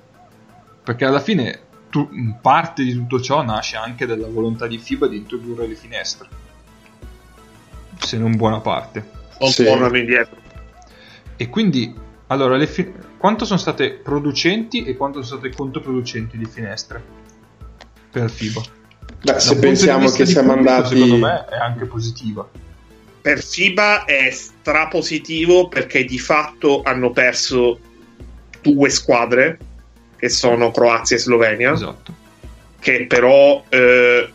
[0.85, 1.59] Perché alla fine
[1.91, 2.09] tu,
[2.41, 6.29] parte di tutto ciò nasce anche dalla volontà di FIBA di introdurre le finestre,
[7.99, 9.17] se non buona parte.
[9.41, 9.65] Non sì.
[9.65, 10.37] tornano indietro.
[11.37, 11.95] E quindi,
[12.27, 17.03] allora, fi- quanto sono state producenti e quanto sono state controproducenti di finestre
[18.11, 18.63] per FIBA?
[19.23, 20.95] Beh, se pensiamo che siamo pubblico, andati...
[20.95, 22.49] Secondo me è anche positiva.
[23.21, 27.79] Per FIBA è strapositivo perché di fatto hanno perso
[28.61, 29.59] due squadre
[30.19, 31.73] che sono Croazia e Slovenia.
[31.73, 32.13] Esatto.
[32.81, 34.31] Che però eh,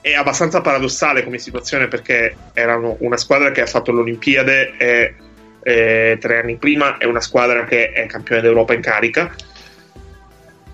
[0.00, 5.14] è abbastanza paradossale come situazione perché erano una squadra che ha fatto l'Olimpiade e
[5.62, 9.34] eh, tre anni prima è una squadra che è campione d'Europa in carica.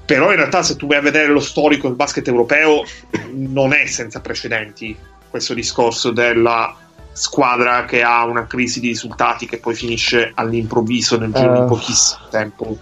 [0.05, 2.85] Però in realtà se tu vai a vedere lo storico del basket europeo
[3.33, 4.97] non è senza precedenti
[5.29, 6.77] questo discorso della
[7.11, 11.55] squadra che ha una crisi di risultati che poi finisce all'improvviso nel giro uh.
[11.55, 11.65] di eh.
[11.65, 12.79] pochissimo tempo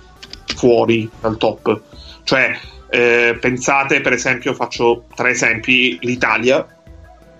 [0.46, 1.80] fuori dal top.
[2.24, 2.58] Cioè,
[2.90, 6.66] eh, pensate per esempio, faccio tre esempi, l'Italia,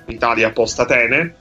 [0.07, 1.35] l'Italia post Atene,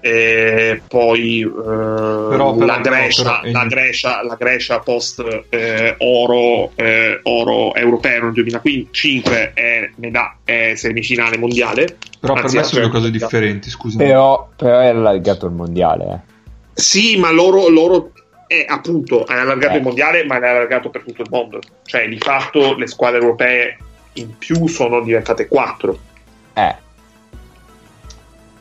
[0.00, 6.70] e poi eh, però, però, la, Grecia, però, la, Grecia, la, Grecia, post eh, oro,
[6.76, 11.96] eh, oro europeo nel 2005 è, meda- è semifinale mondiale.
[12.20, 13.98] Però Anzi, per me sono due cose differenti, scusa.
[13.98, 16.04] Però, però è allargato il mondiale.
[16.04, 16.36] Eh.
[16.74, 18.12] Sì, ma loro, loro
[18.48, 21.60] è appunto è allargato il mondiale, ma è allargato per tutto il mondo.
[21.84, 23.76] Cioè, di fatto le squadre europee
[24.14, 25.98] in più sono diventate quattro.
[26.54, 26.74] Eh.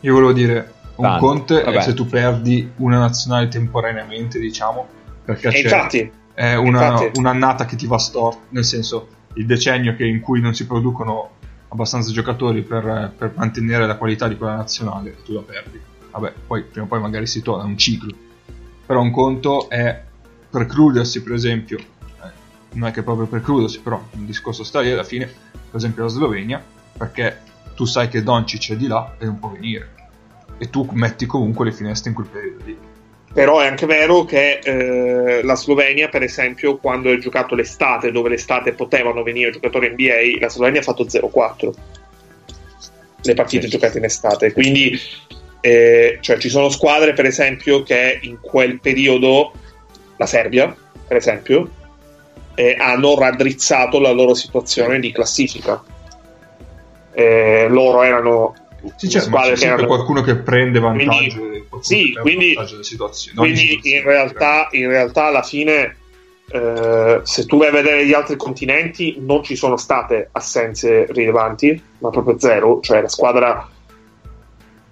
[0.02, 4.88] Io volevo dire, un Tanto, conto è se tu perdi una nazionale temporaneamente, diciamo,
[5.24, 7.20] perché c'è infatti, è una, infatti.
[7.20, 11.32] un'annata che ti va storta, nel senso il decennio in cui non si producono
[11.70, 15.80] abbastanza giocatori per, per, mantenere la qualità di quella nazionale, tu la perdi.
[16.12, 18.14] Vabbè, poi prima o poi magari si torna, è un ciclo.
[18.88, 20.02] Però un conto è
[20.50, 22.30] precludersi, per esempio, eh,
[22.72, 26.10] non è che proprio precludersi, però un discorso sta lì alla fine, per esempio la
[26.10, 26.64] Slovenia,
[26.98, 27.42] perché
[27.76, 29.94] tu sai che Doncic è di là e non può venire
[30.58, 32.78] e tu metti comunque le finestre in quel periodo lì.
[33.34, 38.30] Però è anche vero che eh, la Slovenia, per esempio, quando ha giocato l'estate, dove
[38.30, 41.74] l'estate potevano venire giocatori NBA, la Slovenia ha fatto 0-4
[43.22, 43.70] le partite sì.
[43.70, 44.54] giocate in estate.
[44.54, 44.98] Quindi
[45.62, 49.52] eh, cioè, ci sono squadre, per esempio, che in quel periodo,
[50.18, 50.76] la Serbia,
[51.08, 51.70] per esempio,
[52.56, 55.84] eh, hanno raddrizzato la loro situazione di classifica.
[57.14, 58.54] Eh, loro erano
[58.96, 59.88] sì, c'è sempre erano...
[59.88, 63.38] qualcuno che prende vantaggio, quindi, sì, quindi, situazione.
[63.38, 65.98] Quindi in, realtà, in realtà alla fine
[66.50, 71.82] eh, se tu vai a vedere gli altri continenti non ci sono state assenze rilevanti,
[72.00, 73.68] ma proprio zero, cioè la squadra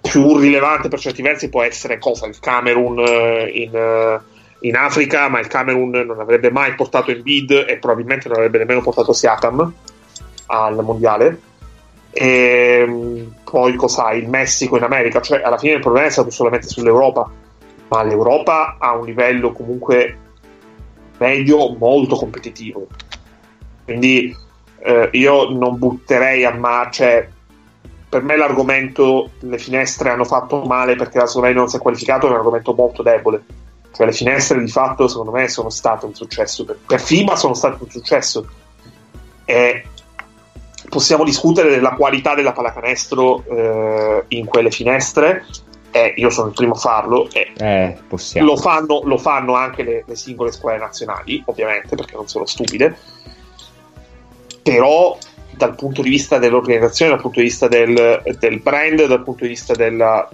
[0.08, 2.26] più rilevante per certi versi può essere cosa?
[2.26, 4.20] Il Camerun eh, in, eh,
[4.60, 8.58] in, Africa, ma il Camerun non avrebbe mai portato il bid e probabilmente non avrebbe
[8.58, 9.72] nemmeno portato Siakam
[10.46, 11.54] al mondiale
[12.18, 14.22] e ehm, poi cos'hai?
[14.22, 17.30] Il Messico in America, cioè alla fine il problema è stato solamente sull'Europa,
[17.88, 20.16] ma l'Europa ha un livello comunque
[21.18, 22.86] medio molto competitivo.
[23.84, 24.34] Quindi
[24.78, 27.28] eh, io non butterei a mare, cioè
[28.16, 32.26] per me l'argomento le finestre hanno fatto male perché la Slovenia non si è qualificato
[32.26, 33.44] è un argomento molto debole.
[33.92, 37.52] Cioè le finestre di fatto secondo me sono state un successo, per, per FIBA sono
[37.52, 38.48] state un successo.
[39.44, 39.84] E
[40.88, 45.44] possiamo discutere della qualità della pallacanestro eh, in quelle finestre.
[45.90, 47.28] Eh, io sono il primo a farlo.
[47.32, 47.98] E eh,
[48.40, 52.96] lo, fanno, lo, fanno, anche le, le, singole squadre nazionali, ovviamente, perché non sono stupide.
[54.62, 55.18] Però
[55.56, 59.50] dal punto di vista dell'organizzazione, dal punto di vista del, del brand, dal punto di
[59.50, 60.28] vista della,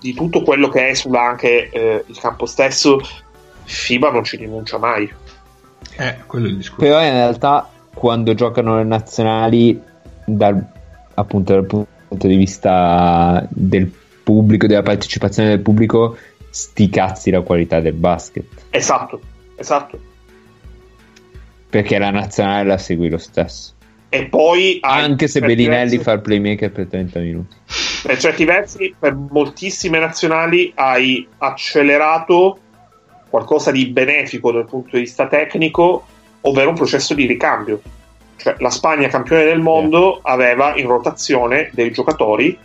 [0.00, 3.00] di tutto quello che è sulla anche eh, il campo stesso,
[3.64, 5.12] FIBA non ci rinuncia mai.
[5.98, 6.82] Eh, quello è il discorso.
[6.82, 9.80] Però in realtà quando giocano le nazionali
[10.24, 10.64] dal,
[11.14, 16.16] appunto dal punto di vista del pubblico, della partecipazione del pubblico,
[16.48, 18.46] sti cazzi la qualità del basket.
[18.70, 19.20] Esatto,
[19.56, 20.00] esatto.
[21.68, 23.74] Perché la nazionale la segui lo stesso.
[24.12, 27.56] E poi anche se Bellinelli fa il playmaker per 30 minuti.
[28.02, 32.58] Per certi versi, per moltissime nazionali hai accelerato
[33.28, 36.04] qualcosa di benefico dal punto di vista tecnico
[36.42, 37.80] ovvero un processo di ricambio.
[38.36, 40.32] Cioè, la Spagna campione del mondo yeah.
[40.32, 42.58] aveva in rotazione dei giocatori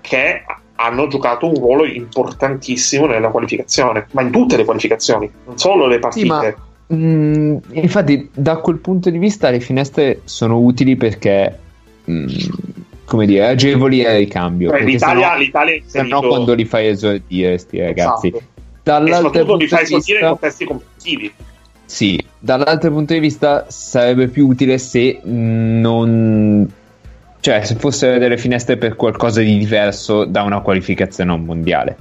[0.00, 0.44] che
[0.74, 5.98] hanno giocato un ruolo importantissimo nella qualificazione, ma in tutte le qualificazioni, non solo le
[5.98, 6.56] partite.
[6.56, 11.58] Sì, ma, mh, infatti, da quel punto di vista, le finestre sono utili perché.
[12.04, 12.26] Mh,
[13.04, 14.70] come dire, agevoli il ricambio.
[14.70, 16.16] Cioè, l'Italia, sennò, l'Italia inserito...
[16.16, 18.28] sennò quando li fai esordire, sti ragazzi.
[18.28, 18.44] Esatto.
[18.82, 20.24] Dall'altro soprattutto li fai esordire vista...
[20.24, 21.32] in contesti competitivi
[21.84, 26.72] Sì, dall'altro punto di vista sarebbe più utile se non...
[27.40, 31.96] cioè se fossero delle finestre per qualcosa di diverso da una qualificazione a un mondiale.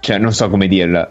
[0.00, 1.08] Cioè, non so come dirla.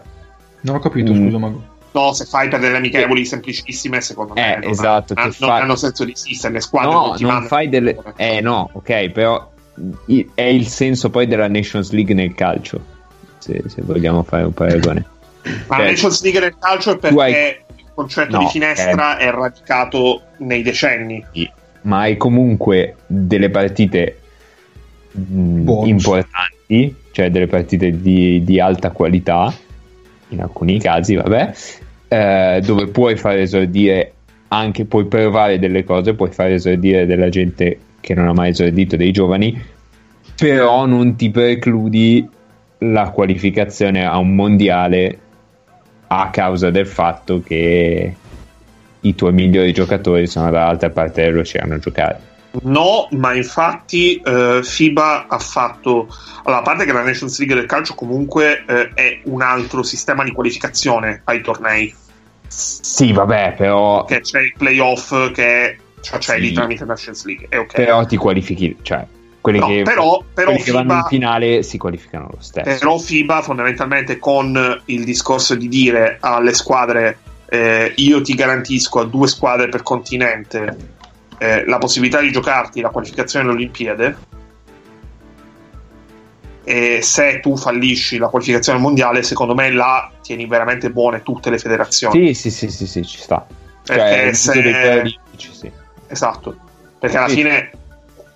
[0.60, 1.24] Non ho capito, Mm.
[1.24, 1.64] scusa, Mago.
[1.98, 5.76] No, se fai per delle amichevoli semplicissime, secondo me Eh, non, esatto, ha- non hanno
[5.76, 6.52] senso di esistere.
[6.52, 7.96] Le squadre No, ti non fai delle...
[8.16, 9.50] Eh no, ok, però
[10.34, 12.78] è il senso poi della Nations League nel calcio,
[13.38, 15.04] se, se vogliamo fare un paragone.
[15.68, 19.16] Ma la Cioè, Nations League del calcio è perché hai- il concetto No, di finestra
[19.16, 21.24] è radicato nei decenni.
[21.32, 21.50] Sì,
[21.82, 24.20] ma hai comunque delle partite
[25.12, 25.88] mh, Bonus.
[25.88, 29.50] importanti, cioè delle partite di, di alta qualità,
[30.28, 31.52] in alcuni casi, vabbè,
[32.08, 34.12] eh, dove puoi fare esordire
[34.48, 38.96] anche, puoi provare delle cose, puoi fare esordire della gente che non ha mai esordito,
[38.96, 39.60] dei giovani,
[40.36, 42.28] però non ti precludi
[42.78, 45.18] la qualificazione a un mondiale
[46.08, 48.14] a causa del fatto che
[49.00, 52.34] i tuoi migliori giocatori sono dall'altra parte dell'oceano a giocare.
[52.62, 56.08] No, ma infatti eh, FIBA ha fatto.
[56.44, 60.24] Allora, a parte che la Nations League del calcio comunque eh, è un altro sistema
[60.24, 61.94] di qualificazione ai tornei.
[62.48, 66.40] Sì, vabbè, però, Che c'è il playoff che cioè, c'è Sì.
[66.40, 67.46] lì tramite Nations League.
[67.48, 67.74] È ok.
[67.74, 69.04] però ti qualifichi, cioè
[69.40, 72.78] quelli, No, che, però- però quelli che vanno in FIBA finale si qualificano lo stesso.
[72.78, 77.18] Però FIBA fondamentalmente con il discorso di dire alle squadre
[77.48, 80.94] eh, io ti garantisco a due squadre per continente
[81.38, 84.14] eh, la possibilità di giocarti la qualificazione alle Olimpiadi
[86.64, 91.48] e se tu fallisci la qualificazione al mondiale secondo me là tieni veramente buone tutte
[91.50, 93.46] le federazioni Sì, sì, sì, sì, sì, ci sta.
[93.84, 95.70] Perché Cioè, se- Paralimpici, sì.
[96.08, 96.56] esatto
[96.98, 97.34] perché alla Sì.
[97.36, 97.70] fine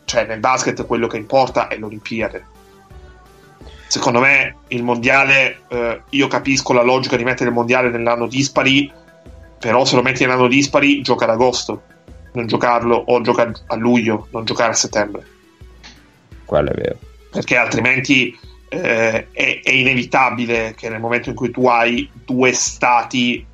[0.05, 2.44] cioè nel basket quello che importa è l'Olimpiade
[3.89, 8.93] secondo me il mondiale eh, io capisco la logica di mettere il mondiale nell'anno dispari
[9.59, 11.82] però se lo metti nell'anno dispari gioca ad agosto
[12.32, 15.27] non giocarlo o gioca a luglio non giocare a settembre
[16.44, 16.98] Quello è vero.
[17.31, 18.36] perché altrimenti
[18.69, 23.44] eh, è, è inevitabile che nel momento in cui tu hai due stati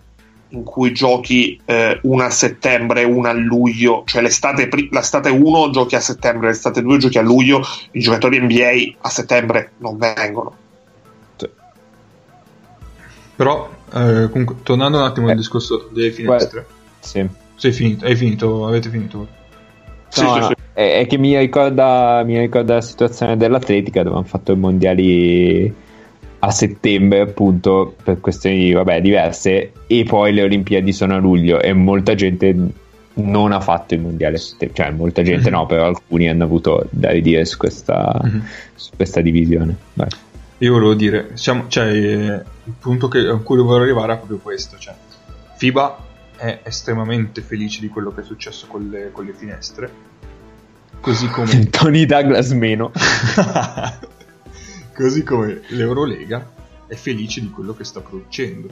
[0.51, 5.29] in cui giochi eh, una a settembre e una a luglio, cioè l'estate, pri- l'estate
[5.29, 7.63] 1 giochi a settembre, l'estate 2 giochi a luglio,
[7.93, 10.57] i giocatori NBA a settembre non vengono.
[13.35, 15.37] Però, eh, comunque, tornando un attimo al Eh.
[15.37, 16.67] discorso delle finestre.
[17.01, 17.27] Sì.
[17.57, 19.27] Sei finito, hai finito, avete finito.
[20.09, 20.55] Sì, No, sì, no, sì.
[20.73, 25.75] È, è che mi ricorda, mi ricorda la situazione dell'atletica dove hanno fatto i mondiali
[26.39, 31.73] a settembre appunto per questioni vabbè, diverse e poi le Olimpiadi sono a luglio e
[31.73, 32.55] molta gente
[33.15, 35.57] non ha fatto i mondiali a settembre cioè molta gente Mhm.
[35.57, 38.43] no però alcuni hanno avuto da ridire su questa, Mhm.
[38.75, 40.09] su questa divisione Vai.
[40.59, 42.45] Io volevo dire, siamo, cioè, il
[42.79, 44.77] punto che, a cui volevo arrivare è proprio questo.
[44.79, 44.95] Cioè,
[45.57, 46.05] FIBA
[46.37, 49.91] è estremamente felice di quello che è successo con le, con le finestre.
[51.01, 52.91] Così come, Tony Douglas meno
[54.95, 56.51] così come l'Eurolega
[56.87, 58.69] è felice di quello che sta producendo.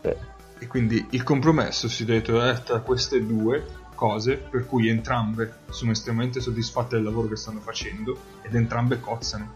[0.00, 0.16] Beh.
[0.58, 3.64] E quindi il compromesso si deve trovare tra queste due
[3.94, 9.52] cose, per cui entrambe sono estremamente soddisfatte del lavoro che stanno facendo ed entrambe cozzano.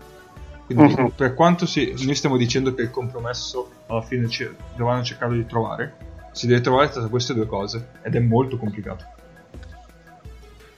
[0.67, 1.11] Quindi, Mhm.
[1.15, 5.47] per quanto si- noi stiamo dicendo che il compromesso alla fine ci- dovranno cercare di
[5.47, 5.95] trovare,
[6.35, 9.05] si deve trovare tra queste due cose ed è molto complicato.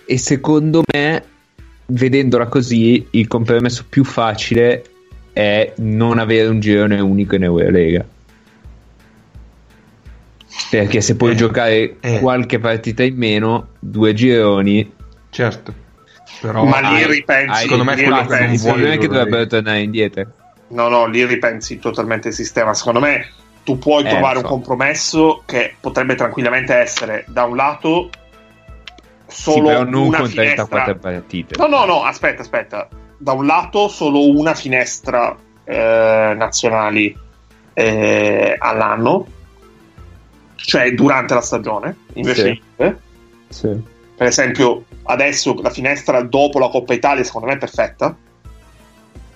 [0.04, 1.24] e secondo me
[1.86, 4.84] vedendola così il compromesso più facile
[5.32, 8.04] è non avere un girone unico in Eurolega
[10.70, 12.20] perché se puoi Eh, giocare eh.
[12.20, 14.92] qualche partita in meno due gironi
[15.30, 15.74] Certo,
[16.40, 19.06] però Ma lì ripensi, secondo me lì quello che non ripensi- vuole non è che
[19.08, 20.32] dovrebbero tornare indietro
[20.68, 22.74] No, no, lì ripensi totalmente il sistema.
[22.74, 23.28] Secondo me
[23.66, 24.52] tu puoi Eh, trovare lo un so.
[24.52, 28.10] compromesso che potrebbe tranquillamente essere da un lato
[29.26, 31.10] sì, solo però non una con 34 finestra.
[31.10, 32.88] partite No, no, no, aspetta, aspetta.
[33.18, 37.18] Da un lato solo una finestra eh, nazionali
[37.74, 39.26] eh, all'anno,
[40.54, 42.94] cioè durante la stagione, invece Sì.
[43.48, 43.82] Sì.
[44.16, 48.16] Per esempio, adesso la finestra dopo la Coppa Italia secondo me è perfetta.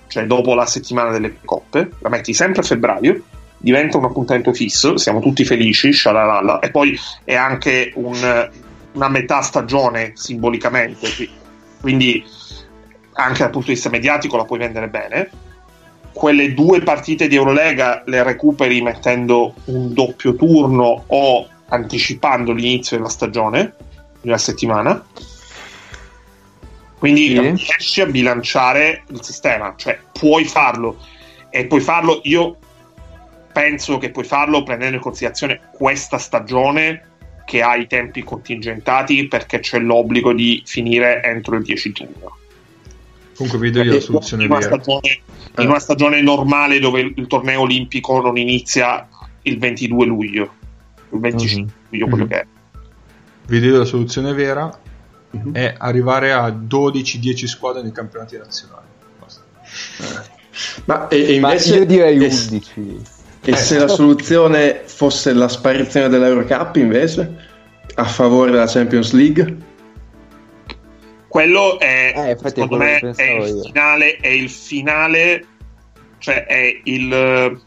[0.07, 3.21] Cioè dopo la settimana delle coppe, la metti sempre a febbraio,
[3.61, 8.49] diventa un appuntamento fisso, siamo tutti felici, shalalala, e poi è anche un-
[8.93, 11.29] una metà stagione simbolicamente, qui-
[11.79, 12.23] quindi
[13.13, 15.29] anche dal punto di vista mediatico la puoi vendere bene.
[16.11, 23.09] Quelle due partite di Eurolega le recuperi mettendo un doppio turno o anticipando l'inizio della
[23.09, 23.73] stagione
[24.19, 25.05] di una settimana.
[26.97, 27.39] Quindi Sì.
[27.39, 30.97] riesci a bilanciare il sistema, cioè puoi farlo
[31.49, 32.19] e puoi farlo.
[32.23, 32.57] Io
[33.51, 37.05] penso che puoi farlo prendendo in considerazione questa stagione
[37.45, 42.37] che ha i tempi contingentati perché c'è l'obbligo di finire entro il 10 giugno.
[43.35, 44.75] Comunque vedo io la soluzione in una, vera.
[44.75, 45.19] stagione,
[45.57, 49.07] in una stagione normale dove il, torneo olimpico non inizia
[49.43, 50.53] il 22 luglio,
[51.11, 52.29] il 25 luglio, quello Mhm.
[52.29, 52.45] che è.
[53.47, 54.79] Vedo io la soluzione vera
[55.31, 55.53] Mhm.
[55.53, 58.85] è arrivare a 12-10 squadre nei campionati nazionali.
[59.19, 59.41] Basta.
[60.85, 63.01] Ma, e, e Ma invece, io direi e- 11.
[63.43, 67.49] E se la soluzione fosse la sparizione dell'Eurocup invece?
[67.95, 69.57] A favore della Champions League?
[71.27, 75.45] Quello è, Eh, secondo me, è il finale, è il finale,
[76.19, 77.59] cioè è il,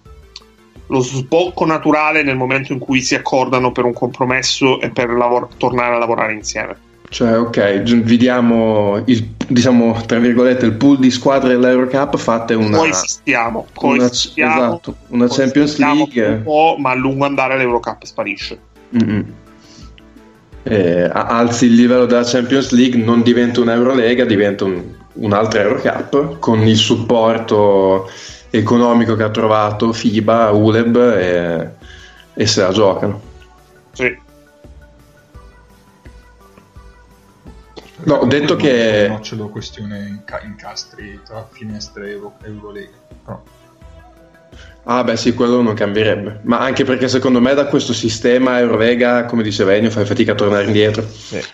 [0.87, 5.57] lo sbocco naturale nel momento in cui si accordano per un compromesso e per lavor-
[5.57, 6.77] tornare a lavorare insieme.
[7.15, 12.79] Cioè, ok, vi diamo il, diciamo, tra virgolette, il pool di squadre dell'Eurocup, fate una,
[12.79, 16.27] coesistiamo, una, coesistiamo, esatto, una Champions League.
[16.27, 18.59] un po', ma a lungo andare l'Eurocup sparisce.
[18.97, 19.25] Mm-mm.
[20.65, 24.83] Eh, alzi il livello della Champions League, non diventa un'Eurolega, diventa un,
[25.13, 28.11] un'altra Eurocup con il supporto
[28.51, 31.71] economico che ha trovato FIBA, ULEB e,
[32.35, 33.21] e se la giocano.
[33.93, 34.23] Sì.
[38.05, 42.91] No, ho detto che- Non ce l'ho questione inca- incastri tra finestre e Euro- Eurolega.
[43.25, 43.43] Però
[44.87, 46.41] Ah, beh, sì, quello non cambierebbe.
[46.43, 50.35] Ma anche perché secondo me da questo sistema Eurovega, come diceva Ennio, fai fatica a
[50.35, 51.07] tornare indietro.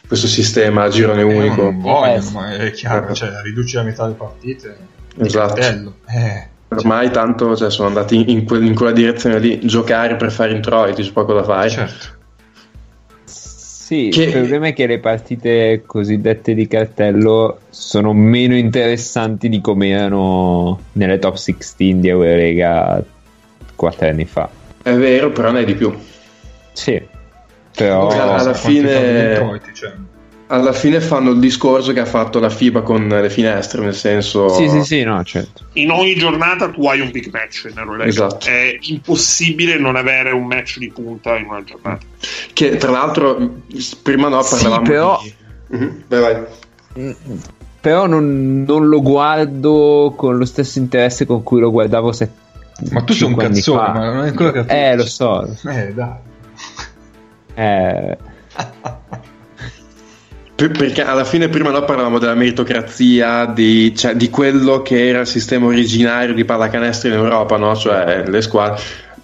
[0.09, 1.63] Questo sistema a girone eh, unico.
[1.63, 2.35] non vogliono, Eh, sì.
[2.35, 4.77] ma è chiaro, cioè, riduci la metà delle partite.
[5.19, 5.61] Esatto.
[5.61, 10.33] Eh, Ormai tanto cioè, sono andati in, in que- in quella direzione lì, giocare per
[10.33, 11.71] fare introiti, c'è poco da fare.
[11.71, 12.19] certo.
[13.91, 19.61] Sì, Che- il problema è che le partite cosiddette di cartello sono meno interessanti di
[19.61, 23.03] come erano nelle top 16 di Eurolega
[23.75, 24.49] quattro anni fa.
[24.81, 25.93] È vero, però ne è di più.
[26.73, 27.03] Sì,
[27.75, 28.11] però...
[28.11, 29.93] Alla Quanti fine- introiti, cioè.
[30.53, 34.49] Alla fine fanno il discorso che ha fatto la FIBA con le finestre, nel senso...
[34.49, 35.63] Sì, sì, sì, no, certo.
[35.75, 38.09] In ogni giornata tu hai un big match in Eurolega.
[38.09, 38.47] Esatto.
[38.47, 42.05] È impossibile non avere un match di punta in una giornata.
[42.53, 43.59] Che tra l'altro,
[44.03, 45.35] prima no, Sì, parlavamo però- di...
[45.77, 46.43] Mhm, Vai, vai.
[46.99, 47.11] Mm,
[47.81, 52.33] Però non, non lo guardo con lo stesso interesse con cui lo guardavo set-
[52.91, 53.93] Ma tu sei un cazzone, fa.
[53.93, 55.47] ma non è quello che Eh, lo so.
[55.69, 56.15] Eh, dai.
[57.55, 58.19] Eh,
[60.69, 65.27] Perché alla fine prima no parlavamo della meritocrazia, di, cioè, di quello che era il
[65.27, 67.75] sistema originario di pallacanestro in Europa, no?
[67.75, 68.83] cioè le squadre.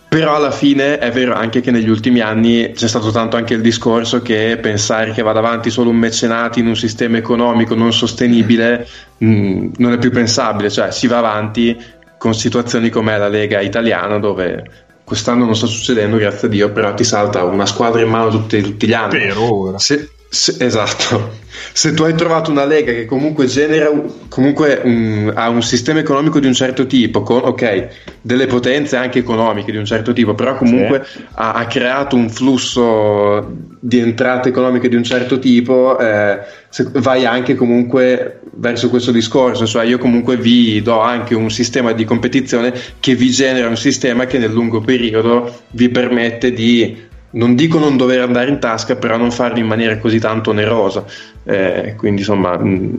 [0.08, 3.60] Però alla fine è vero anche che negli ultimi anni c'è stato tanto anche il
[3.60, 8.86] discorso che pensare che vada avanti solo un mecenato in un sistema economico non sostenibile
[9.18, 11.76] mh, non è più pensabile, cioè si va avanti
[12.18, 14.64] con situazioni come la Lega italiana dove
[15.04, 18.62] quest'anno non sta succedendo, grazie a Dio, però ti salta una squadra in mano tutti,
[18.62, 19.18] tutti gli anni.
[19.18, 19.78] Per ora.
[19.78, 21.44] Se- se- esatto.
[21.72, 26.00] Se tu hai trovato una lega che comunque genera un- comunque un- ha un sistema
[26.00, 27.88] economico di un certo tipo, con ok,
[28.20, 31.04] delle potenze anche economiche di un certo tipo, però comunque
[31.34, 33.50] ha, ha creato un flusso
[33.80, 39.66] di entrate economiche di un certo tipo, eh, se- vai anche comunque verso questo discorso,
[39.66, 44.26] cioè io comunque vi do anche un sistema di competizione che vi genera un sistema
[44.26, 49.16] che nel lungo periodo vi permette di non dico non dover andare in tasca, però
[49.16, 51.04] non farlo in maniera così tanto onerosa.
[51.44, 52.98] Eh, quindi insomma, mh,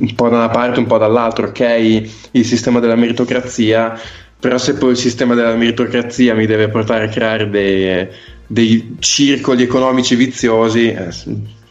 [0.00, 3.98] un po' da una parte, un po' dall'altra, ok, il sistema della meritocrazia,
[4.38, 8.08] però se poi il sistema della meritocrazia mi deve portare a creare dei,
[8.46, 11.08] dei circoli economici viziosi, eh,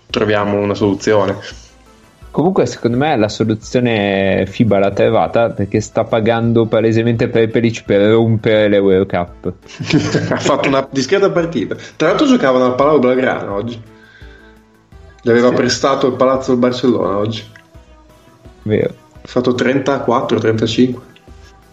[0.09, 1.37] troviamo una soluzione.
[2.31, 8.67] Comunque, secondo me la soluzione FIBA l'ha trovata perché sta pagando palesemente Prepelic per rompere
[8.67, 9.53] l'Euro Cup.
[10.31, 11.75] ha fatto una discreta partita.
[11.95, 13.81] Tra l'altro giocavano al Palau Blaugrana oggi.
[15.21, 17.43] Gli aveva prestato il palazzo del Barcellona oggi.
[18.61, 18.93] Vero.
[19.21, 21.07] Ha fatto 34-35.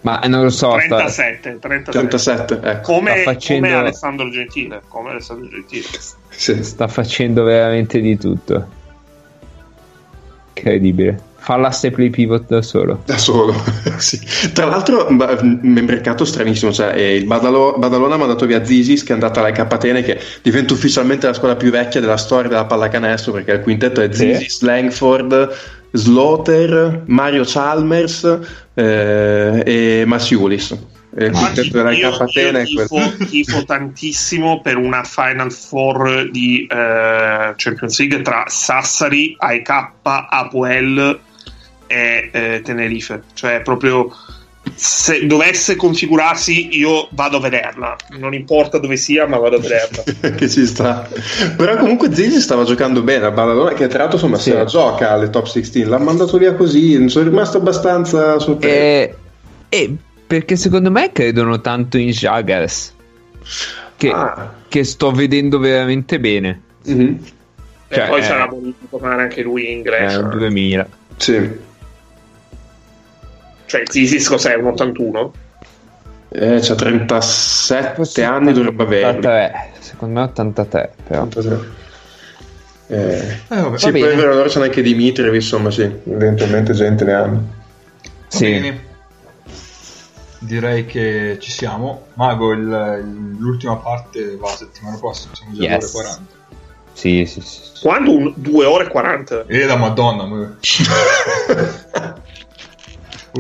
[0.01, 1.91] Ma non lo so, sta, 37, 37.
[1.91, 2.93] 37, ecco.
[2.93, 4.81] Come, facendo- come Alessandro Gentile.
[4.89, 5.87] Come Alessandro Gentile.
[6.29, 6.63] Sì.
[6.63, 8.76] sta facendo veramente di tutto.
[10.57, 11.21] Incredibile.
[11.39, 13.03] Fa l'asse play pivot da solo.
[13.05, 13.55] Da solo,
[13.99, 14.19] sì.
[14.53, 16.73] Tra l'altro, un mercato stranissimo.
[16.73, 20.19] Cioè, eh, il Badalo- Badalona ha mandato via Zisis, che è andata alla Capatene, che
[20.43, 24.35] diventa ufficialmente la squadra più vecchia della storia della pallacanestro, perché il quintetto è Sì.
[24.35, 25.51] Zisis, Langford,
[25.93, 28.39] Slaughter, Mario Chalmers
[28.75, 30.77] eh, e Masiulis.
[31.19, 33.11] E il quintetto della io, Capatene io è quello.
[33.17, 41.19] tifo, tifo tantissimo per una Final Four di eh, Champions League tra Sassari, AEK, Apoel
[41.87, 43.23] e eh, Tenerife.
[43.33, 44.13] Cioè, proprio
[44.75, 50.03] se dovesse configurarsi io vado a vederla non importa dove sia ma vado a vederla
[50.35, 51.09] che ci sta
[51.57, 54.51] però comunque Zizi stava giocando bene a Badalona che tra l'altro insomma sì.
[54.51, 58.75] se la gioca alle top 16 l'ha mandato via così non sono rimasto abbastanza sorpreso
[58.75, 59.15] eh,
[59.69, 59.97] eh,
[60.27, 62.95] perché secondo me credono tanto in Jagers
[63.97, 64.53] che, ah.
[64.69, 67.15] che sto vedendo veramente bene mm-hmm.
[67.89, 71.65] cioè, e poi eh, sarà voluto tornare anche lui in ingresso eh, 2000 sì
[73.67, 74.55] cioè, Zisis cos'è?
[74.55, 75.33] Un 81?
[76.29, 79.71] Eh, c'ha 37 Forse anni, dovrebbe avere.
[79.81, 81.23] Secondo me 83, però.
[81.23, 81.85] 83.
[82.89, 87.05] Eh, eh, vabbè, sì, poi è vero, allora c'è anche Dimitri, insomma, sì, eventualmente gente
[87.05, 87.43] ne hanno.
[88.29, 88.51] Sì.
[88.51, 88.86] Bene.
[90.47, 92.07] Direi che ci siamo.
[92.15, 95.93] Mago, il, l'ultima parte va la settimana prossima, siamo già yes.
[95.93, 96.35] ore 40.
[96.93, 97.61] Sì, sì, sì.
[97.83, 98.33] Quando?
[98.37, 99.47] 2 ore e 40?
[99.47, 100.23] E la madonna.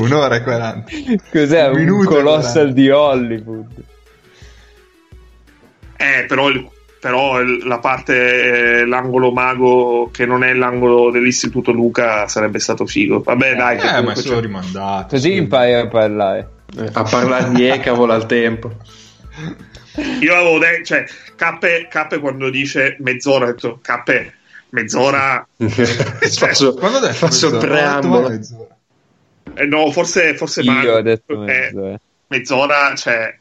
[0.00, 0.90] Un'ora e 40.
[1.30, 1.68] Cos'è?
[1.68, 3.84] Un, un colossal di Hollywood.
[5.96, 6.68] Eh, però, il,
[7.00, 13.20] però la parte, eh, l'angolo mago che non è l'angolo dell'istituto Luca sarebbe stato figo.
[13.20, 13.78] Vabbè, dai.
[13.78, 15.06] Eh, ma è solo rimandato.
[15.14, 15.36] Così sì.
[15.36, 16.50] impari a parlare.
[16.78, 18.72] Eh, a parlare di Ecavola al tempo.
[20.20, 21.04] Io avevo detto, cioè,
[21.36, 24.34] Cappe, Cappe quando dice mezz'ora, ho detto, Cappe,
[24.70, 25.46] mezz'ora...
[25.56, 28.28] cioè, faccio, quando faccio il preambolo.
[28.28, 28.76] Mezz'ora.
[29.54, 32.00] Eh, no, forse, forse Io Marco, ho detto mezzo, eh.
[32.26, 33.34] mezz'ora, cioè,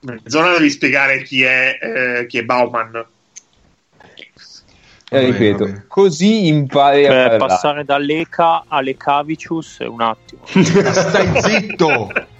[0.00, 3.04] mezz'ora devi spiegare chi è, eh, chi è Bauman.
[5.08, 5.82] E eh, ripeto, vabbè.
[5.86, 10.40] così impari a per passare dall'Eca alle Cavicius un attimo.
[10.46, 12.10] Stai zitto!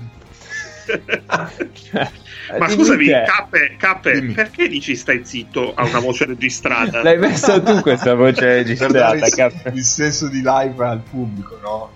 [2.58, 7.02] Ma scusami, Cappe, Cappe perché dici stai zitto a una voce registrata?
[7.02, 9.72] L'hai messa tu questa voce registrata, Cappe.
[9.74, 11.92] Il senso di live al pubblico, no?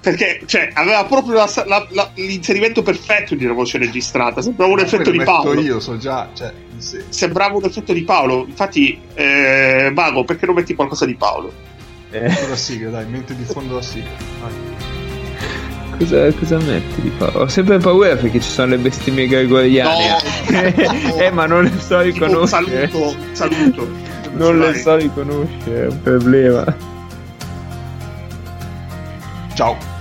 [0.00, 4.40] Perché cioè, aveva proprio la, la, la, l'inserimento perfetto di una voce registrata.
[4.40, 5.60] Sembrava un effetto di Paolo.
[5.60, 8.46] Io so già, cioè, sembrava un effetto di Paolo.
[8.46, 11.52] Infatti, eh, Mago, perché non metti qualcosa di Paolo?
[12.10, 12.28] Eh.
[12.48, 14.89] La sigla, dai, mente di fondo la sigla.
[16.00, 17.40] Cosa, cosa, metti di Paolo?
[17.40, 20.16] Ho sempre paura perché ci sono le bestemmie gregoriane.
[20.48, 22.88] No, eh, ma non le so riconoscere.
[22.88, 23.88] Saluto, saluto.
[24.32, 26.76] Non le so riconoscere, è un problema.
[29.52, 29.99] Ciao.